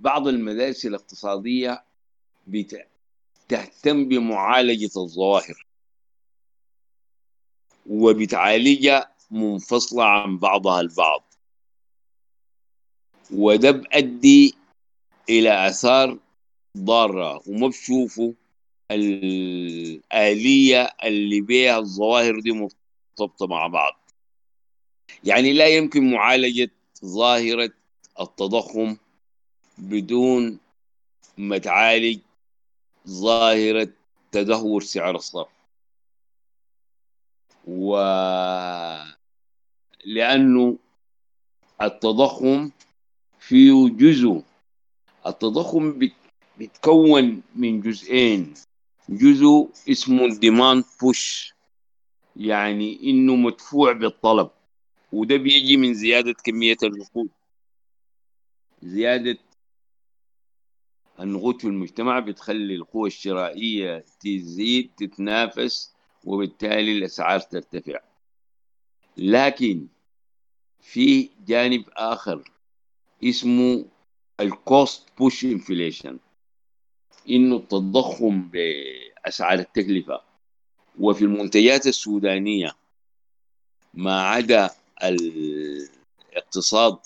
[0.00, 1.84] بعض المدارس الاقتصادية
[2.46, 5.63] بتهتم بمعالجة الظواهر.
[7.86, 11.34] وبتعالجها منفصلة عن بعضها البعض.
[13.30, 14.54] وده بأدي
[15.28, 16.18] إلى آثار
[16.78, 17.42] ضارة.
[17.46, 18.32] وما بشوفوا
[18.90, 24.00] الآلية اللي بيها الظواهر دي مرتبطة مع بعض.
[25.24, 26.70] يعني لا يمكن معالجة
[27.04, 27.70] ظاهرة
[28.20, 28.96] التضخم
[29.78, 30.58] بدون
[31.38, 32.18] ما تعالج
[33.08, 33.88] ظاهرة
[34.32, 35.53] تدهور سعر الصرف.
[37.66, 37.96] و
[40.04, 40.78] لأنه
[41.82, 42.70] التضخم
[43.38, 44.42] فيه جزء.
[45.26, 46.10] التضخم
[46.58, 48.54] بيتكون من جزئين.
[49.08, 51.54] جزء اسمه الديماند بوش
[52.36, 54.50] يعني إنه مدفوع بالطلب.
[55.12, 57.28] وده بيجي من زيادة كمية النقود
[58.82, 59.38] زيادة
[61.20, 65.93] النقود في المجتمع بتخلي القوة الشرائية تزيد تتنافس
[66.24, 68.00] وبالتالي الأسعار ترتفع.
[69.16, 69.86] لكن
[70.80, 72.50] في جانب آخر
[73.24, 73.84] اسمه
[74.40, 76.18] ال cost push inflation
[77.30, 80.20] إنه التضخم بأسعار التكلفة.
[81.00, 82.76] وفي المنتجات السودانية
[83.94, 84.70] ما عدا
[86.32, 86.98] الاقتصاد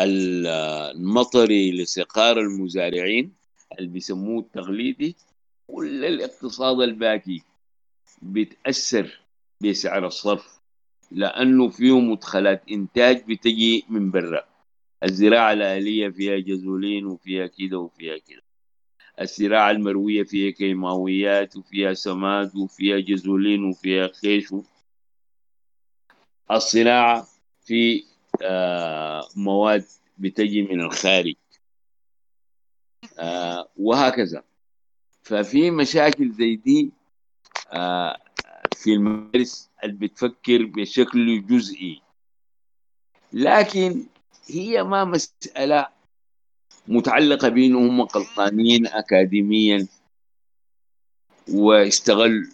[0.00, 3.34] المطري لسقار المزارعين
[3.78, 5.16] اللي بيسموه التقليدي
[5.66, 7.40] كل الاقتصاد الباقي
[8.22, 9.20] بيتأثر
[9.60, 10.60] بسعر الصرف
[11.10, 14.44] لأنه فيه مدخلات إنتاج بتجي من برا.
[15.04, 18.42] الزراعة الآلية فيها جزولين وفيها كده وفيها كده.
[19.20, 24.54] الزراعة المروية فيها كيماويات وفيها سماد وفيها جزولين وفيها خيش
[26.50, 27.26] الصناعة
[27.64, 28.04] في
[28.42, 29.84] آه، مواد
[30.18, 31.34] بتجي من الخارج.
[33.18, 34.42] آه، وهكذا.
[35.26, 36.92] ففي مشاكل زي دي
[37.72, 38.18] آه،
[38.76, 42.02] في المدارس اللي بتفكر بشكل جزئي.
[43.32, 44.06] لكن
[44.50, 45.88] هي ما مسألة
[46.88, 49.86] متعلقة بأنهم هم غلطانين أكاديميا
[51.48, 52.52] واستغل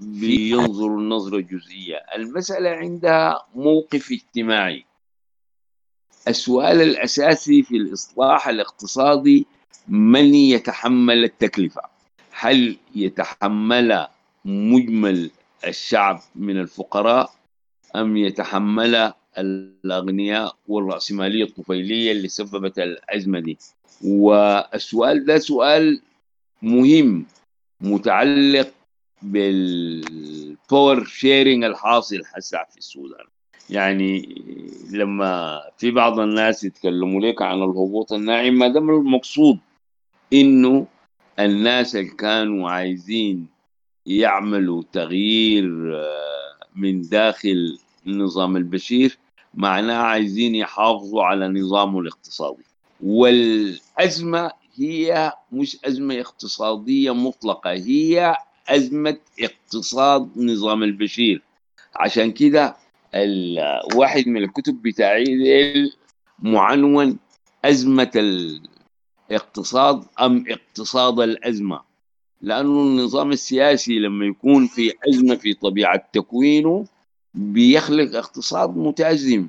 [0.00, 1.96] بينظروا النظرة الجزئية.
[1.96, 4.84] المسألة عندها موقف اجتماعي.
[6.28, 9.46] السؤال الأساسي في الإصلاح الاقتصادي
[9.88, 11.82] من يتحمل التكلفة؟
[12.32, 14.06] هل يتحمل
[14.44, 15.30] مجمل
[15.66, 17.32] الشعب من الفقراء
[17.96, 23.58] أم يتحمل الأغنياء والرأسمالية الطفيلية اللي سببت الأزمة دي؟
[24.04, 26.00] والسؤال ده سؤال
[26.62, 27.26] مهم
[27.80, 28.72] متعلق
[29.22, 33.26] بال power sharing الحاصل هسه في السودان.
[33.70, 34.34] يعني
[34.92, 39.58] لما في بعض الناس يتكلموا لك عن الهبوط الناعم ما دام المقصود
[40.32, 40.86] إنه
[41.38, 43.46] الناس اللي كانوا عايزين
[44.06, 49.18] يعملوا تغيير آه، من داخل النظام البشير
[49.54, 52.62] معناه عايزين يحافظوا على نظامه الاقتصادي.
[53.02, 58.36] والأزمة هي مش أزمة اقتصادية مطلقة هي
[58.68, 61.42] أزمة اقتصاد نظام البشير.
[61.96, 62.76] عشان كده
[63.94, 65.24] واحد من الكتب بتاعي
[66.38, 67.18] معنون
[67.64, 68.10] أزمة
[69.30, 71.80] الاقتصاد أم اقتصاد الأزمة؟
[72.40, 76.84] لأنه النظام السياسي لما يكون في أزمة في طبيعة تكوينه
[77.34, 79.48] بيخلق اقتصاد متأزم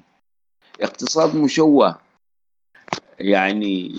[0.81, 1.99] اقتصاد مشوه.
[3.19, 3.91] يعني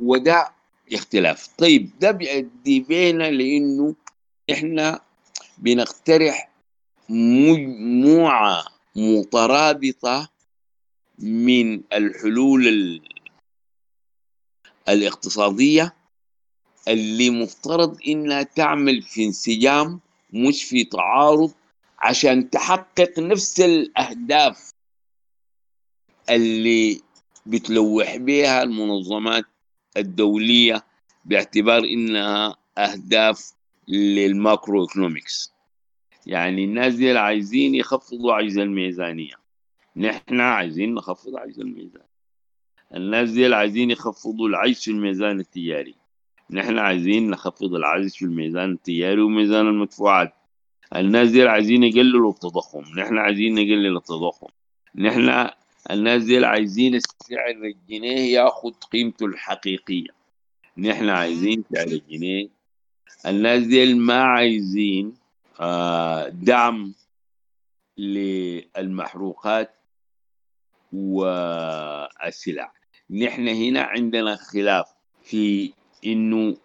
[0.00, 0.48] وده
[0.92, 1.48] اختلاف.
[1.58, 3.94] طيب ده بيؤدي بينا لإنه
[4.52, 5.00] إحنا
[5.58, 6.48] بنقترح
[7.08, 8.64] مجموعة
[8.96, 10.28] مترابطة
[11.18, 13.00] من الحلول
[14.88, 15.94] الاقتصادية
[16.88, 20.00] اللي مفترض إنها تعمل في انسجام
[20.32, 21.52] مش في تعارض
[21.98, 24.70] عشان تحقق نفس الأهداف
[26.30, 27.00] اللي
[27.46, 29.44] بتلوح بها المنظمات
[29.96, 30.84] الدولية
[31.24, 33.52] باعتبار إنها أهداف
[33.88, 35.53] لل macroeconomics
[36.26, 39.34] يعني الناس دي عايزين يخفضوا عجز الميزانية.
[39.96, 42.14] نحن عايزين نخفض عجز الميزانية.
[42.94, 45.94] الناس دي عايزين يخفضوا العجز في الميزان التجاري
[46.50, 50.32] نحن عايزين نخفض العجز في الميزان التجاري وميزان المدفوعات.
[50.96, 52.84] الناس دي عايزين يقللوا التضخم.
[52.98, 54.46] نحن عايزين نقلل التضخم.
[54.94, 55.48] نحن
[55.90, 60.08] الناس دي عايزين سعر الجنيه ياخد قيمته الحقيقية.
[60.78, 62.48] نحن عايزين سعر الجنيه.
[63.26, 65.23] الناس دي ما عايزين
[66.28, 66.94] دعم
[67.98, 69.74] للمحروقات
[70.92, 72.72] والسلع.
[73.10, 74.88] نحن هنا عندنا خلاف
[75.22, 75.72] في
[76.06, 76.56] إنه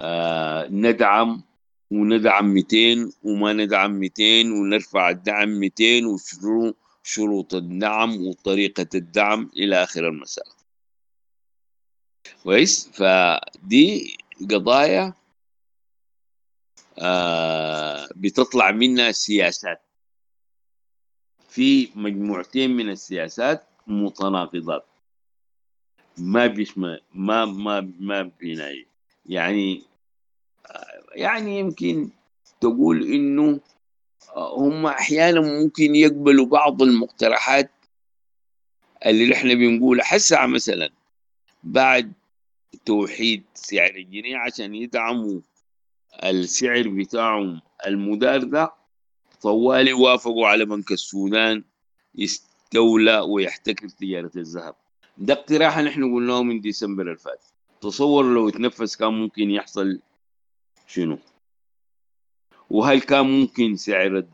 [0.00, 1.42] آه ندعم
[1.90, 10.08] وندعم 200 وما ندعم 200 ونرفع الدعم 200 وشنو شروط الدعم وطريقة الدعم إلى آخر
[10.08, 10.54] المسألة.
[12.44, 14.16] كويس؟ فدي
[14.50, 15.14] قضايا
[16.98, 19.80] آه بتطلع منها سياسات.
[21.48, 24.86] في مجموعتين من السياسات متناقضات.
[26.18, 28.86] ما بيشمل ما ما ما بيناي
[29.26, 29.82] يعني
[30.66, 32.10] آه، يعني يمكن
[32.60, 33.60] تقول إنه
[34.36, 37.70] هم أحيانا ممكن يقبلوا بعض المقترحات
[39.06, 40.04] اللي نحن بنقولها.
[40.04, 40.90] حسا مثلا
[41.64, 42.12] بعد
[42.84, 45.40] توحيد سعر الجنيه عشان يدعموا
[46.24, 48.72] السعر بتاعهم المدار ده
[49.42, 51.64] طوالي وافقوا على بنك السودان
[52.14, 54.74] يستولى ويحتكر تجارة الذهب.
[55.18, 57.44] ده اقتراح نحن قلناه من ديسمبر الفات.
[57.80, 60.00] تصور لو اتنفذ كان ممكن يحصل
[60.86, 61.18] شنو؟
[62.70, 64.24] وهل كان ممكن سعر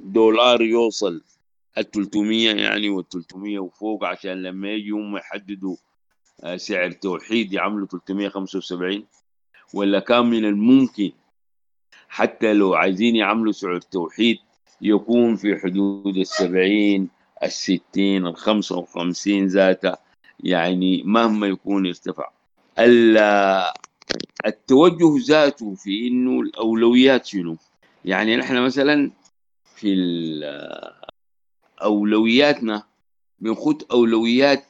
[0.00, 1.22] الدولار يوصل
[1.78, 5.76] ال 300 يعني وال 300 وفوق عشان لما يجوا هم يحددوا
[6.40, 9.06] آه، سعر توحيد يعملوا 375
[9.74, 11.12] ولا كان من الممكن.
[12.08, 14.38] حتى لو عايزين يعملوا سعر توحيد
[14.80, 17.08] يكون في حدود السبعين
[17.42, 19.94] الستين الخمسة وخمسين ذاته
[20.40, 22.30] يعني مهما يكون ارتفع
[24.46, 27.56] التوجه ذاته في إنه الأولويات شنو؟
[28.04, 29.10] يعني نحن مثلا
[29.76, 29.94] في
[31.82, 32.82] أولوياتنا
[33.38, 34.64] بنخد أولويات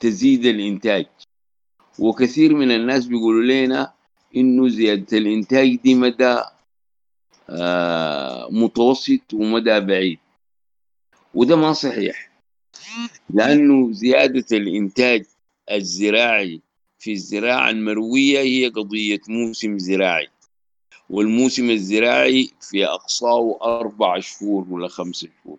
[0.00, 1.06] تزيد الإنتاج.
[1.98, 3.92] وكثير من الناس بيقولوا لنا
[4.36, 6.40] إنه زيادة الإنتاج دي مدى
[7.50, 10.18] آه، متوسط ومدى بعيد.
[11.34, 12.30] وده ما صحيح.
[13.30, 15.24] لأنه زيادة الإنتاج
[15.70, 16.60] الزراعي
[16.98, 20.28] في الزراعة المروية هي قضية موسم زراعي.
[21.10, 25.58] والموسم الزراعي في أقصاه أربع شهور ولا خمس شهور.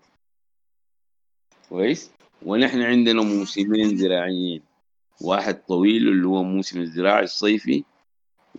[1.69, 2.11] كويس؟
[2.45, 4.68] ونحن عندنا موسمين زراعيين.
[5.21, 7.83] واحد طويل اللي هو موسم الزراعي الصيفي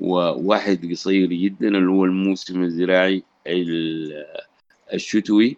[0.01, 3.23] وواحد قصير جدا اللي هو الموسم الزراعي
[4.93, 5.57] الشتوي.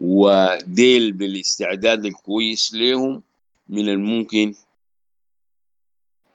[0.00, 3.22] وديل بالاستعداد الكويس لهم
[3.68, 4.54] من الممكن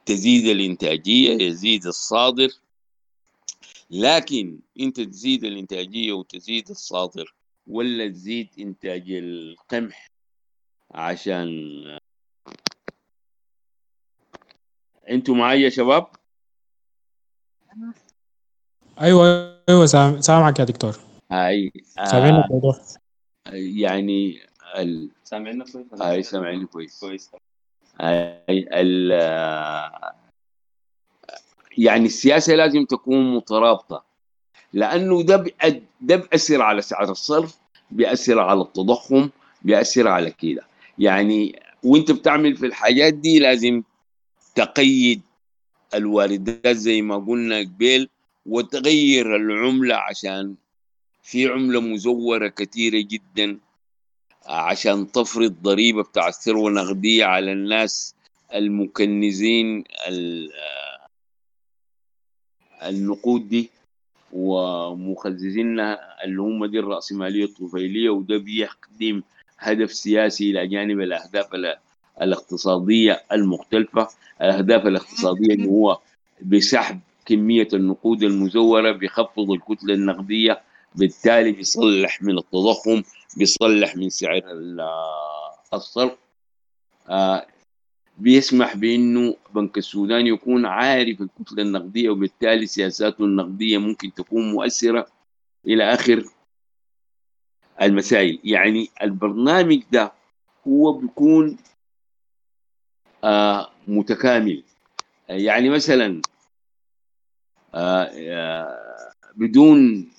[0.05, 2.49] تزيد الإنتاجية يزيد الصادر.
[3.91, 7.33] لكن أنت تزيد الإنتاجية وتزيد الصادر
[7.67, 10.07] ولا تزيد إنتاج القمح
[10.91, 11.49] عشان
[15.09, 16.07] أنتوا معايا يا شباب؟
[19.01, 19.85] أيوه أيوه
[20.19, 20.97] سامعك يا دكتور.
[21.31, 21.71] هاي
[22.05, 22.73] سامعينك آه
[23.53, 24.41] يعني
[24.77, 25.09] ال...
[25.23, 26.99] سامعيننا كويس هاي سامعيني كويس.
[26.99, 27.31] كويس.
[28.01, 29.11] هاي ال...
[31.77, 34.03] يعني السياسة لازم تكون مترابطة
[34.73, 35.83] لأنه ده بأد...
[36.01, 37.57] ده بيأثر على سعر الصرف
[37.91, 39.29] بيأثر على التضخم
[39.61, 40.63] بيأثر على كده.
[40.99, 43.83] يعني وأنت بتعمل في الحاجات دي لازم
[44.59, 45.21] تقيد
[45.93, 48.09] الواردات زي ما قلنا قبل
[48.45, 50.55] وتغير العملة عشان
[51.23, 53.57] في عملة مزورة كثيرة جدا
[54.45, 58.15] عشان تفرض ضريبة بتاع الثروة النقدية على الناس
[58.53, 59.83] المكنزين
[62.83, 63.69] النقود دي
[64.33, 69.21] ومخززينها اللي هم دي الرأسمالية الطفيلية وده بيخدم
[69.59, 71.53] هدف سياسي إلى جانب الأهداف
[72.21, 74.07] الاقتصادية المختلفة.
[74.41, 75.99] الأهداف الاقتصادية اللي هو
[76.41, 80.61] بسحب كمية النقود المزورة بيخفض الكتلة النقدية
[80.95, 83.03] بالتالي بيصلح من التضخم
[83.37, 84.41] بيصلح من سعر
[85.73, 86.17] الصرف.
[87.09, 87.47] آه
[88.17, 95.07] بيسمح بإنه بنك السودان يكون عارف الكتلة النقدية وبالتالي سياساته النقدية ممكن تكون مؤثرة
[95.67, 96.23] إلى آخر
[97.81, 98.39] المسائل.
[98.43, 100.11] يعني البرنامج ده
[100.67, 101.57] هو بيكون
[103.87, 104.63] متكامل.
[105.29, 106.21] يعني مثلا
[107.73, 110.11] آه آه بدون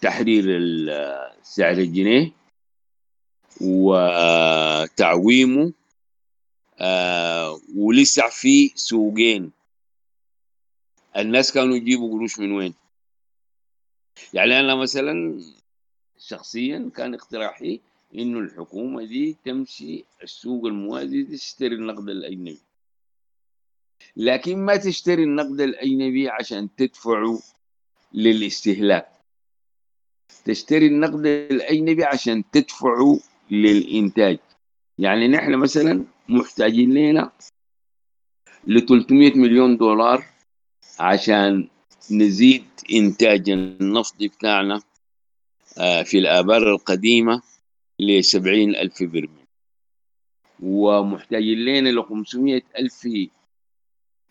[0.00, 0.44] تحرير
[1.42, 2.32] سعر الجنيه
[3.60, 5.72] وتعويمه
[6.80, 9.52] آه ولسه في سوقين.
[11.16, 12.74] الناس كانوا يجيبوا قروش من وين؟
[14.34, 15.40] يعني أنا مثلا
[16.18, 17.80] شخصيا كان اقتراحي
[18.14, 22.58] إنه الحكومة دي تمشي السوق الموازي تشتري النقد الأجنبي.
[24.16, 27.40] لكن ما تشتري النقد الأجنبي عشان تدفعه
[28.14, 29.08] للاستهلاك.
[30.44, 34.38] تشتري النقد الأجنبي عشان تدفعه للإنتاج.
[34.98, 37.32] يعني نحن مثلا محتاجين لنا
[38.66, 40.24] ل 300 مليون دولار
[41.00, 41.68] عشان
[42.10, 44.82] نزيد إنتاج النفط بتاعنا
[45.78, 47.42] آه، في الآبار القديمة.
[48.00, 49.46] ل 70 ألف برميل
[50.60, 53.08] ومحتاجين لنا ل 500 ألف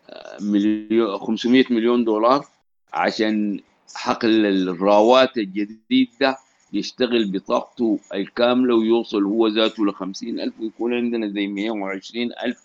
[0.09, 2.45] آه، مليون 500 مليون دولار
[2.93, 3.59] عشان
[3.95, 6.37] حقل الراوات الجديد ده
[6.73, 9.93] يشتغل بطاقته الكاملة ويوصل هو ذاته ل
[10.39, 12.57] ألف ويكون عندنا زي 120 ألف.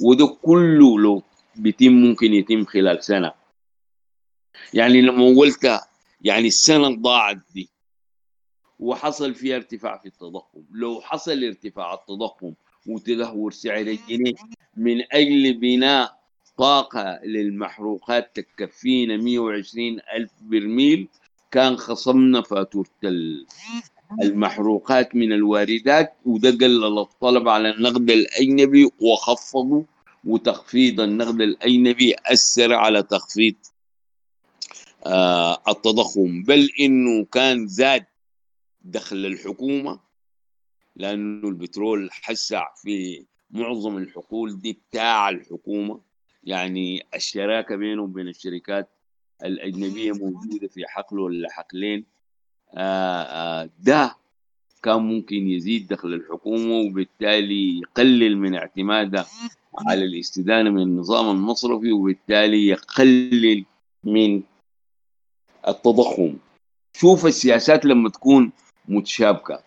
[0.00, 1.22] وده كله لو
[1.56, 3.32] بيتم ممكن يتم خلال سنة.
[4.74, 5.80] يعني لما قلت
[6.20, 7.68] يعني السنة ضاعت دي
[8.80, 10.62] وحصل فيها ارتفاع في التضخم.
[10.72, 12.52] لو حصل ارتفاع التضخم
[12.86, 14.32] وتدهور سعر الجنيه
[14.76, 16.18] من أجل بناء
[16.58, 21.08] طاقة للمحروقات تكفينا 120 ألف برميل
[21.50, 22.86] كان خصمنا فاتورة
[24.22, 29.82] المحروقات من الواردات وده قلل الطلب على النقد الأجنبي وخفضوا
[30.24, 33.54] وتخفيض النقد الأجنبي أثر على تخفيض
[35.06, 36.42] آه التضخم.
[36.42, 38.04] بل إنه كان زاد
[38.84, 40.00] دخل الحكومة
[40.96, 46.00] لأنه البترول حسع في معظم الحقول دي بتاع الحكومة.
[46.44, 48.88] يعني الشراكة بينه وبين الشركات
[49.44, 52.04] الأجنبية موجودة في حقل ولا حقلين.
[52.74, 54.16] آه، آه، ده
[54.82, 59.26] كان ممكن يزيد دخل الحكومة وبالتالي يقلل من اعتمادها
[59.86, 63.64] على الاستدانة من النظام المصرفي وبالتالي يقلل
[64.04, 64.42] من
[65.68, 66.36] التضخم.
[66.92, 68.52] شوف السياسات لما تكون
[68.88, 69.62] متشابكة.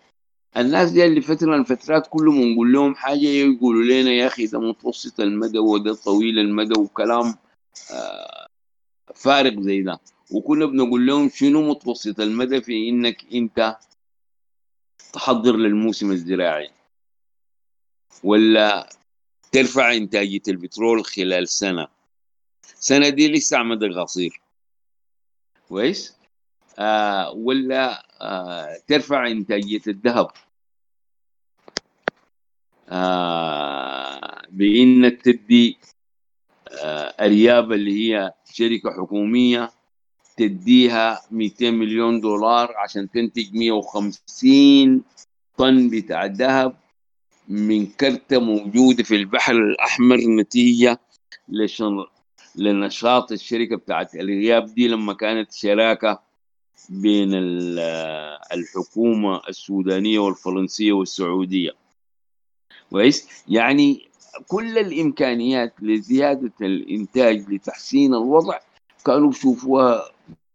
[0.56, 4.46] الناس دي اللي فترة من الفترات كل ما نقول لهم حاجة يقولوا لنا يا أخي
[4.46, 7.34] ده متوسط المدى وده طويل المدى وكلام
[7.92, 8.46] آه،
[9.14, 10.00] فارغ زي ده.
[10.32, 13.76] وكنا بنقول لهم شنو متوسط المدى في إنك أنت
[15.12, 16.70] تحضر للموسم الزراعي؟
[18.24, 18.88] ولا
[19.52, 21.88] ترفع إنتاجية البترول خلال سنة؟
[22.62, 24.40] سنة دي لسه مدى قصير
[25.68, 26.16] كويس؟
[26.78, 28.07] آه ولا
[28.86, 30.28] ترفع انتاجيه الذهب.
[32.88, 35.78] آه بانك تدي
[36.82, 39.70] آه ارياب اللي هي شركة حكومية
[40.36, 45.02] تديها 200 مليون دولار عشان تنتج 150
[45.56, 46.76] طن بتاع ذهب
[47.48, 51.00] من كرتة موجودة في البحر الأحمر نتيجة
[51.48, 52.04] لشن...
[52.56, 56.27] لنشاط الشركة بتاعت الرياب دي لما كانت شراكة
[56.88, 57.30] بين
[58.52, 61.70] الحكومة السودانية والفرنسية والسعودية.
[62.90, 64.08] كويس؟ يعني
[64.48, 68.58] كل الإمكانيات لزيادة الإنتاج لتحسين الوضع
[69.06, 70.02] كانوا بيشوفوها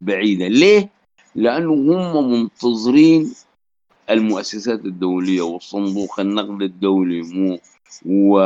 [0.01, 0.47] بعيدة.
[0.47, 0.89] ليه؟
[1.35, 3.33] لأنه هم منتظرين
[4.09, 7.59] المؤسسات الدولية وصندوق النقد الدولي
[8.05, 8.39] و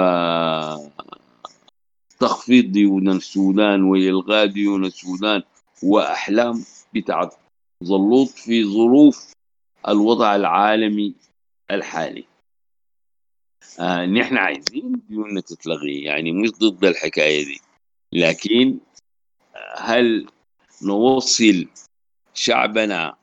[2.20, 5.44] تخفيض ديون السودان وإلغاء ديون السودان
[5.84, 6.64] وأحلام
[6.94, 7.34] بتاعت
[7.88, 9.34] زلوط في ظروف
[9.88, 11.16] الوضع العالمي
[11.72, 12.26] الحالي.
[13.80, 17.62] آه نحن عايزين ديوننا تتلغي يعني مش ضد الحكاية دي.
[18.14, 18.78] لكن
[19.78, 20.28] هل
[20.84, 21.68] نوصل
[22.34, 23.16] شعبنا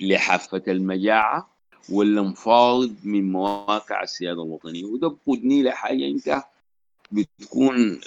[0.00, 1.56] لحافة المجاعة
[1.92, 6.42] ولا نفاوض من مواقع السيادة الوطنية؟ وده بقودني لحاجة أنت
[7.12, 8.00] بتكون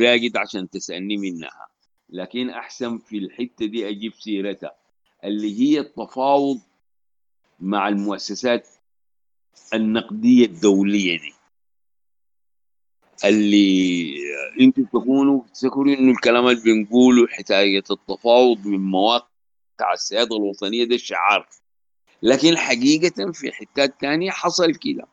[0.00, 1.68] راقد عشان تسألني منها.
[2.10, 4.74] لكن أحسن في الحتة دي أجيب سيرتها.
[5.26, 6.60] اللي هي التفاوض
[7.60, 8.68] مع المؤسسات
[9.74, 11.32] النقدية الدولية دي.
[13.24, 14.14] اللي
[14.60, 21.48] أنتم تكونوا تذكروا انه الكلام اللي بنقوله حكاية التفاوض من مواقع السيادة الوطنية ده شعار.
[22.22, 25.06] لكن حقيقة في حتات تانية حصل كده.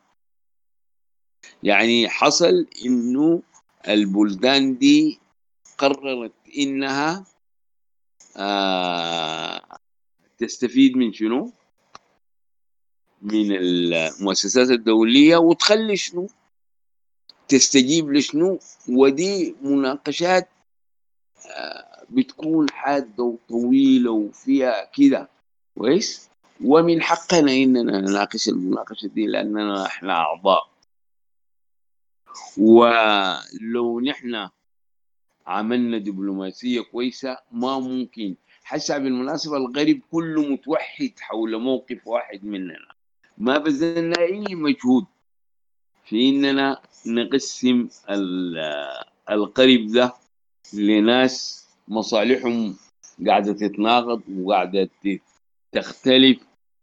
[1.62, 3.42] يعني حصل انه
[3.88, 5.20] البلدان دي
[5.78, 7.24] قررت انها
[8.36, 9.78] آه
[10.38, 11.52] تستفيد من شنو؟
[13.22, 16.28] من المؤسسات الدولية وتخلي شنو؟
[17.48, 18.58] تستجيب لشنو
[18.88, 20.48] ودي مناقشات
[22.10, 25.28] بتكون حادة وطويلة وفيها كده
[25.78, 26.30] كويس
[26.64, 30.70] ومن حقنا إننا نناقش المناقشة دي لأننا إحنا أعضاء
[32.58, 34.48] ولو نحن
[35.46, 38.34] عملنا دبلوماسية كويسة ما ممكن
[38.64, 42.94] حسا بالمناسبة الغرب كله متوحد حول موقف واحد مننا.
[43.38, 45.04] ما بذلنا اي مجهود.
[46.04, 47.88] في إننا نقسم
[49.30, 50.12] القريب ده
[50.74, 52.76] لناس مصالحهم
[53.26, 54.88] قاعدة تتناقض وقاعدة
[55.72, 56.38] تختلف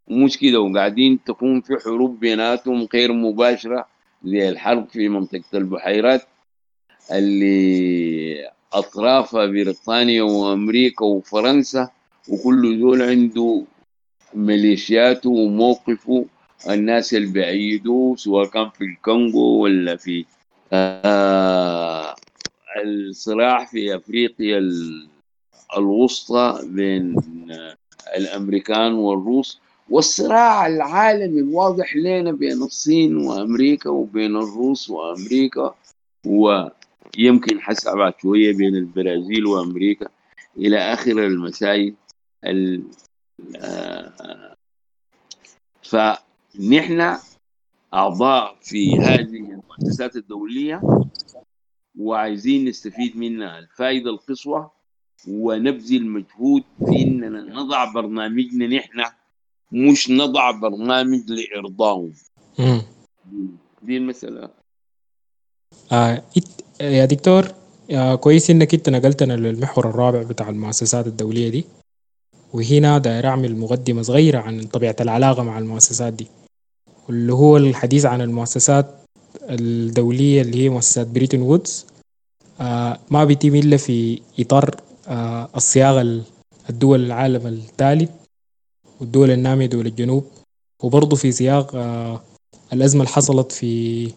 [0.07, 3.87] ومش كده وقاعدين تكون في حروب بيناتهم غير مباشرة
[4.23, 6.21] زي الحرب في منطقة البحيرات
[7.11, 11.89] اللي أطرافها بريطانيا وأمريكا وفرنسا
[12.29, 13.63] وكل دول عنده
[14.33, 16.25] ميليشياته وموقفه.
[16.69, 20.25] الناس اللي بيعيدوه سواء كان في الكونغو ولا في
[20.73, 22.15] آه
[22.85, 24.61] الصراع في أفريقيا
[25.77, 27.15] الوسطى بين
[28.17, 29.59] الأمريكان والروس.
[29.89, 35.75] والصراع العالمي الواضح لنا بين الصين وأمريكا وبين الروس وأمريكا
[36.25, 36.80] ويمكن
[37.61, 40.07] حسب بعد شوية بين البرازيل وأمريكا
[40.57, 42.83] إلى آخر المسائل
[43.55, 44.55] آه
[45.83, 45.95] ف
[46.69, 47.17] نحن
[47.93, 50.81] أعضاء في هذه المؤسسات الدولية
[51.99, 53.59] وعايزين نستفيد منها.
[53.59, 54.69] الفائدة القصوى
[55.27, 59.03] ونبذل مجهود في إننا نضع برنامجنا نحن
[59.71, 62.13] مش نضع برنامج لإرضاهم.
[63.81, 64.60] دي المسألة.
[65.91, 66.21] آه
[66.81, 67.51] يا دكتور
[68.19, 71.65] كويس إنك أنت نقلتنا للمحور الرابع بتاع المؤسسات الدولية دي.
[72.53, 76.27] وهنا داير أعمل مقدمة صغيرة عن طبيعة العلاقة مع المؤسسات دي.
[77.07, 78.95] واللي هو الحديث عن المؤسسات
[79.41, 81.85] الدولية اللي هي مؤسسات بريتون وودز.
[82.61, 84.75] آه ما بيتم إلا في إطار
[85.07, 86.21] آه الصياغة
[86.69, 88.09] الدول العالم الثالث
[89.01, 90.25] والدول النامية دول الجنوب.
[90.83, 92.21] وبرضه في سياق آه
[92.73, 94.11] الأزمة اللي حصلت في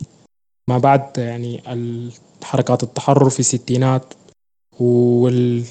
[0.68, 1.62] ما بعد يعني
[2.42, 4.14] حركات التحرر في الستينات
[4.80, 5.64] وال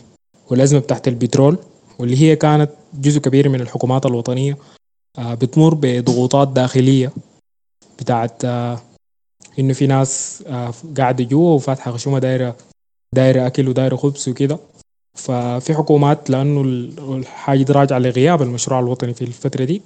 [0.52, 1.58] والأزمة بتاعت البترول
[2.00, 4.58] واللي هي كانت جزء كبير من الحكومات الوطنية
[5.18, 7.12] آه، بتمر بضغوطات داخلية
[8.00, 8.82] بتاعت آه،
[9.60, 12.58] إنه في ناس آه، قاعدة جوا وفاتحة خشومة دايرة
[13.16, 14.60] دايرة أكل ودايرة خبز وكده.
[15.18, 16.62] ففي حكومات لأنه
[17.16, 19.82] الحاجة راجعة لغياب المشروع الوطني في الفترة دي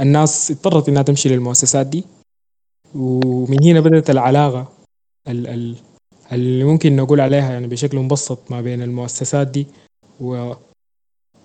[0.00, 2.04] الناس اضطرت إنها تمشي للمؤسسات دي.
[2.94, 4.68] ومن هنا بدأت العلاقة
[6.32, 9.66] اللي ممكن نقول عليها يعني بشكل مبسط ما بين المؤسسات دي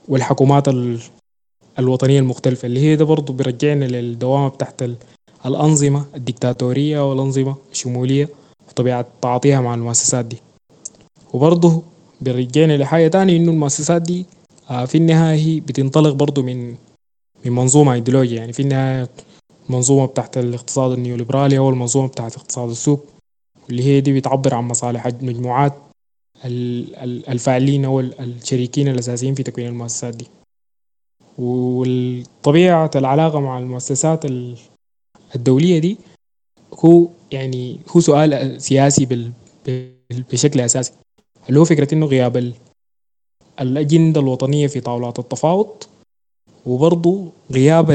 [0.07, 0.67] والحكومات
[1.79, 4.81] الوطنية المختلفة اللي هي ده برضو بيرجعنا للدوامة بتاعت
[5.45, 8.29] الأنظمة الدكتاتورية والأنظمة الشمولية
[8.69, 10.37] وطبيعة تعاطيها مع المؤسسات دي.
[11.33, 11.83] وبرضه
[12.21, 14.25] بيرجعنا لحاجة تانية إنه المؤسسات دي
[14.69, 16.75] آه، في النهاية هي بتنطلق برضه من
[17.45, 19.09] من منظومة ايديولوجية يعني في النهاية
[19.69, 23.05] المنظومة بتاعت الاقتصاد النيوليبرالي أو المنظومة بتاعت اقتصاد السوق
[23.69, 25.73] اللي هي دي بتعبر عن مصالح مجموعات
[26.45, 30.27] الفاعلين أو الشريكين الأساسيين في تكوين المؤسسات دي.
[31.37, 34.25] وطبيعة العلاقة مع المؤسسات
[35.35, 35.97] الدولية دي
[36.85, 39.31] هو يعني هو سؤال سياسي
[40.09, 40.93] بشكل أساسي.
[41.49, 42.53] اللي هو فكرة إنه غياب
[43.61, 45.83] الأجندة الوطنية في طاولات التفاوض
[46.65, 47.91] وبرضه غياب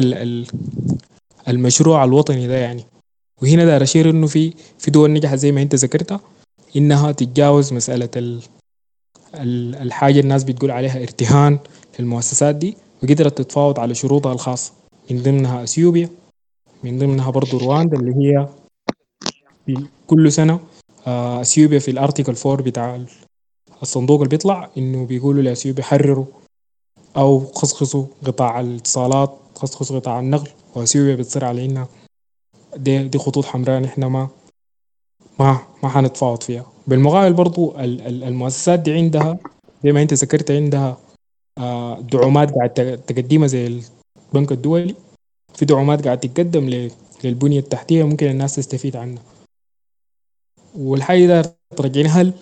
[1.48, 2.84] المشروع الوطني ده يعني.
[3.42, 6.20] وهنا دار أشير إنه في في دول نجحت زي ما أنت ذكرتها
[6.76, 8.42] إنها تتجاوز مسألة ال
[9.34, 11.58] الحاجة الناس بتقول عليها ارتهان
[11.98, 14.72] للمؤسسات دي وقدرت تتفاوض على شروطها الخاصة
[15.10, 16.08] من ضمنها أثيوبيا
[16.84, 18.48] من ضمنها برضو رواندا اللي هي
[19.66, 20.60] في كل سنة
[21.06, 23.04] آه، أثيوبيا في الأرتيكل 4 بتاع
[23.82, 26.24] الصندوق اللي بيطلع إنه بيقولوا لأثيوبيا حرروا
[27.16, 30.50] أو خصخصوا قطاع الاتصالات خصخصوا قطاع النقل.
[30.76, 31.88] وأثيوبيا بتصير على إنها
[32.76, 34.28] دي, دي خطوط حمراء نحن ما
[35.40, 36.72] ما ما حنتفاوض فيها.
[36.86, 39.38] بالمقابل برضو المؤسسات دي عندها
[39.84, 40.98] زي ما انت ذكرت عندها
[41.58, 42.70] آه، دعومات قاعد
[43.06, 43.80] تقدمها زي
[44.32, 44.94] البنك الدولي.
[45.54, 46.90] في دعومات قاعد تقدم
[47.24, 49.22] للبنية التحتية ممكن الناس تستفيد عنها.
[50.74, 52.32] والحاجة ده ترجعني هل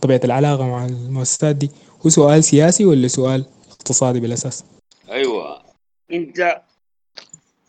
[0.00, 1.70] طبيعة العلاقة مع المؤسسات دي
[2.06, 4.64] هو سؤال سياسي ولا سؤال اقتصادي بالأساس؟
[5.08, 5.62] أيوة.
[6.12, 6.62] أنت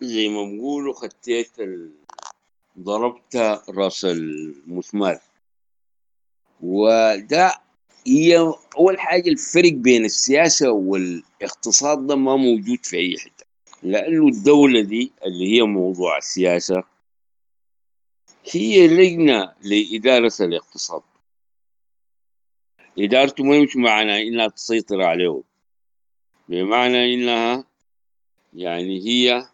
[0.03, 1.91] زي ما بقولوا خطيت ال...
[2.79, 3.35] ضربت
[3.69, 5.19] راس المسمار
[6.61, 7.61] وده
[8.07, 8.37] هي
[8.77, 13.45] أول حاجة الفرق بين السياسة والاقتصاد ده ما موجود في أي حتة.
[13.83, 16.83] لأنه الدولة دي اللي هي موضوع السياسة
[18.51, 21.01] هي لجنة لإدارة الاقتصاد.
[22.99, 25.41] إدارته ما مش معنى إنها تسيطر عليه
[26.49, 27.65] بمعنى إنها
[28.53, 29.47] يعني هي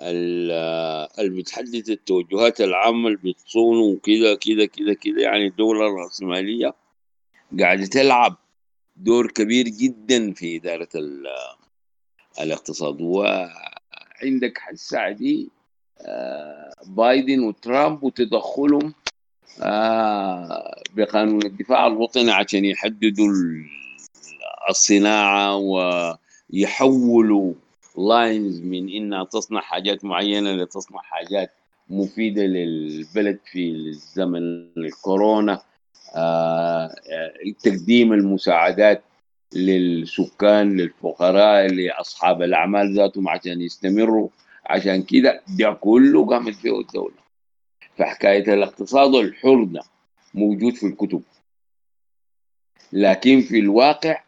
[0.00, 1.08] اللي
[1.42, 6.74] بتحدد التوجهات العامة اللي بتصونه كده كده كده كده يعني الدولة الرأسمالية
[7.60, 8.36] قاعدة تلعب
[8.96, 10.88] دور كبير جدا في إدارة
[12.40, 13.00] الاقتصاد.
[13.00, 15.50] وعندك الساعة دي
[16.00, 18.94] آه، بايدن وترامب وتدخلهم
[19.62, 23.28] آه، بقانون الدفاع الوطني عشان يحددوا
[24.70, 25.56] الصناعة
[26.52, 27.54] ويحولوا
[27.96, 31.52] لاينز من انها تصنع حاجات معينة لتصنع حاجات
[31.88, 35.62] مفيدة للبلد في زمن الكورونا.
[36.14, 36.94] آه،
[37.62, 39.02] تقديم المساعدات
[39.54, 44.28] للسكان للفقراء لأصحاب الأعمال ذاتهم عشان يستمروا.
[44.66, 47.14] عشان كده ده كله قامت فيه الدولة.
[47.96, 49.80] فحكايه الاقتصاد الحر ده
[50.34, 51.22] موجود في الكتب.
[52.92, 54.25] لكن في الواقع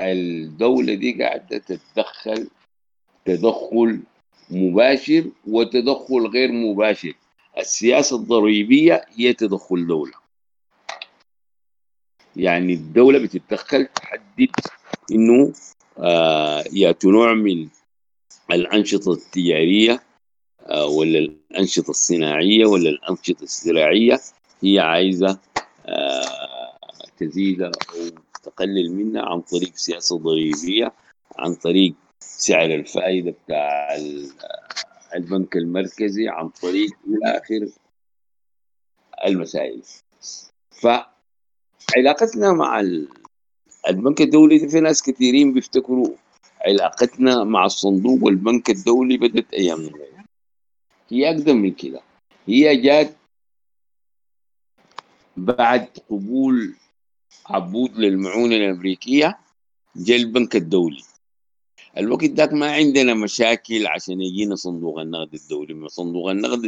[0.00, 2.48] الدولة دي قاعدة تتدخل
[3.24, 4.00] تدخل
[4.50, 7.14] مباشر وتدخل غير مباشر.
[7.58, 10.12] السياسة الضريبية هي تدخل دولة.
[12.36, 14.50] يعني الدولة بتتدخل تحدد
[15.12, 15.52] إنه
[15.98, 17.68] آه ياتوا نوع من
[18.52, 20.02] الأنشطة التجارية
[20.66, 24.20] آه ولا الأنشطة الصناعية ولا الأنشطة الزراعية
[24.62, 25.38] هي عايزة
[25.86, 26.78] آه
[27.18, 27.72] تزيد أو
[28.38, 30.92] تقلل منها عن طريق سياسة ضريبية
[31.38, 33.96] عن طريق سعر الفائدة بتاع
[35.14, 37.68] البنك المركزي عن طريق إلى آخر
[39.24, 39.82] المسائل.
[40.70, 42.80] فعلاقتنا مع
[43.88, 46.08] البنك الدولي في ناس كثيرين بيفتكروا
[46.60, 49.90] علاقتنا مع الصندوق والبنك الدولي بدت أيام
[51.10, 52.00] هي أقدم من كده.
[52.46, 53.14] هي جات
[55.36, 56.74] بعد قبول
[57.46, 59.38] عبود للمعونة الأمريكية
[59.96, 61.02] جاء البنك الدولي.
[61.96, 65.88] الوقت ذاك ما عندنا مشاكل عشان يجينا صندوق النقد الدولي.
[65.88, 66.64] صندوق النقد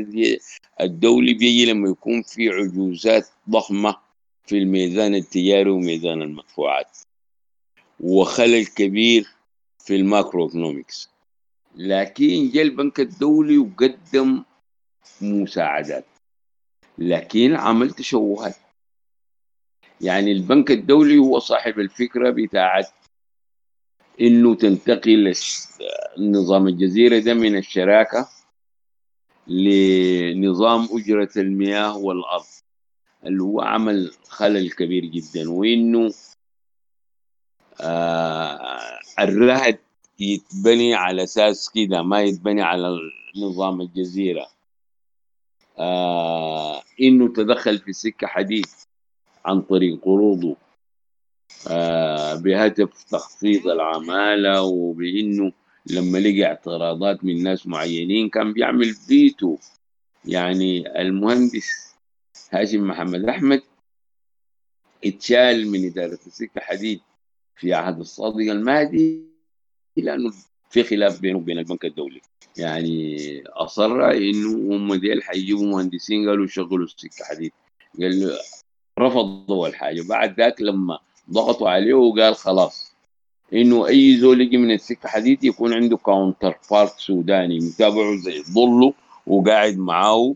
[0.80, 3.96] الدولي بيجي لما يكون في عجوزات ضخمة
[4.46, 6.98] في الميزان التجاري وميزان المدفوعات.
[8.00, 9.26] وخلل كبير
[9.78, 11.10] في ال macroeconomics
[11.74, 14.42] لكن جاء البنك الدولي وقدم
[15.20, 16.04] مساعدات.
[16.98, 18.56] لكن عمل تشوهات.
[20.00, 22.86] يعني البنك الدولي هو صاحب الفكرة بتاعت
[24.20, 25.34] إنه تنتقل
[26.18, 28.28] نظام الجزيرة ده من الشراكة
[29.46, 32.44] لنظام أجرة المياه والأرض
[33.26, 36.12] اللي هو عمل خلل كبير جدا وإنه
[37.80, 39.78] آه الرهد
[40.20, 42.98] يتبني على أساس كده ما يتبني على
[43.36, 44.46] نظام الجزيرة.
[45.78, 48.66] آه إنه تدخل في سكة حديد
[49.44, 50.56] عن طريق قروضه
[51.68, 55.52] آه بهدف تخفيض العمالة وبإنه
[55.86, 59.56] لما لقى اعتراضات من ناس معينين كان بيعمل فيتو.
[60.24, 61.94] يعني المهندس
[62.50, 63.62] هاشم محمد أحمد
[65.04, 67.00] اتشال من إدارة السكة حديد
[67.56, 69.24] في عهد الصادق المهدي
[69.96, 70.32] لأنه
[70.70, 72.20] في خلاف بينه وبين البنك الدولي.
[72.56, 77.52] يعني أصر إنه هم ديل حيجيبوا مهندسين قالوا شغلوا السكة حديد.
[78.00, 78.38] قال له
[79.00, 80.98] رفضوا الحاجة بعد ذاك لما
[81.30, 82.90] ضغطوا عليه وقال خلاص
[83.52, 88.92] إنه أي زول يجي من السكة حديد يكون عنده counterpart سوداني متابعه زي ضله
[89.26, 90.34] وقاعد معاه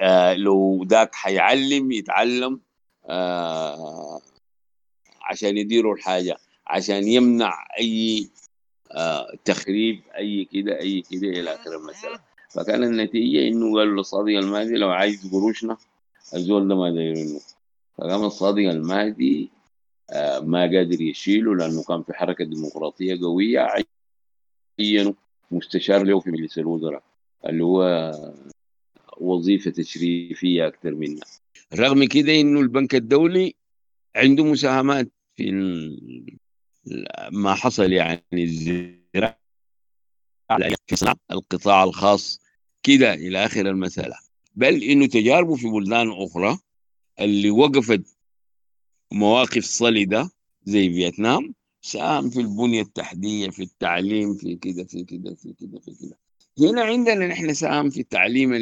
[0.00, 2.60] آه لو ذاك حيعلم يتعلم
[3.06, 4.20] آه
[5.22, 6.36] عشان يديروا الحاجة
[6.66, 8.28] عشان يمنع أي
[8.92, 12.18] آه تخريب أي كده أي كده إلى آخر المسألة.
[12.50, 15.76] فكان النتيجة إنه قالوا للصادق المهدي لو عايز قروشنا
[16.34, 17.40] الزول ده ما دايرينه.
[18.02, 19.50] فقام الصادق المهدي
[20.10, 23.68] آه ما قادر يشيله لأنه كان في حركة ديمقراطية قوية
[24.80, 25.12] عينوا
[25.50, 27.02] مستشار له في مجلس الوزراء
[27.46, 28.12] اللي هو
[29.16, 31.24] وظيفة تشريفية أكثر منها
[31.74, 33.54] رغم كده إنه البنك الدولي
[34.16, 35.50] عنده مساهمات في
[37.32, 39.38] ما حصل يعني الزراعة
[40.86, 42.40] في صناعة القطاع الخاص
[42.82, 44.14] كده إلى آخر المسألة.
[44.54, 46.58] بل إنه تجاربه في بلدان أخرى
[47.20, 48.16] اللي وقفت
[49.12, 50.30] مواقف صلدة
[50.64, 55.94] زي فيتنام ساهم في البنية التحتية في التعليم في كده في كده في كده في
[56.00, 56.18] كده.
[56.58, 58.52] هنا عندنا نحن ساهم في التعليم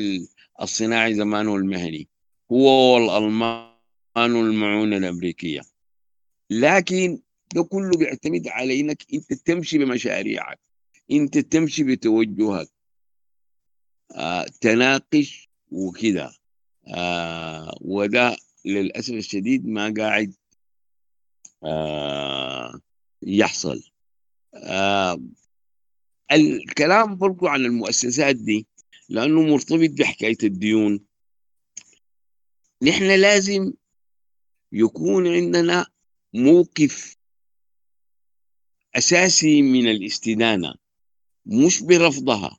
[0.62, 2.08] الصناعي زمان والمهني
[2.52, 3.70] هو والألمان
[4.16, 5.60] والمعونة الأمريكية.
[6.50, 7.20] لكن
[7.54, 10.60] ده كله بيعتمد على انك إنت تمشي بمشاريعك
[11.10, 12.68] إنت تمشي بتوجهك.
[14.14, 16.32] آه تناقش وكده.
[16.94, 20.34] آه وده للأسف الشديد ما قاعد
[21.64, 22.80] آه
[23.22, 23.82] يحصل.
[24.54, 25.20] آه
[26.32, 28.66] الكلام برضو عن المؤسسات دي
[29.08, 31.00] لأنه مرتبط بحكاية الديون.
[32.82, 33.72] نحن لازم
[34.72, 35.86] يكون عندنا
[36.34, 37.16] موقف
[38.96, 40.74] أساسي من الاستدانة
[41.46, 42.58] مش برفضها.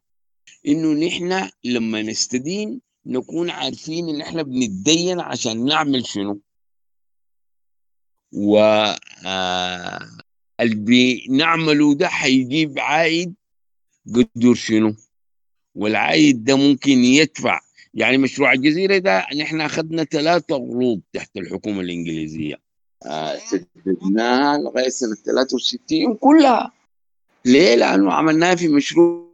[0.68, 6.42] إنه نحن لما نستدين نكون عارفين إن إحنا بنتدين عشان نعمل شنو.
[8.34, 8.58] و
[9.26, 10.00] آه
[10.60, 10.76] اللي
[11.28, 13.34] بنعمله ده حيجيب عائد
[14.16, 14.96] قدر شنو.
[15.76, 17.60] والعائد ده ممكن يدفع.
[17.94, 22.56] يعني مشروع الجزيرة ده نحن أخذنا ثلاثة قروض تحت الحكومة الإنجليزية.
[23.06, 26.72] آه سددناها لغاية سنة 63 كلها.
[27.46, 29.32] ليه؟ لأنه عملناها في مشروع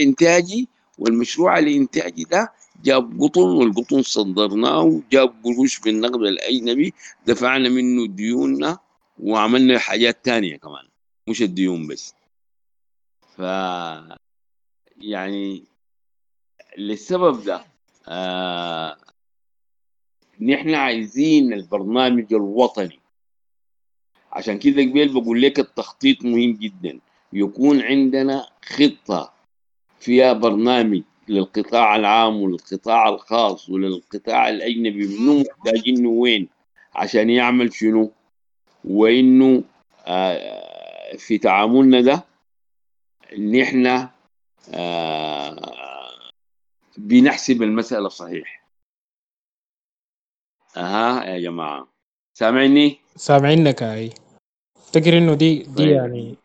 [0.00, 0.68] إنتاجي
[0.98, 2.52] والمشروع الإنتاجي ده
[2.84, 6.94] جاب قطن والقطن صدرناه وجاب قروش بالنقد الأجنبي
[7.26, 8.78] دفعنا منه ديوننا
[9.18, 10.88] وعملنا حاجات تانية كمان
[11.28, 12.14] مش الديون بس.
[13.36, 13.40] ف
[14.96, 15.64] يعني
[16.78, 17.64] للسبب ده
[18.08, 18.96] آه
[20.40, 22.98] نحن عايزين البرنامج الوطني.
[24.32, 27.00] عشان كده قبل بقول لك التخطيط مهم جدا.
[27.32, 29.32] يكون عندنا خطة
[30.00, 36.48] فيها برنامج للقطاع العام وللقطاع الخاص وللقطاع الأجنبي منو محتاجينه وين؟
[36.94, 38.12] عشان يعمل شنو؟
[38.84, 39.64] وإنه
[40.06, 42.24] آه في تعاملنا ده
[43.38, 44.08] نحن
[44.74, 46.10] آه
[46.98, 48.64] بنحسب المسألة صحيح
[50.76, 51.88] أها يا جماعة.
[52.34, 54.10] سامعني؟ سامعينك هاي
[54.76, 55.88] افتكر إنه دي دي طيب.
[55.88, 56.36] يعني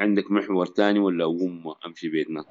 [0.00, 2.44] عندك محور تاني ولا أقوم أمشي بيتنا؟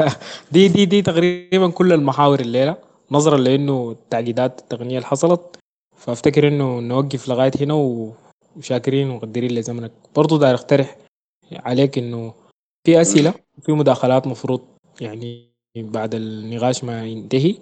[0.52, 2.76] دي دي دي تقريبا كل المحاور الليلة
[3.10, 5.58] نظرا لأنه التعقيدات التقنية اللي حصلت
[5.96, 7.74] فأفتكر إنه نوقف لغاية هنا
[8.56, 9.92] وشاكرين ومقدرين لزمنك.
[10.16, 10.96] برضو داير أقترح
[11.52, 12.34] عليك إنه
[12.86, 14.60] في أسئلة وفي مداخلات مفروض
[15.00, 17.54] يعني بعد النقاش ما ينتهي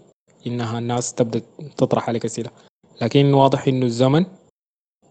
[0.47, 1.43] إنها الناس تبدأ
[1.77, 2.51] تطرح عليك أسئلة.
[3.03, 4.27] لكن واضح إنه الزمن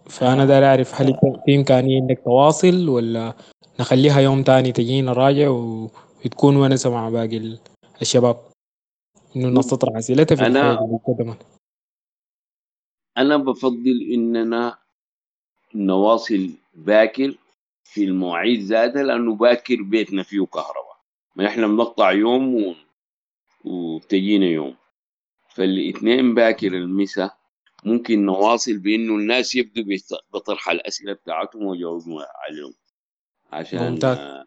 [0.10, 3.34] فأنا داير أعرف هل في إمكانية إنك تواصل ولا
[3.80, 5.92] نخليها يوم تاني تجي نراجع و-
[6.26, 7.60] وتكون ونسة مع باقي ال-
[8.02, 8.38] الشباب.
[9.36, 11.46] إنه الناس تطرح أسئلتها في أنا- قدمت.
[13.18, 14.78] أنا بفضل إننا
[15.76, 17.38] نواصل باكر
[17.84, 20.96] في المواعيد ذاتها لأنه باكر بيتنا فيه كهرباء.
[21.36, 22.76] ما إحنا بنقطع يوم و...
[23.66, 24.76] وبتجينا يوم.
[25.50, 27.38] فالاثنين باكر المساء
[27.86, 29.98] ممكن نواصل بإنه الناس يبدوا
[30.34, 32.74] بطرح الأسئلة بتاعتهم ويجاوبوا عليهم.
[33.56, 34.18] عشان ممتاز.
[34.18, 34.46] آه،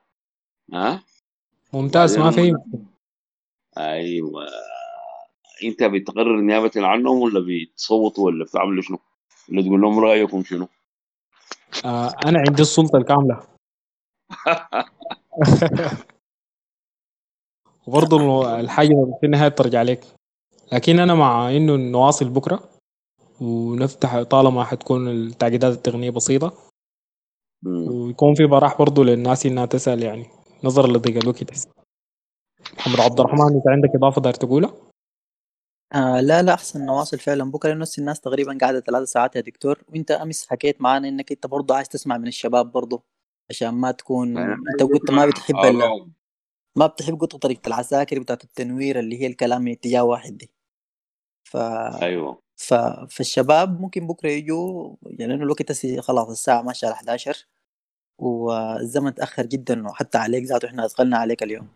[0.72, 1.02] ها
[1.72, 2.55] ممتاز ما في
[3.78, 4.47] أيوه
[5.64, 8.98] أنت بتقرر نيابه عنهم ولا بتصوتوا ولا بتعملوا شنو؟
[9.48, 10.68] ولا تقول لهم رأيكم شنو؟
[11.85, 13.43] آه أنا عندي السلطة الكاملة
[17.86, 18.89] وبرضه الحاجة
[19.20, 20.05] في النهاية بترجع لك
[20.72, 22.68] لكن أنا مع إنه نواصل بكرة
[23.40, 26.68] ونفتح طالما حتكون التعقيدات التقنية بسيطة مم.
[27.66, 30.26] ويكون في براح برضه للناس إنها تسأل يعني.
[30.64, 31.70] نظرا لضيق الوقت هسه.
[32.78, 34.74] محمد عبد الرحمن أنت عندك إضافة داير تقولها؟
[35.94, 37.51] آه لا لا أحسن نواصل فعلا.
[37.51, 39.85] بكرة نفس الناس تقريبا قاعدة ثلاث ساعات يا دكتور.
[39.89, 43.02] وأنت أمس حكيت معانا إنك أنت برضه عايز تسمع من الشباب برضه
[43.51, 45.82] عشان ما تكون أنت قلت ما بتحب ال...
[45.82, 46.09] آه،
[46.76, 50.51] ما بتحب قلت طريقة العساكر بتاعت التنوير اللي هي الكلام من اتجاه واحد دي.
[51.44, 51.56] ف...
[51.56, 52.47] أيوه.
[52.59, 52.74] ف...
[53.10, 57.47] فالشباب ممكن بكرة يجوا يعني لأنه الوقت خلاص الساعة ماشيه على 11
[58.18, 61.68] والزمن تأخر جدا وحتى عليك ذاته إحنا أثقلنا عليك اليوم.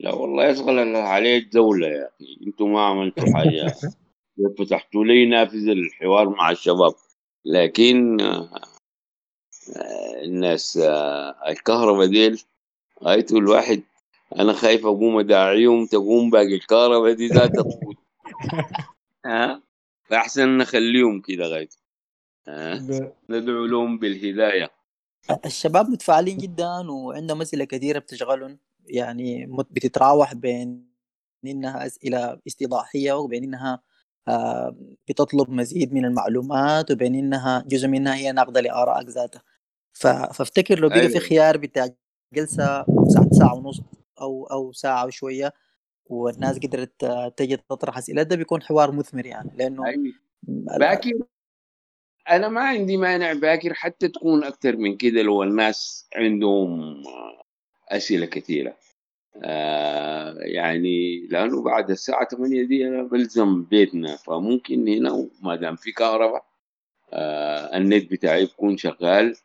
[0.00, 3.74] لا والله يشغل عليك دولة يا أخي أنتم ما عملتوا حاجة.
[4.58, 6.94] فتحتوا لي نافذة الحوار مع الشباب.
[7.44, 8.50] لكن آه،
[10.24, 12.42] الناس آه، الكهرباء ديل
[13.04, 13.82] غايته الواحد
[14.38, 18.07] أنا خايف أقوم أداعيهم تقوم باقي الكهرباء دي ذاتها تفوت
[19.26, 19.62] ها؟
[20.04, 21.76] فأحسن نخليهم كده غايته
[22.48, 22.78] ها؟
[23.30, 24.70] ندعو لهم بالهداية.
[25.46, 28.58] الشباب متفاعلين جدا وعندهم أسئلة كثيرة بتشغلهم.
[28.86, 30.88] يعني بتتراوح بين
[31.46, 33.82] إنها أسئلة استيضاحيه وبين إنها
[34.28, 34.76] آه،
[35.08, 39.42] بتطلب مزيد من المعلومات وبين إنها جزء منها هي ناقده لآرائك ذاتها.
[39.92, 41.28] فافتكر لو بقى في أيوة.
[41.28, 41.88] خيار بتاع
[42.34, 43.80] جلسة ساعه ساعة ونص
[44.20, 45.52] أو أو ساعة وشوية
[46.08, 47.04] والناس قدرت
[47.36, 48.22] تجي تطرح أسئلة.
[48.22, 50.12] ده بيكون حوار مثمر يعني لأنه أيوة.
[50.78, 51.12] باكر
[52.30, 57.02] أنا ما عندي مانع باكر حتى تكون أكثر من كده لو الناس عندهم
[57.88, 58.76] أسئلة كثيره
[59.42, 65.92] آه يعني لأنه بعد الساعة 8 دي أنا بلزم بيتنا فممكن هنا ما دام في
[65.92, 66.44] كهرباء
[67.12, 69.36] آه النت بتاعي بيكون شغال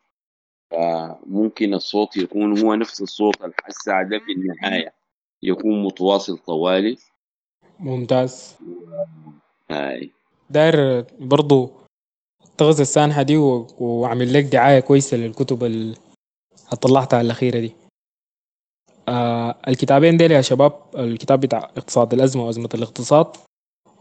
[0.70, 3.36] فممكن الصوت يكون هو نفس الصوت
[3.68, 4.92] الساعة ده في النهاية.
[5.42, 6.96] يكون متواصل طوالي.
[7.80, 8.56] ممتاز.
[9.70, 10.10] هاي.
[10.50, 11.70] داير برضو
[12.58, 15.94] تغز السانحة دي و- وأعمل لك دعاية كويسة للكتب اللي
[16.82, 17.72] طلعتها الأخيرة دي.
[19.08, 23.26] آه الكتابين ديل يا شباب الكتاب بتاع اقتصاد الأزمة وأزمة الاقتصاد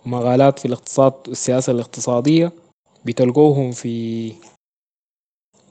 [0.06, 2.52] ومقالات في الاقتصاد والسياسة الاقتصادية
[3.06, 4.34] بتلقوهم في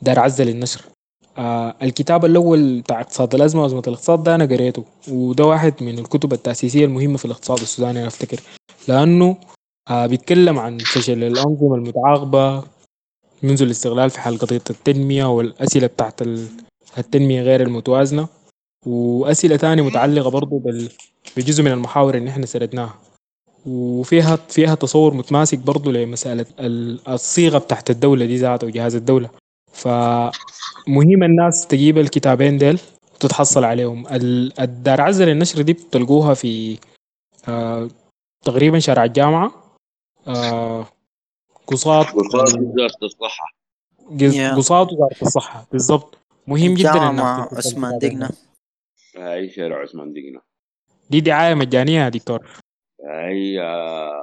[0.03, 0.92] دار عزة للنشر.
[1.39, 6.33] آه الكتاب الأول بتاع اقتصاد الأزمة وأزمة الاقتصاد ده أنا قريته وده واحد من الكتب
[6.33, 8.41] التأسيسية المهمة في الاقتصاد السوداني أنا أفتكر
[8.89, 9.37] لأنه
[9.91, 12.65] آه بيتكلم عن فشل الأنظمة المتعاقبة
[13.43, 16.47] منذ الاستغلال في حل قضية التنمية والأسئلة بتاعت ال-
[16.99, 18.29] التنمية غير المتوازنة
[18.87, 20.89] وأسئلة تانية متعلقة برضو بال-
[21.37, 22.95] بجزء من المحاور اللي إحنا سردناها
[23.67, 29.31] وفيها فيها تصور متماسك برضو لمسألة ال- الصيغة بتاعت الدولة دي ذاتها وجهاز الدولة.
[29.73, 32.79] فمهم الناس تجيب الكتابين ديل
[33.15, 34.07] وتتحصل عليهم.
[34.07, 36.79] ال- الدار عزة للنشر دي بتلقوها في
[37.49, 37.89] آه
[38.45, 39.53] تقريبا شارع الجامعة.
[40.29, 40.87] آه
[41.67, 43.47] قصاد وصارت وزارة الصحة.
[44.21, 44.55] قص- يا.
[44.55, 45.67] قصاد وزارة الصحة.
[45.73, 46.19] بالضبط.
[46.47, 48.31] مهم جدا جامعة عثمان دقنة.
[49.17, 50.41] هاي شارع عثمان دقنا
[51.11, 52.47] دي دعاية مجانية يا دكتور.
[53.11, 54.23] هي آه،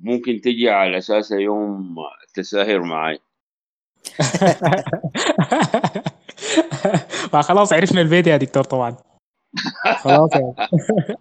[0.00, 1.96] ممكن تجي على أساس يوم
[2.34, 3.18] تساهر معي
[7.32, 8.96] فخلاص عرفنا البيت يا دكتور طبعا.
[9.98, 10.54] خلاص يعني.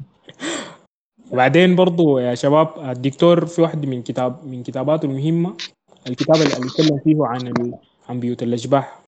[1.31, 5.57] وبعدين برضو يا شباب الدكتور في واحد من كتاب من كتاباته المهمة
[6.07, 7.73] الكتاب اللي بيتكلم فيه عن ال...
[8.09, 9.01] عن بيوت الأشباح.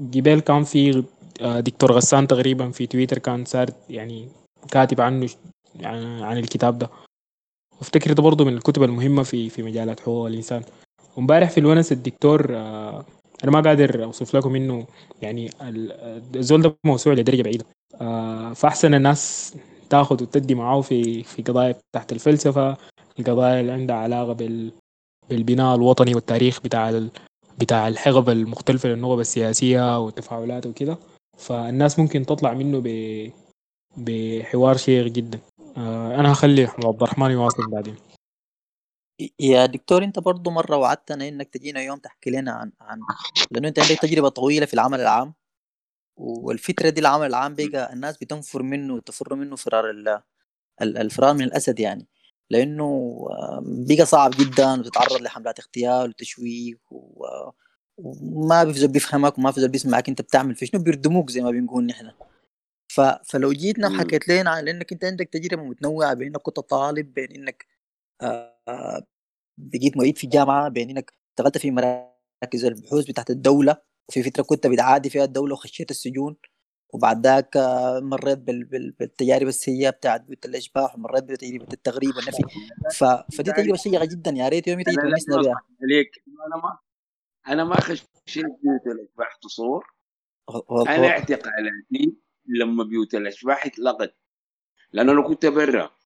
[0.00, 1.04] جبال كان في
[1.40, 4.28] آه، دكتور غسان تقريبا في تويتر كان صار يعني
[4.70, 5.28] كاتب عنه
[5.80, 6.90] عن, عن الكتاب ده.
[7.78, 10.62] وافتكر ده برضه من الكتب المهمة في في مجالات حقوق الإنسان.
[11.18, 13.04] وامبارح في الونس الدكتور آه،
[13.44, 14.86] أنا ما قادر أوصف لكم إنه
[15.22, 15.92] يعني ال-
[16.36, 17.64] الزول ده موسوعة لدرجة بعيدة.
[18.00, 19.54] آه، فأحسن الناس
[19.90, 22.76] تاخذ وتدي معاه في في قضايا تحت الفلسفة
[23.18, 24.72] القضايا اللي عندها علاقة بال
[25.30, 27.10] بالبناء الوطني والتاريخ بتاع ال...
[27.58, 30.98] بتاع الحقب المختلفة للنخب السياسية والتفاعلات وكده.
[31.38, 32.88] فالناس ممكن تطلع منه ب...
[33.96, 35.38] بحوار شيق جدا.
[35.76, 37.94] آه، أنا هخلي عبد الرحمن يواصل بعدين.
[39.40, 43.00] يا دكتور انت برضو مرة وعدتنا انك تجينا يوم تحكي لنا عن عن
[43.50, 45.34] لأنه انت عندك تجربة طويلة في العمل العام
[46.16, 50.22] والفترة دي العمل العام بقى الناس بتنفر منه وتفر منه فرار ال-
[50.82, 52.06] ال- الفرار من الأسد يعني
[52.50, 53.18] لأنه
[53.62, 57.50] بقى صعب جدا وتتعرض لحملات اغتيال وتشويق و-
[57.98, 61.50] وما في زول بيفهمك وما في زول بيسمعك انت بتعمل في شنو بيردموك زي ما
[61.50, 62.10] بنقول نحن
[62.88, 63.00] ف...
[63.00, 63.88] فلو جيتنا.
[63.88, 67.66] وحكيت لنا عن لانك انت عندك تجربة متنوعة بين إنك كنت طالب بين إنك
[68.22, 68.57] آه،
[69.58, 73.76] بقيت معيد في الجامعة بين إنك اشتغلت في مراكز البحوث بتاعت الدولة
[74.08, 76.36] وفي فترة كنت بتعادي فيها الدولة وخشيت السجون
[76.94, 78.64] وبعد ذاك آه، مريت بال...
[78.64, 78.90] بال...
[78.90, 82.42] بالتجارب السيئة بتاعت بيوت الأشباح ومريت بتجربة التغريب والنفي.
[82.94, 83.04] ف...
[83.04, 84.30] فدي تجربة شيقه جدا.
[84.30, 86.22] يا ريت يوم أنا تونسنا بها عليك.
[86.46, 86.78] أنا ما
[87.48, 89.86] أنا ما خشيت بيوت الأشباح تصور.
[90.50, 92.16] أنا هو- اعتقالاتي
[92.46, 94.14] لما بيوت الأشباح اتلغت
[94.92, 95.97] لأنه أنا كنت برا.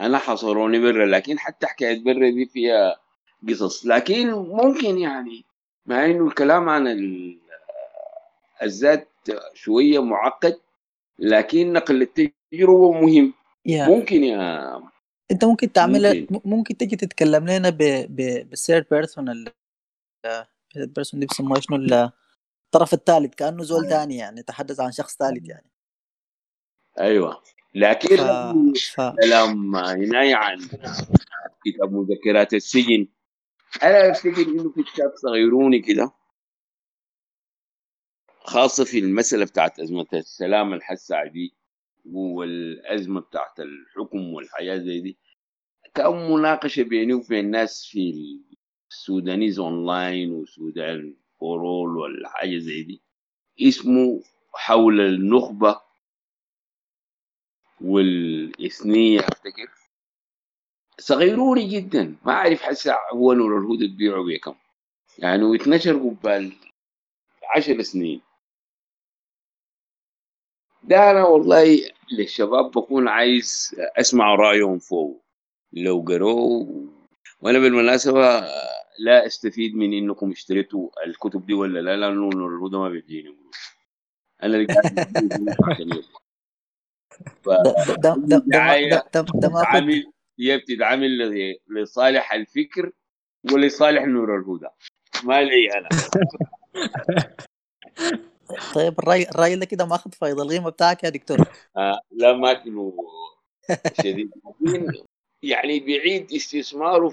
[0.00, 2.96] أنا حصروني برا لكن حتى حكاية برا دي فيها
[3.48, 3.86] قصص.
[3.86, 5.44] لكن ممكن يعني
[5.86, 7.38] مع إنه الكلام عن ال-
[8.62, 9.08] الذات
[9.54, 10.60] شوية معقد
[11.18, 13.34] لكن نقل التجربة مهم.
[13.66, 14.76] يا ممكن يا
[15.30, 16.48] أنت ممكن تعمل ممكن.
[16.50, 17.78] ممكن تجي تتكلم لنا ب...
[18.08, 18.48] ب...
[18.50, 19.52] بال third person ال
[20.26, 22.10] ال third person دي بيسموها شنو؟ ال-
[22.66, 25.70] الطرف الثالث كأنه زول ثاني يعني تحدث عن شخص ثالث يعني.
[27.00, 27.42] أيوه.
[27.74, 28.20] لكن ف...
[28.20, 29.00] لما ف...
[29.00, 30.58] كلام هناي عن
[31.64, 33.08] كتاب مذكرات السجن
[33.82, 36.12] أنا افتكر إنه في كتاب صغيروني كده؟
[38.44, 41.54] خاصة في المسألة بتاعت أزمة السلام الحسه دي
[42.04, 45.18] والأزمة بتاعت الحكم والحياة زي دي.
[45.94, 48.14] كأن مناقشة بيني وبين ناس في
[48.90, 53.02] سودانيز أونلاين وسودان فور أول والحاجة زي دي.
[53.60, 54.22] اسمه
[54.54, 55.80] حول النخبة
[57.80, 59.70] والإثنية أفتكر.
[60.98, 64.54] صغيروني جدا ما أعرف حسا هو نور الهدى تبيعه بكم
[65.18, 66.52] يعني واتنشر قبال
[67.56, 68.20] عشر سنين.
[70.82, 71.80] ده أنا والله
[72.12, 75.24] للشباب بكون عايز أسمع رأيهم فوق.
[75.72, 76.88] لو قروه
[77.40, 78.40] وأنا بالمناسبة
[78.98, 83.36] لا أستفيد من إنكم اشتريتوا الكتب دي ولا لا نور الهدى ما بيديني
[84.42, 86.04] أنا اللي قاعد
[87.46, 87.94] يطلع.
[87.96, 88.14] ده
[90.40, 91.18] هي بتتعامل
[91.68, 92.92] لصالح الفكر
[93.52, 94.68] ولصالح نور الهدى.
[95.24, 95.88] ما لي أنا.
[98.74, 101.38] طيب الراي الراي ده كده ماخذ فايض القيمة بتاعك يا دكتور.
[101.76, 102.92] آه لا ما كانوا
[104.02, 104.30] شديد
[105.42, 107.12] يعني بيعيد استثماره.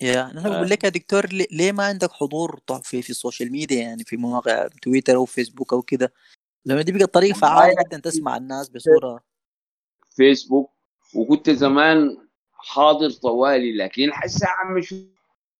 [0.00, 0.48] يا أنا.
[0.48, 4.16] بقول لك يا دكتور ليه- ما عندك حضور في في ال social media يعني في
[4.16, 6.12] مواقع تويتر أو فيسبوك أو كده؟
[6.64, 9.31] لأنه دي بقت طريقة فعالة جدا تسمع الناس بصورة.
[10.16, 10.70] فيسبوك
[11.14, 14.96] وكنت زمان حاضر طوالي لكن حسا عم شو-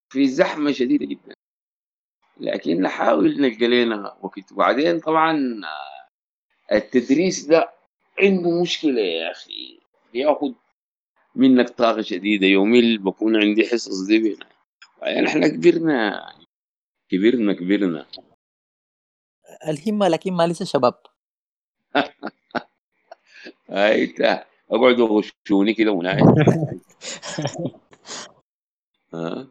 [0.08, 1.34] في زحمة شديدة جدا.
[2.40, 4.52] لكن نحاول نلقى لنا وقت.
[4.52, 5.60] وبعدين طبعا
[6.72, 7.72] التدريس ده
[8.18, 9.80] عنده مشكلة يا أخي.
[10.12, 10.54] بياخد
[11.34, 12.46] منك طاقة شديدة.
[12.46, 14.46] يومي بكون عندي حصص دي بينا.
[15.02, 16.32] يعني إحنا كبرنا
[17.10, 18.06] كبرنا كبرنا.
[19.68, 20.94] الهمة لكن ما لسه شباب.
[23.72, 26.26] انت اقعدوا غشوني كده ونايم.
[29.14, 29.46] ها؟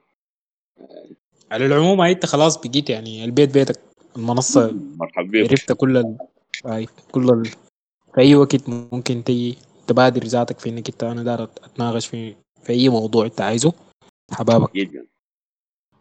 [1.52, 3.80] على العموم هاي انت خلاص بقيت يعني البيت بيتك
[4.18, 6.18] المنصة مرحبا بك عرفت كل ال...
[7.12, 7.46] كل ال...
[8.14, 9.58] في أي وقت ممكن تيجي
[9.88, 13.74] تبادر ذاتك في إنك أنت أنا دار أتناقش في في أي موضوع أنت عايزه.
[14.32, 14.76] حبابك.
[14.76, 15.06] جدا.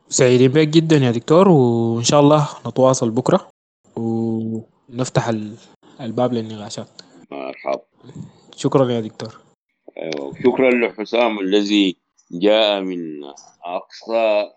[0.09, 3.48] سعيدين بك جدا يا دكتور وإن شاء الله نتواصل بكرة
[3.97, 5.55] ونفتح ال...
[6.01, 6.88] الباب للنقاشات.
[7.31, 7.82] مرحبا
[8.57, 9.40] شكرا يا دكتور
[9.98, 10.35] أيوة.
[10.44, 11.97] شكرا لحسام الذي
[12.32, 13.24] جاء من
[13.65, 14.51] أقصى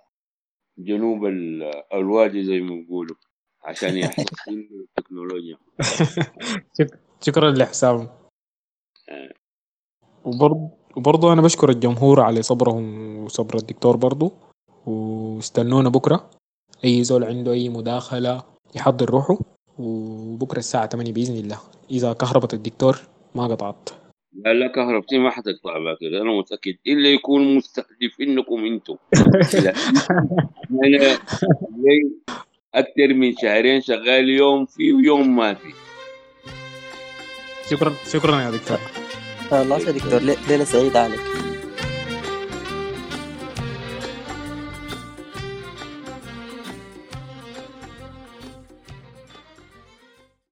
[0.78, 3.16] جنوب ال- الوادي زي ما بيقولوا
[3.64, 4.24] عشان يحصل
[4.98, 5.58] التكنولوجيا
[6.80, 8.10] شك- شكرا لحسام.
[10.26, 14.32] وبرضه وبرضه أنا بشكر الجمهور على صبرهم وصبر الدكتور برضه
[14.86, 16.30] واستنونا بكرة
[16.86, 18.44] أي زول عنده أي مداخلة
[18.76, 19.38] يحضر روحه
[19.80, 21.60] وبكرة الساعة 8 بإذن الله.
[21.92, 22.98] إذا كهربت الدكتور
[23.36, 23.90] ما قطعت.
[24.46, 26.76] لا لا كهربتي ما حتقطع باكر أنا متأكد.
[26.88, 28.96] إلا يكون مستهدف إنكم أنتم.
[29.54, 29.74] لا.
[30.86, 30.98] أنا
[31.84, 32.12] لي
[32.76, 35.74] أكثر من شهرين شغال يوم فيه ويوم ما فيه
[37.70, 38.78] شكرا شكرا يا دكتور.
[39.52, 40.20] خلاص يا دكتور.
[40.20, 41.20] ليلة سعيدة عليك.